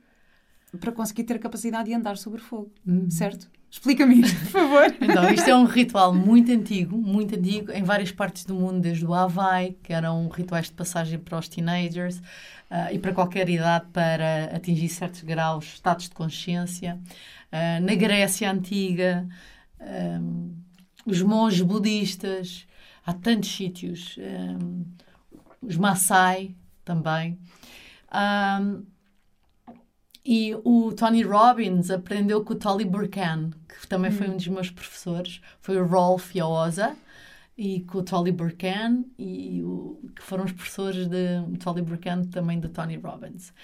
para 0.80 0.92
conseguir 0.92 1.24
ter 1.24 1.36
a 1.36 1.38
capacidade 1.38 1.88
de 1.88 1.94
andar 1.94 2.16
sobre 2.16 2.40
fogo, 2.40 2.70
uhum. 2.86 3.11
certo? 3.11 3.51
Explica-me 3.76 4.22
isto, 4.22 4.40
por 4.40 4.52
favor. 4.52 4.96
então, 5.02 5.28
isto 5.28 5.50
é 5.50 5.54
um 5.54 5.66
ritual 5.66 6.12
muito 6.14 6.50
antigo, 6.50 6.96
muito 6.96 7.36
antigo, 7.36 7.70
em 7.70 7.82
várias 7.82 8.10
partes 8.10 8.46
do 8.46 8.54
mundo, 8.54 8.80
desde 8.80 9.04
o 9.04 9.12
Havaí, 9.12 9.76
que 9.82 9.92
eram 9.92 10.26
rituais 10.28 10.66
de 10.66 10.72
passagem 10.72 11.18
para 11.18 11.38
os 11.38 11.46
teenagers, 11.46 12.16
uh, 12.70 12.90
e 12.90 12.98
para 12.98 13.12
qualquer 13.12 13.46
idade 13.50 13.84
para 13.92 14.46
atingir 14.56 14.88
certos 14.88 15.22
graus, 15.22 15.74
estados 15.74 16.08
de 16.08 16.14
consciência. 16.14 16.98
Uh, 17.52 17.84
na 17.84 17.94
Grécia 17.94 18.50
Antiga, 18.50 19.28
um, 19.78 20.54
os 21.04 21.20
monges 21.20 21.60
budistas, 21.60 22.66
há 23.04 23.12
tantos 23.12 23.54
sítios, 23.54 24.16
um, 24.18 24.84
os 25.60 25.76
Maasai 25.76 26.54
também. 26.82 27.38
Um, 28.10 28.95
e 30.28 30.56
o 30.64 30.92
Tony 30.92 31.22
Robbins 31.22 31.88
aprendeu 31.88 32.42
com 32.44 32.52
o 32.52 32.56
Tolly 32.56 32.84
Burkan, 32.84 33.50
que 33.68 33.86
também 33.86 34.10
foi 34.10 34.26
hum. 34.26 34.32
um 34.32 34.36
dos 34.36 34.48
meus 34.48 34.70
professores, 34.70 35.40
foi 35.60 35.80
o 35.80 35.86
Rolf 35.86 36.34
Yaosa, 36.34 36.96
e 37.56 37.82
com 37.82 37.98
o 37.98 38.02
Tolly 38.02 38.32
Burkan, 38.32 39.04
e 39.16 39.62
o, 39.62 40.00
que 40.16 40.22
foram 40.22 40.44
os 40.44 40.50
professores 40.50 41.06
de 41.06 41.58
Tolly 41.60 41.80
Burkan, 41.80 42.24
também 42.24 42.58
de 42.58 42.68
Tony 42.68 42.96
Robbins. 42.96 43.54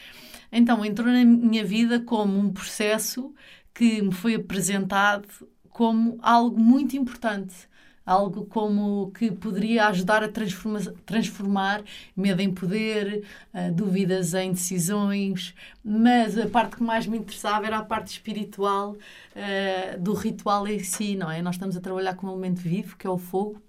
Então, 0.53 0.85
entrou 0.85 1.09
na 1.09 1.25
minha 1.25 1.65
vida 1.65 1.99
como 1.99 2.39
um 2.39 2.53
processo 2.53 3.35
que 3.75 4.01
me 4.01 4.13
foi 4.13 4.37
apresentado 4.37 5.27
como 5.69 6.17
algo 6.23 6.61
muito 6.61 6.97
importante, 6.97 7.69
algo 8.05 8.45
como 8.47 9.11
que 9.13 9.31
poderia 9.31 9.87
ajudar 9.89 10.23
a 10.23 10.29
transforma 10.29 10.81
transformar 11.07 11.83
medo 12.17 12.41
em 12.41 12.53
poder, 12.53 13.25
uh, 13.55 13.73
dúvidas 13.73 14.35
em 14.35 14.53
decisões, 14.53 15.55
mas 15.85 16.37
a 16.39 16.47
parte 16.49 16.77
que 16.77 16.83
mais 16.83 17.07
me 17.07 17.19
interessava 17.19 17.67
era 17.67 17.79
a 17.79 17.85
parte 17.85 18.09
espiritual 18.13 18.93
uh, 18.93 20.01
do 20.01 20.15
ritual 20.15 20.67
em 20.67 20.81
si, 20.81 21.17
não 21.17 21.31
é? 21.31 21.43
Nós 21.43 21.55
estamos 21.57 21.77
a 21.77 21.81
trabalhar 21.81 22.15
com 22.15 22.27
um 22.27 22.31
elemento 22.33 22.61
vivo, 22.61 22.97
que 22.97 23.07
é 23.07 23.11
o 23.11 23.19
fogo, 23.19 23.63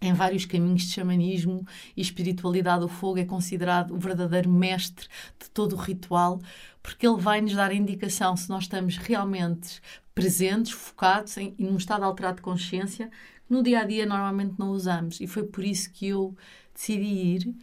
em 0.00 0.12
vários 0.12 0.44
caminhos 0.44 0.82
de 0.82 0.92
xamanismo 0.92 1.66
e 1.96 2.00
espiritualidade, 2.02 2.84
o 2.84 2.88
fogo 2.88 3.18
é 3.18 3.24
considerado 3.24 3.94
o 3.94 3.98
verdadeiro 3.98 4.50
mestre 4.50 5.06
de 5.40 5.48
todo 5.50 5.74
o 5.74 5.78
ritual, 5.78 6.40
porque 6.82 7.06
ele 7.06 7.20
vai 7.20 7.40
nos 7.40 7.54
dar 7.54 7.70
a 7.70 7.74
indicação 7.74 8.36
se 8.36 8.48
nós 8.50 8.64
estamos 8.64 8.96
realmente 8.98 9.80
presentes, 10.14 10.72
focados 10.72 11.36
em, 11.38 11.54
num 11.58 11.76
estado 11.76 12.04
alterado 12.04 12.36
de 12.36 12.42
consciência, 12.42 13.10
no 13.48 13.62
dia 13.62 13.80
a 13.80 13.84
dia 13.84 14.06
normalmente 14.06 14.54
não 14.58 14.70
usamos. 14.70 15.20
E 15.20 15.26
foi 15.26 15.44
por 15.44 15.64
isso 15.64 15.90
que 15.92 16.08
eu 16.08 16.36
decidi 16.74 17.04
ir 17.04 17.54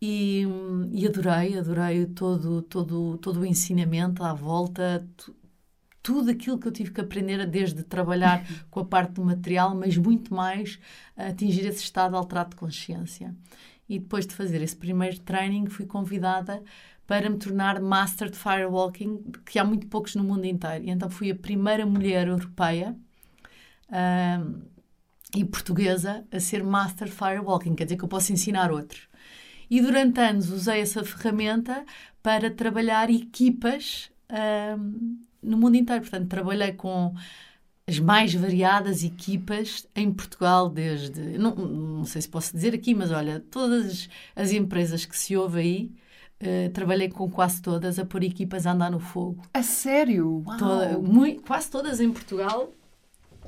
e, 0.00 0.44
e 0.92 1.06
adorei, 1.06 1.58
adorei 1.58 2.06
todo, 2.06 2.62
todo, 2.62 3.18
todo 3.18 3.40
o 3.40 3.46
ensinamento 3.46 4.22
à 4.22 4.32
volta, 4.32 5.06
tudo 6.02 6.30
aquilo 6.30 6.58
que 6.58 6.68
eu 6.68 6.72
tive 6.72 6.90
que 6.92 7.00
aprender 7.00 7.44
desde 7.46 7.82
trabalhar 7.82 8.46
com 8.70 8.80
a 8.80 8.84
parte 8.84 9.12
do 9.14 9.24
material, 9.24 9.74
mas 9.74 9.96
muito 9.96 10.32
mais 10.32 10.78
atingir 11.16 11.66
esse 11.66 11.82
estado 11.82 12.16
alterado 12.16 12.50
de 12.50 12.56
consciência. 12.56 13.34
E 13.88 13.98
depois 13.98 14.26
de 14.26 14.34
fazer 14.34 14.62
esse 14.62 14.76
primeiro 14.76 15.18
training, 15.20 15.66
fui 15.66 15.86
convidada 15.86 16.62
para 17.06 17.30
me 17.30 17.38
tornar 17.38 17.80
Master 17.80 18.30
de 18.30 18.36
Firewalking, 18.36 19.32
que 19.46 19.58
há 19.58 19.64
muito 19.64 19.86
poucos 19.86 20.14
no 20.14 20.22
mundo 20.22 20.44
inteiro. 20.44 20.84
E 20.84 20.90
então 20.90 21.08
fui 21.08 21.30
a 21.30 21.34
primeira 21.34 21.86
mulher 21.86 22.28
europeia 22.28 22.94
um, 23.90 24.77
e 25.34 25.44
portuguesa 25.44 26.24
a 26.32 26.40
ser 26.40 26.64
Master 26.64 27.10
Firewalking, 27.10 27.74
quer 27.74 27.84
dizer 27.84 27.96
que 27.96 28.04
eu 28.04 28.08
posso 28.08 28.32
ensinar 28.32 28.72
outros. 28.72 29.08
E 29.70 29.80
durante 29.80 30.20
anos 30.20 30.50
usei 30.50 30.80
essa 30.80 31.04
ferramenta 31.04 31.84
para 32.22 32.50
trabalhar 32.50 33.10
equipas 33.10 34.10
um, 34.78 35.18
no 35.42 35.58
mundo 35.58 35.76
inteiro. 35.76 36.02
Portanto, 36.02 36.28
trabalhei 36.28 36.72
com 36.72 37.14
as 37.86 37.98
mais 37.98 38.34
variadas 38.34 39.04
equipas 39.04 39.86
em 39.94 40.12
Portugal, 40.12 40.70
desde. 40.70 41.20
Não, 41.38 41.54
não 41.54 42.04
sei 42.04 42.22
se 42.22 42.28
posso 42.28 42.54
dizer 42.54 42.74
aqui, 42.74 42.94
mas 42.94 43.10
olha, 43.10 43.40
todas 43.50 44.08
as 44.34 44.52
empresas 44.52 45.04
que 45.04 45.16
se 45.16 45.36
ouve 45.36 45.60
aí. 45.60 45.92
Uh, 46.40 46.70
trabalhei 46.70 47.08
com 47.08 47.28
quase 47.28 47.60
todas 47.60 47.98
a 47.98 48.04
pôr 48.04 48.22
equipas 48.22 48.64
a 48.64 48.70
andar 48.70 48.92
no 48.92 49.00
fogo. 49.00 49.42
A 49.52 49.60
sério? 49.60 50.44
Toda, 50.56 50.96
muito, 50.96 51.42
quase 51.42 51.68
todas 51.68 52.00
em 52.00 52.12
Portugal 52.12 52.72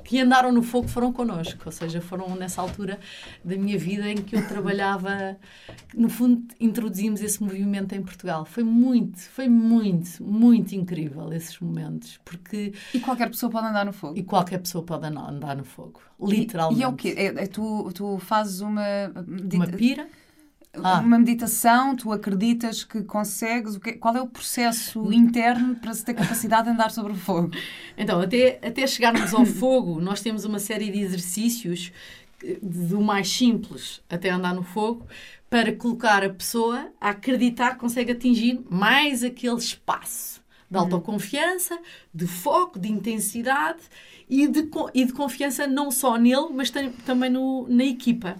que 0.03 0.19
andaram 0.19 0.51
no 0.51 0.61
fogo 0.61 0.87
foram 0.87 1.11
connosco, 1.11 1.61
ou 1.65 1.71
seja, 1.71 2.01
foram 2.01 2.35
nessa 2.35 2.61
altura 2.61 2.99
da 3.43 3.55
minha 3.55 3.77
vida 3.77 4.09
em 4.09 4.17
que 4.17 4.35
eu 4.35 4.47
trabalhava, 4.47 5.37
no 5.93 6.09
fundo 6.09 6.43
introduzimos 6.59 7.21
esse 7.21 7.41
movimento 7.41 7.93
em 7.93 8.01
Portugal. 8.01 8.45
Foi 8.45 8.63
muito, 8.63 9.19
foi 9.19 9.47
muito, 9.47 10.23
muito 10.23 10.73
incrível 10.73 11.31
esses 11.33 11.59
momentos, 11.59 12.19
porque... 12.23 12.73
E 12.93 12.99
qualquer 12.99 13.29
pessoa 13.29 13.51
pode 13.51 13.67
andar 13.67 13.85
no 13.85 13.93
fogo? 13.93 14.17
E 14.17 14.23
qualquer 14.23 14.59
pessoa 14.59 14.83
pode 14.83 15.05
andar 15.05 15.55
no 15.55 15.63
fogo, 15.63 16.01
literalmente. 16.19 16.79
E, 16.79 16.81
e 16.81 16.83
é 16.83 16.87
o 16.87 16.93
quê? 16.93 17.13
É, 17.17 17.25
é, 17.25 17.47
tu, 17.47 17.91
tu 17.93 18.17
fazes 18.19 18.61
uma... 18.61 18.83
Uma 19.53 19.67
pira? 19.67 20.07
Ah. 20.73 20.99
Uma 20.99 21.19
meditação, 21.19 21.95
tu 21.95 22.13
acreditas 22.13 22.83
que 22.83 23.03
consegues? 23.03 23.77
Qual 23.99 24.15
é 24.15 24.21
o 24.21 24.27
processo 24.27 25.11
interno 25.11 25.75
para 25.75 25.93
se 25.93 26.05
ter 26.05 26.13
capacidade 26.13 26.63
de 26.63 26.69
andar 26.69 26.91
sobre 26.91 27.11
o 27.11 27.15
fogo? 27.15 27.51
Então, 27.97 28.21
até, 28.21 28.59
até 28.63 28.87
chegarmos 28.87 29.33
ao 29.33 29.45
fogo, 29.45 29.99
nós 29.99 30.21
temos 30.21 30.45
uma 30.45 30.59
série 30.59 30.89
de 30.89 30.99
exercícios, 30.99 31.91
do 32.61 33.01
mais 33.01 33.29
simples 33.29 34.01
até 34.09 34.29
andar 34.29 34.53
no 34.53 34.63
fogo, 34.63 35.05
para 35.49 35.75
colocar 35.75 36.23
a 36.23 36.29
pessoa 36.29 36.89
a 36.99 37.09
acreditar 37.09 37.71
que 37.71 37.79
consegue 37.79 38.13
atingir 38.13 38.65
mais 38.69 39.23
aquele 39.23 39.57
espaço 39.57 40.41
de 40.69 40.77
uhum. 40.77 40.83
autoconfiança, 40.83 41.77
de 42.13 42.25
foco, 42.25 42.79
de 42.79 42.89
intensidade 42.89 43.81
e 44.29 44.47
de, 44.47 44.69
e 44.93 45.03
de 45.03 45.11
confiança 45.11 45.67
não 45.67 45.91
só 45.91 46.15
nele, 46.15 46.47
mas 46.53 46.71
também 47.05 47.29
no, 47.29 47.67
na 47.67 47.83
equipa. 47.83 48.39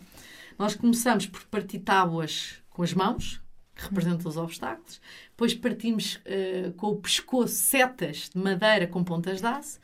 Nós 0.62 0.76
começamos 0.76 1.26
por 1.26 1.42
partir 1.46 1.80
tábuas 1.80 2.62
com 2.70 2.84
as 2.84 2.94
mãos, 2.94 3.42
que 3.74 3.82
representam 3.82 4.30
os 4.30 4.38
obstáculos, 4.38 5.02
depois 5.32 5.56
partimos 5.56 6.18
uh, 6.18 6.72
com 6.74 6.90
o 6.90 6.98
pescoço 6.98 7.56
setas 7.56 8.30
de 8.30 8.40
madeira 8.40 8.86
com 8.86 9.04
pontas 9.04 9.42
de 9.42 9.48
aço, 9.48 9.80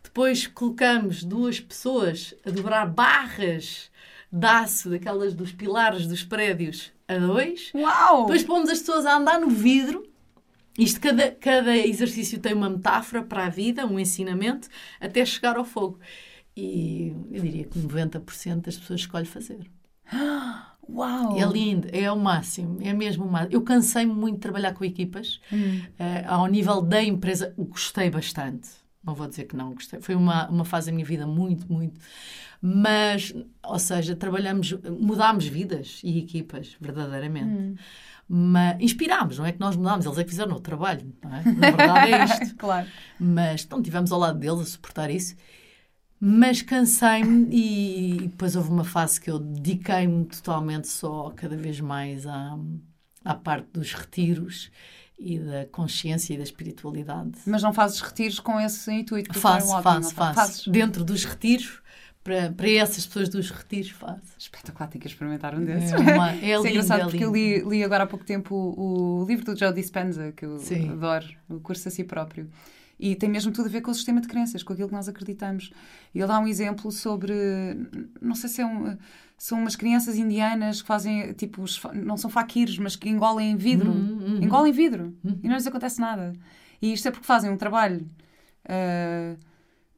depois 0.00 0.46
colocamos 0.46 1.24
duas 1.24 1.58
pessoas 1.58 2.36
a 2.46 2.50
dobrar 2.50 2.86
barras 2.86 3.90
de 4.30 4.46
aço, 4.46 4.90
daquelas 4.90 5.34
dos 5.34 5.50
pilares 5.50 6.06
dos 6.06 6.22
prédios, 6.22 6.92
a 7.08 7.18
dois. 7.18 7.72
Uau! 7.74 8.20
Depois 8.20 8.44
pomos 8.44 8.70
as 8.70 8.78
pessoas 8.78 9.04
a 9.04 9.16
andar 9.16 9.40
no 9.40 9.50
vidro. 9.50 10.08
Isto, 10.78 11.00
cada, 11.00 11.32
cada 11.32 11.76
exercício 11.76 12.38
tem 12.38 12.54
uma 12.54 12.70
metáfora 12.70 13.24
para 13.24 13.46
a 13.46 13.50
vida, 13.50 13.84
um 13.84 13.98
ensinamento, 13.98 14.68
até 15.00 15.26
chegar 15.26 15.56
ao 15.56 15.64
fogo. 15.64 15.98
E 16.56 17.12
eu 17.32 17.42
diria 17.42 17.64
que 17.64 17.76
90% 17.76 18.60
das 18.60 18.78
pessoas 18.78 19.00
escolhem 19.00 19.26
fazer. 19.26 19.68
Uau! 20.88 21.38
É 21.38 21.44
lindo, 21.46 21.88
é 21.92 22.10
o 22.10 22.18
máximo, 22.18 22.78
é 22.82 22.92
mesmo 22.92 23.24
o 23.24 23.30
máximo. 23.30 23.52
Eu 23.52 23.62
cansei-me 23.62 24.12
muito 24.12 24.34
de 24.34 24.40
trabalhar 24.40 24.74
com 24.74 24.84
equipas, 24.84 25.40
hum. 25.52 25.80
uh, 25.98 26.28
ao 26.28 26.46
nível 26.46 26.82
da 26.82 27.02
empresa, 27.02 27.54
gostei 27.56 28.10
bastante. 28.10 28.68
Não 29.04 29.14
vou 29.14 29.26
dizer 29.26 29.44
que 29.44 29.56
não 29.56 29.74
gostei. 29.74 30.00
Foi 30.00 30.14
uma, 30.14 30.48
uma 30.48 30.64
fase 30.64 30.86
da 30.86 30.92
minha 30.92 31.04
vida 31.04 31.26
muito, 31.26 31.72
muito. 31.72 31.98
Mas, 32.60 33.34
ou 33.64 33.78
seja, 33.78 34.14
trabalhamos, 34.14 34.72
mudámos 35.00 35.46
vidas 35.46 36.00
e 36.04 36.18
equipas, 36.18 36.76
verdadeiramente. 36.80 37.50
Hum. 37.50 37.74
Mas 38.28 38.80
inspirámos, 38.80 39.38
não 39.38 39.44
é 39.44 39.52
que 39.52 39.58
nós 39.58 39.74
mudámos, 39.74 40.06
eles 40.06 40.18
é 40.18 40.24
que 40.24 40.30
fizeram 40.30 40.56
o 40.56 40.60
trabalho, 40.60 41.12
não 41.22 41.34
é? 41.34 41.42
Na 41.42 41.70
verdade 41.70 42.12
é 42.12 42.24
isto. 42.44 42.56
claro. 42.56 42.86
Mas 43.18 43.64
então 43.64 43.78
estivemos 43.80 44.12
ao 44.12 44.20
lado 44.20 44.38
deles 44.38 44.60
a 44.60 44.64
suportar 44.64 45.10
isso. 45.10 45.34
Mas 46.24 46.62
cansei-me 46.62 47.48
e 47.50 48.28
depois 48.28 48.54
houve 48.54 48.70
uma 48.70 48.84
fase 48.84 49.20
que 49.20 49.28
eu 49.28 49.40
dediquei-me 49.40 50.24
totalmente 50.26 50.86
só, 50.86 51.32
cada 51.34 51.56
vez 51.56 51.80
mais 51.80 52.28
à, 52.28 52.56
à 53.24 53.34
parte 53.34 53.66
dos 53.72 53.92
retiros 53.92 54.70
e 55.18 55.40
da 55.40 55.66
consciência 55.66 56.34
e 56.34 56.36
da 56.36 56.44
espiritualidade. 56.44 57.32
Mas 57.44 57.60
não 57.60 57.72
fazes 57.72 58.00
retiros 58.00 58.38
com 58.38 58.60
esse 58.60 58.92
intuito? 58.92 59.36
Faço, 59.36 59.82
faço, 59.82 60.14
faço. 60.14 60.34
Fazes? 60.36 60.68
Dentro 60.68 61.02
dos 61.02 61.24
retiros, 61.24 61.82
para, 62.22 62.52
para 62.52 62.70
essas 62.70 63.04
pessoas 63.04 63.28
dos 63.28 63.50
retiros 63.50 63.90
faço. 63.90 64.22
Espetacular, 64.38 64.86
tenho 64.86 65.02
que 65.02 65.08
experimentar 65.08 65.56
um 65.56 65.64
desses. 65.64 65.90
É, 65.90 65.96
uma, 65.98 66.30
é, 66.38 66.50
é 66.52 66.56
lindo, 66.56 66.66
é 66.68 66.70
engraçado 66.70 67.00
é 67.00 67.04
porque 67.06 67.24
eu 67.24 67.32
li, 67.32 67.64
li 67.68 67.82
agora 67.82 68.04
há 68.04 68.06
pouco 68.06 68.24
tempo 68.24 68.54
o, 68.54 69.22
o 69.22 69.26
livro 69.26 69.44
do 69.44 69.58
Joe 69.58 69.72
Dispenza, 69.72 70.30
que 70.30 70.44
eu 70.44 70.56
Sim. 70.60 70.88
adoro, 70.88 71.26
o 71.48 71.58
curso 71.58 71.88
a 71.88 71.90
si 71.90 72.04
próprio. 72.04 72.48
E 73.02 73.16
tem 73.16 73.28
mesmo 73.28 73.50
tudo 73.50 73.66
a 73.66 73.68
ver 73.68 73.80
com 73.80 73.90
o 73.90 73.94
sistema 73.94 74.20
de 74.20 74.28
crenças, 74.28 74.62
com 74.62 74.72
aquilo 74.72 74.86
que 74.86 74.94
nós 74.94 75.08
acreditamos. 75.08 75.72
Ele 76.14 76.24
dá 76.24 76.38
um 76.38 76.46
exemplo 76.46 76.92
sobre, 76.92 77.34
não 78.20 78.36
sei 78.36 78.48
se 78.48 78.60
é 78.60 78.64
um, 78.64 78.96
são 79.36 79.58
umas 79.58 79.74
crianças 79.74 80.16
indianas 80.16 80.80
que 80.80 80.86
fazem, 80.86 81.32
tipo, 81.32 81.64
não 81.92 82.16
são 82.16 82.30
faquiros, 82.30 82.78
mas 82.78 82.94
que 82.94 83.08
engolem 83.08 83.56
vidro. 83.56 83.90
Uhum, 83.90 84.36
uhum. 84.36 84.42
Engolem 84.44 84.72
vidro. 84.72 85.12
Uhum. 85.24 85.36
E 85.42 85.48
não 85.48 85.56
lhes 85.56 85.66
acontece 85.66 86.00
nada. 86.00 86.32
E 86.80 86.92
isto 86.92 87.08
é 87.08 87.10
porque 87.10 87.26
fazem 87.26 87.50
um 87.50 87.56
trabalho 87.56 88.06
uh, 88.66 89.36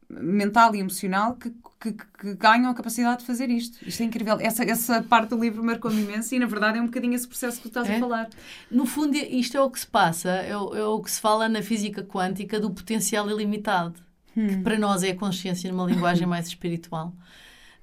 mental 0.09 0.75
e 0.75 0.79
emocional 0.79 1.35
que, 1.35 1.49
que, 1.79 1.93
que, 1.93 2.35
ganham 2.35 2.69
a 2.69 2.73
capacidade 2.73 3.21
de 3.21 3.25
fazer 3.25 3.49
isto. 3.49 3.77
Isto 3.87 4.03
é 4.03 4.05
incrível. 4.05 4.37
Essa, 4.39 4.63
essa 4.63 5.03
parte 5.03 5.29
do 5.29 5.39
livro 5.39 5.63
marcou-me 5.63 6.01
imenso 6.01 6.33
e, 6.35 6.39
na 6.39 6.45
verdade, 6.45 6.77
é 6.77 6.81
um 6.81 6.85
bocadinho 6.85 7.13
esse 7.13 7.27
processo 7.27 7.57
que 7.57 7.63
tu 7.63 7.67
estás 7.67 7.89
é? 7.89 7.97
a 7.97 7.99
falar. 7.99 8.29
No 8.69 8.85
fundo, 8.85 9.15
isto 9.15 9.57
é 9.57 9.61
o 9.61 9.69
que 9.69 9.79
se 9.79 9.87
passa, 9.87 10.29
é 10.29 10.55
o, 10.55 10.75
é 10.75 10.85
o 10.85 11.01
que 11.01 11.11
se 11.11 11.19
fala 11.19 11.49
na 11.49 11.61
física 11.61 12.03
quântica 12.03 12.59
do 12.59 12.69
potencial 12.69 13.29
ilimitado, 13.29 13.99
hum. 14.35 14.47
que 14.47 14.57
para 14.57 14.77
nós 14.77 15.03
é 15.03 15.11
a 15.11 15.15
consciência 15.15 15.71
numa 15.71 15.85
linguagem 15.85 16.27
mais 16.27 16.47
espiritual, 16.47 17.13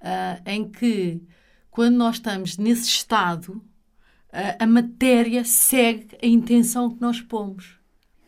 uh, 0.01 0.43
em 0.47 0.69
que, 0.69 1.21
quando 1.71 1.97
nós 1.97 2.17
estamos 2.17 2.57
nesse 2.57 2.89
estado, 2.89 3.55
uh, 3.55 4.57
a 4.59 4.67
matéria 4.67 5.45
segue 5.45 6.17
a 6.23 6.27
intenção 6.27 6.91
que 6.91 7.01
nós 7.01 7.21
pomos. 7.21 7.82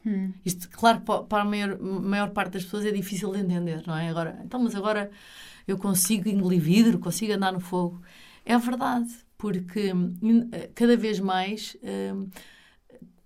Hum. 0.07 0.33
Isto, 0.45 0.69
claro, 0.71 1.01
para 1.01 1.43
a 1.43 1.45
maior, 1.45 1.79
maior 1.81 2.31
parte 2.31 2.53
das 2.53 2.65
pessoas 2.65 2.85
é 2.85 2.91
difícil 2.91 3.33
de 3.33 3.41
entender, 3.41 3.83
não 3.87 3.97
é? 3.97 4.09
Agora, 4.09 4.41
então, 4.45 4.63
mas 4.63 4.75
agora 4.75 5.11
eu 5.67 5.79
consigo 5.79 6.29
engolir 6.29 6.61
vidro, 6.61 6.99
consigo 6.99 7.33
andar 7.33 7.53
no 7.53 7.61
fogo. 7.61 8.03
É 8.45 8.57
verdade, 8.59 9.11
porque 9.39 9.93
hum, 9.93 10.15
cada 10.75 10.97
vez 10.97 11.19
mais 11.19 11.77
hum, 11.83 12.29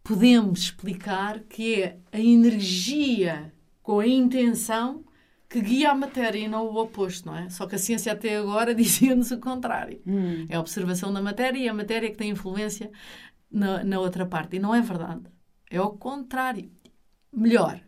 podemos 0.04 0.60
explicar 0.60 1.40
que 1.40 1.82
é 1.82 1.98
a 2.12 2.20
energia 2.20 3.52
com 3.82 4.00
a 4.00 4.06
intenção 4.06 5.04
que 5.48 5.60
guia 5.62 5.90
a 5.90 5.94
matéria 5.94 6.38
e 6.38 6.48
não 6.48 6.66
o 6.66 6.76
oposto, 6.76 7.26
não 7.26 7.36
é? 7.36 7.48
Só 7.48 7.66
que 7.66 7.74
a 7.74 7.78
ciência 7.78 8.12
até 8.12 8.36
agora 8.36 8.74
dizia-nos 8.74 9.30
o 9.30 9.38
contrário. 9.38 10.00
Hum. 10.06 10.46
É 10.48 10.56
a 10.56 10.60
observação 10.60 11.12
da 11.12 11.22
matéria 11.22 11.58
e 11.58 11.68
a 11.68 11.74
matéria 11.74 12.10
que 12.10 12.16
tem 12.16 12.30
influência 12.30 12.90
na, 13.50 13.82
na 13.82 13.98
outra 13.98 14.26
parte. 14.26 14.56
E 14.56 14.58
não 14.58 14.74
é 14.74 14.80
verdade. 14.82 15.22
É 15.70 15.80
o 15.80 15.90
contrário. 15.90 16.70
Melhor. 17.32 17.80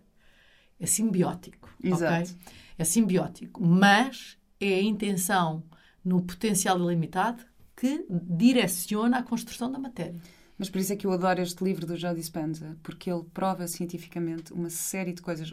É 0.78 0.86
simbiótico. 0.86 1.68
Exato. 1.82 2.32
Okay? 2.32 2.54
É 2.78 2.84
simbiótico. 2.84 3.64
Mas 3.64 4.38
é 4.60 4.74
a 4.74 4.82
intenção 4.82 5.62
no 6.04 6.22
potencial 6.22 6.78
ilimitado 6.78 7.44
que 7.76 8.06
direciona 8.08 9.18
a 9.18 9.22
construção 9.22 9.70
da 9.70 9.78
matéria. 9.78 10.20
Mas 10.58 10.68
por 10.68 10.78
isso 10.78 10.92
é 10.92 10.96
que 10.96 11.06
eu 11.06 11.12
adoro 11.12 11.40
este 11.40 11.64
livro 11.64 11.86
do 11.86 11.96
Joe 11.96 12.14
Dispenza, 12.14 12.76
porque 12.82 13.10
ele 13.10 13.24
prova 13.32 13.66
cientificamente 13.66 14.52
uma 14.52 14.68
série 14.68 15.14
de 15.14 15.22
coisas. 15.22 15.50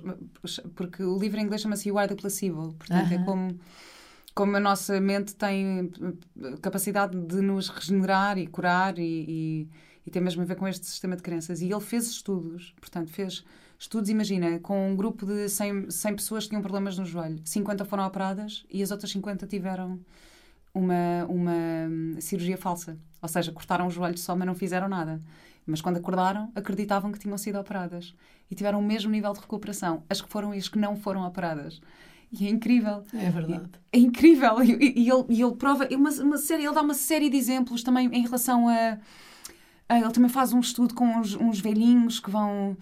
Porque 0.75 1.01
o 1.01 1.17
livro 1.17 1.39
em 1.39 1.43
inglês 1.43 1.61
chama-se 1.61 1.87
You 1.87 1.97
Are 1.97 2.09
the 2.09 2.15
Placebo. 2.15 2.73
Portanto, 2.73 3.05
uh 3.05 3.09
-huh. 3.11 3.21
é 3.21 3.23
como, 3.23 3.59
como 4.35 4.57
a 4.57 4.59
nossa 4.59 4.99
mente 4.99 5.33
tem 5.33 5.89
capacidade 6.61 7.17
de 7.17 7.39
nos 7.41 7.69
regenerar 7.69 8.37
e 8.37 8.47
curar 8.47 8.99
e, 8.99 9.25
e 9.29 9.69
e 10.07 10.09
tem 10.09 10.21
mesmo 10.21 10.41
a 10.41 10.45
ver 10.45 10.55
com 10.55 10.65
este 10.65 10.85
sistema 10.85 11.17
de 11.17 11.21
crenças. 11.21 11.61
E 11.61 11.69
ele 11.69 11.81
fez 11.81 12.07
estudos, 12.07 12.73
portanto, 12.79 13.11
fez 13.11 13.43
estudos, 13.77 14.09
imagina, 14.09 14.57
com 14.59 14.89
um 14.89 14.95
grupo 14.95 15.25
de 15.25 15.49
100, 15.49 15.91
100 15.91 16.15
pessoas 16.15 16.43
que 16.45 16.51
tinham 16.51 16.61
problemas 16.61 16.97
no 16.97 17.05
joelho. 17.05 17.41
50 17.43 17.83
foram 17.83 18.07
operadas 18.07 18.65
e 18.71 18.81
as 18.81 18.89
outras 18.89 19.11
50 19.11 19.45
tiveram 19.45 19.99
uma, 20.73 21.25
uma 21.27 22.21
cirurgia 22.21 22.57
falsa. 22.57 22.97
Ou 23.21 23.27
seja, 23.27 23.51
cortaram 23.51 23.85
o 23.85 23.89
joelho 23.89 24.17
só, 24.17 24.33
mas 24.33 24.47
não 24.47 24.55
fizeram 24.55 24.87
nada. 24.87 25.21
Mas 25.65 25.81
quando 25.81 25.97
acordaram, 25.97 26.53
acreditavam 26.55 27.11
que 27.11 27.19
tinham 27.19 27.37
sido 27.37 27.59
operadas. 27.59 28.15
E 28.49 28.55
tiveram 28.55 28.79
o 28.79 28.83
mesmo 28.83 29.11
nível 29.11 29.33
de 29.33 29.41
recuperação. 29.41 30.03
As 30.09 30.21
que 30.21 30.29
foram 30.29 30.55
e 30.55 30.57
as 30.57 30.69
que 30.69 30.79
não 30.79 30.95
foram 30.95 31.27
operadas. 31.27 31.81
E 32.31 32.47
é 32.47 32.49
incrível. 32.49 33.03
É 33.13 33.29
verdade. 33.29 33.69
É, 33.91 33.97
é 33.97 33.99
incrível. 33.99 34.63
E, 34.63 35.01
e, 35.01 35.09
ele, 35.09 35.25
e 35.27 35.41
ele 35.41 35.55
prova 35.55 35.85
uma, 35.91 36.09
uma 36.11 36.37
série, 36.37 36.63
ele 36.63 36.73
dá 36.73 36.81
uma 36.81 36.93
série 36.93 37.29
de 37.29 37.35
exemplos 37.35 37.83
também 37.83 38.07
em 38.13 38.21
relação 38.21 38.69
a 38.69 38.97
ah, 39.89 39.99
ele 39.99 40.11
também 40.11 40.29
faz 40.29 40.53
um 40.53 40.59
estudo 40.59 40.93
com 40.93 41.05
uns, 41.05 41.35
uns 41.35 41.59
velhinhos 41.59 42.19
que 42.19 42.29
vão. 42.29 42.77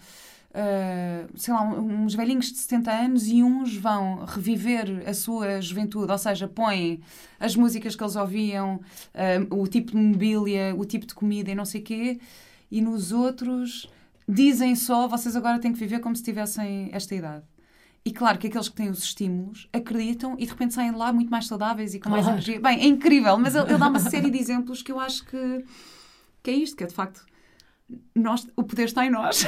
Uh, 0.51 1.27
sei 1.35 1.53
lá, 1.53 1.63
uns 1.63 2.15
velhinhos 2.15 2.49
de 2.49 2.57
70 2.59 2.89
anos 2.89 3.27
e 3.27 3.43
uns 3.43 3.75
vão 3.75 4.23
reviver 4.23 5.03
a 5.05 5.13
sua 5.13 5.59
juventude, 5.59 6.09
ou 6.09 6.17
seja, 6.17 6.47
põem 6.47 7.01
as 7.37 7.57
músicas 7.57 7.93
que 7.93 8.01
eles 8.01 8.15
ouviam, 8.15 8.75
uh, 8.79 9.53
o 9.53 9.67
tipo 9.67 9.91
de 9.91 9.97
mobília, 9.97 10.73
o 10.73 10.85
tipo 10.85 11.05
de 11.05 11.13
comida 11.13 11.51
e 11.51 11.55
não 11.55 11.65
sei 11.65 11.81
o 11.81 11.83
quê, 11.83 12.19
e 12.71 12.79
nos 12.79 13.11
outros 13.11 13.89
dizem 14.25 14.75
só, 14.77 15.09
vocês 15.09 15.35
agora 15.35 15.59
têm 15.59 15.73
que 15.73 15.77
viver 15.77 15.99
como 15.99 16.15
se 16.15 16.23
tivessem 16.23 16.89
esta 16.93 17.13
idade. 17.13 17.43
E 18.05 18.11
claro 18.11 18.37
que 18.37 18.47
aqueles 18.47 18.69
que 18.69 18.75
têm 18.75 18.89
os 18.89 19.03
estímulos 19.03 19.67
acreditam 19.73 20.35
e 20.37 20.45
de 20.45 20.51
repente 20.51 20.73
saem 20.73 20.91
lá 20.91 21.11
muito 21.11 21.29
mais 21.29 21.47
saudáveis 21.47 21.93
e 21.93 21.99
com 21.99 22.09
mais 22.09 22.25
energia. 22.25 22.61
Bem, 22.61 22.79
é 22.79 22.85
incrível, 22.85 23.37
mas 23.37 23.55
ele, 23.55 23.67
ele 23.67 23.77
dá 23.77 23.89
uma 23.89 23.99
série 23.99 24.29
de 24.29 24.37
exemplos 24.37 24.81
que 24.81 24.91
eu 24.91 25.01
acho 25.01 25.25
que 25.25 25.65
que 26.45 26.51
é 26.51 26.53
isto, 26.53 26.77
que 26.77 26.83
é 26.83 26.87
de 26.87 26.93
facto 26.93 27.25
nós, 28.15 28.47
o 28.55 28.63
poder 28.63 28.85
está 28.85 29.05
em 29.05 29.09
nós. 29.09 29.45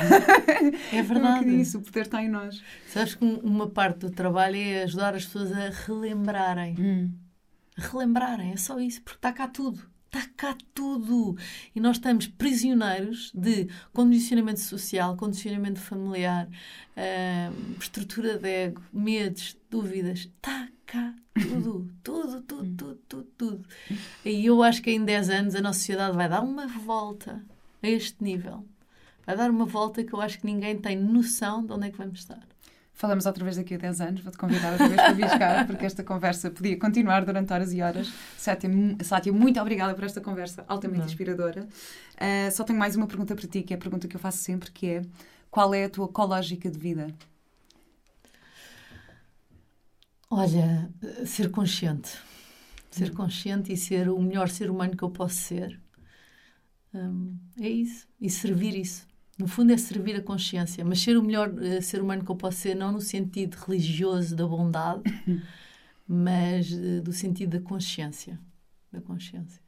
É 0.91 1.01
verdade. 1.01 1.49
Isso, 1.59 1.79
o 1.79 1.81
poder 1.81 2.01
está 2.01 2.21
em 2.21 2.29
nós. 2.29 2.61
Sabes 2.87 3.15
que 3.15 3.25
uma 3.25 3.67
parte 3.67 3.99
do 3.99 4.11
trabalho 4.11 4.55
é 4.55 4.83
ajudar 4.83 5.15
as 5.15 5.25
pessoas 5.25 5.51
a 5.51 5.69
relembrarem. 5.69 6.75
Hum. 6.79 7.11
Relembrarem, 7.75 8.51
é 8.51 8.57
só 8.57 8.79
isso, 8.79 9.01
porque 9.01 9.17
está 9.17 9.31
cá 9.31 9.47
tudo. 9.47 9.81
Está 10.07 10.25
cá 10.37 10.57
tudo. 10.73 11.37
E 11.75 11.79
nós 11.79 11.97
estamos 11.97 12.27
prisioneiros 12.27 13.31
de 13.33 13.67
condicionamento 13.93 14.61
social, 14.61 15.17
condicionamento 15.17 15.79
familiar, 15.79 16.47
uh, 16.47 17.79
estrutura 17.79 18.37
de 18.37 18.47
ego, 18.47 18.81
medos, 18.91 19.57
dúvidas. 19.69 20.19
Está 20.19 20.69
cá 20.85 21.13
tudo, 21.33 21.91
tudo, 22.01 22.41
tudo, 22.41 22.75
tudo, 22.75 22.99
tudo, 23.07 23.27
tudo. 23.37 23.65
E 24.23 24.45
eu 24.45 24.63
acho 24.63 24.81
que 24.81 24.91
em 24.91 25.03
10 25.03 25.29
anos 25.29 25.55
a 25.55 25.61
nossa 25.61 25.79
sociedade 25.79 26.15
vai 26.15 26.29
dar 26.29 26.41
uma 26.41 26.67
volta 26.67 27.43
a 27.83 27.87
este 27.87 28.23
nível. 28.23 28.65
Vai 29.25 29.35
dar 29.35 29.51
uma 29.51 29.65
volta 29.65 30.03
que 30.05 30.13
eu 30.13 30.21
acho 30.21 30.39
que 30.39 30.45
ninguém 30.45 30.77
tem 30.79 30.95
noção 30.95 31.65
de 31.65 31.73
onde 31.73 31.87
é 31.87 31.91
que 31.91 31.97
vamos 31.97 32.19
estar. 32.19 32.41
Falamos 32.97 33.27
outra 33.27 33.43
vez 33.43 33.57
daqui 33.57 33.75
a 33.75 33.77
10 33.77 34.01
anos, 34.01 34.21
vou-te 34.21 34.39
convidar 34.39 34.71
outra 34.71 34.87
vez 34.87 34.99
para 34.99 35.13
vir 35.13 35.29
cá, 35.37 35.63
porque 35.65 35.85
esta 35.85 36.03
conversa 36.03 36.49
podia 36.49 36.75
continuar 36.79 37.23
durante 37.23 37.53
horas 37.53 37.71
e 37.71 37.79
horas. 37.79 38.11
Sátia, 38.35 38.67
Sátia 39.03 39.31
muito 39.31 39.61
obrigada 39.61 39.93
por 39.93 40.03
esta 40.03 40.19
conversa 40.19 40.65
altamente 40.67 41.01
Não. 41.01 41.05
inspiradora. 41.05 41.67
Uh, 42.15 42.51
só 42.51 42.63
tenho 42.63 42.79
mais 42.79 42.95
uma 42.95 43.05
pergunta 43.05 43.35
para 43.35 43.47
ti, 43.47 43.61
que 43.61 43.71
é 43.71 43.77
a 43.77 43.79
pergunta 43.79 44.07
que 44.07 44.15
eu 44.15 44.19
faço 44.19 44.39
sempre, 44.39 44.71
que 44.71 44.87
é 44.87 45.01
qual 45.51 45.75
é 45.75 45.83
a 45.83 45.89
tua 45.91 46.05
ecológica 46.07 46.71
de 46.71 46.79
vida? 46.79 47.13
Olha, 50.27 50.89
ser 51.23 51.51
consciente. 51.51 52.17
Ser 52.89 53.13
consciente 53.13 53.71
e 53.71 53.77
ser 53.77 54.09
o 54.09 54.19
melhor 54.19 54.49
ser 54.49 54.71
humano 54.71 54.97
que 54.97 55.03
eu 55.03 55.11
posso 55.11 55.35
ser. 55.35 55.79
Um, 56.91 57.37
é 57.61 57.69
isso. 57.69 58.07
E 58.19 58.27
servir 58.27 58.75
isso. 58.75 59.05
No 59.37 59.47
fundo, 59.47 59.71
é 59.71 59.77
servir 59.77 60.15
a 60.15 60.21
consciência. 60.21 60.83
Mas 60.83 60.99
ser 61.01 61.17
o 61.17 61.23
melhor 61.23 61.49
uh, 61.49 61.81
ser 61.81 62.01
humano 62.01 62.23
que 62.25 62.31
eu 62.31 62.35
posso 62.35 62.57
ser, 62.57 62.75
não 62.75 62.91
no 62.91 63.01
sentido 63.01 63.55
religioso 63.55 64.35
da 64.35 64.47
bondade, 64.47 65.03
mas 66.07 66.71
uh, 66.71 67.01
do 67.01 67.13
sentido 67.13 67.59
da 67.59 67.63
consciência. 67.63 68.39
Da 68.91 69.01
consciência 69.01 69.66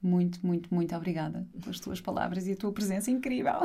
muito, 0.00 0.38
muito, 0.46 0.72
muito 0.72 0.94
obrigada 0.94 1.44
pelas 1.60 1.80
tuas 1.80 2.00
palavras 2.00 2.46
e 2.46 2.52
a 2.52 2.56
tua 2.56 2.72
presença 2.72 3.10
incrível. 3.10 3.56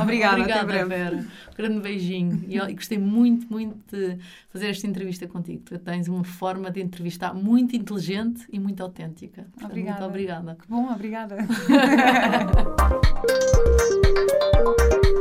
Obrigada, 0.00 0.02
obrigada 0.02 0.42
até 0.42 0.64
breve. 0.64 0.88
Vera. 0.88 1.16
Um 1.16 1.54
grande 1.56 1.80
beijinho. 1.80 2.44
E 2.48 2.56
eu 2.56 2.66
gostei 2.74 2.98
muito, 2.98 3.46
muito 3.50 3.76
de 3.94 4.18
fazer 4.48 4.70
esta 4.70 4.86
entrevista 4.86 5.28
contigo. 5.28 5.62
Tu 5.64 5.78
tens 5.78 6.08
uma 6.08 6.24
forma 6.24 6.70
de 6.70 6.80
entrevistar 6.80 7.32
muito 7.32 7.76
inteligente 7.76 8.46
e 8.52 8.58
muito 8.58 8.82
autêntica. 8.82 9.42
Portanto, 9.52 9.70
obrigada. 9.70 10.00
Muito 10.00 10.08
obrigada. 10.10 10.56
Que 10.56 10.68
bom, 10.68 10.90
obrigada. 10.90 11.36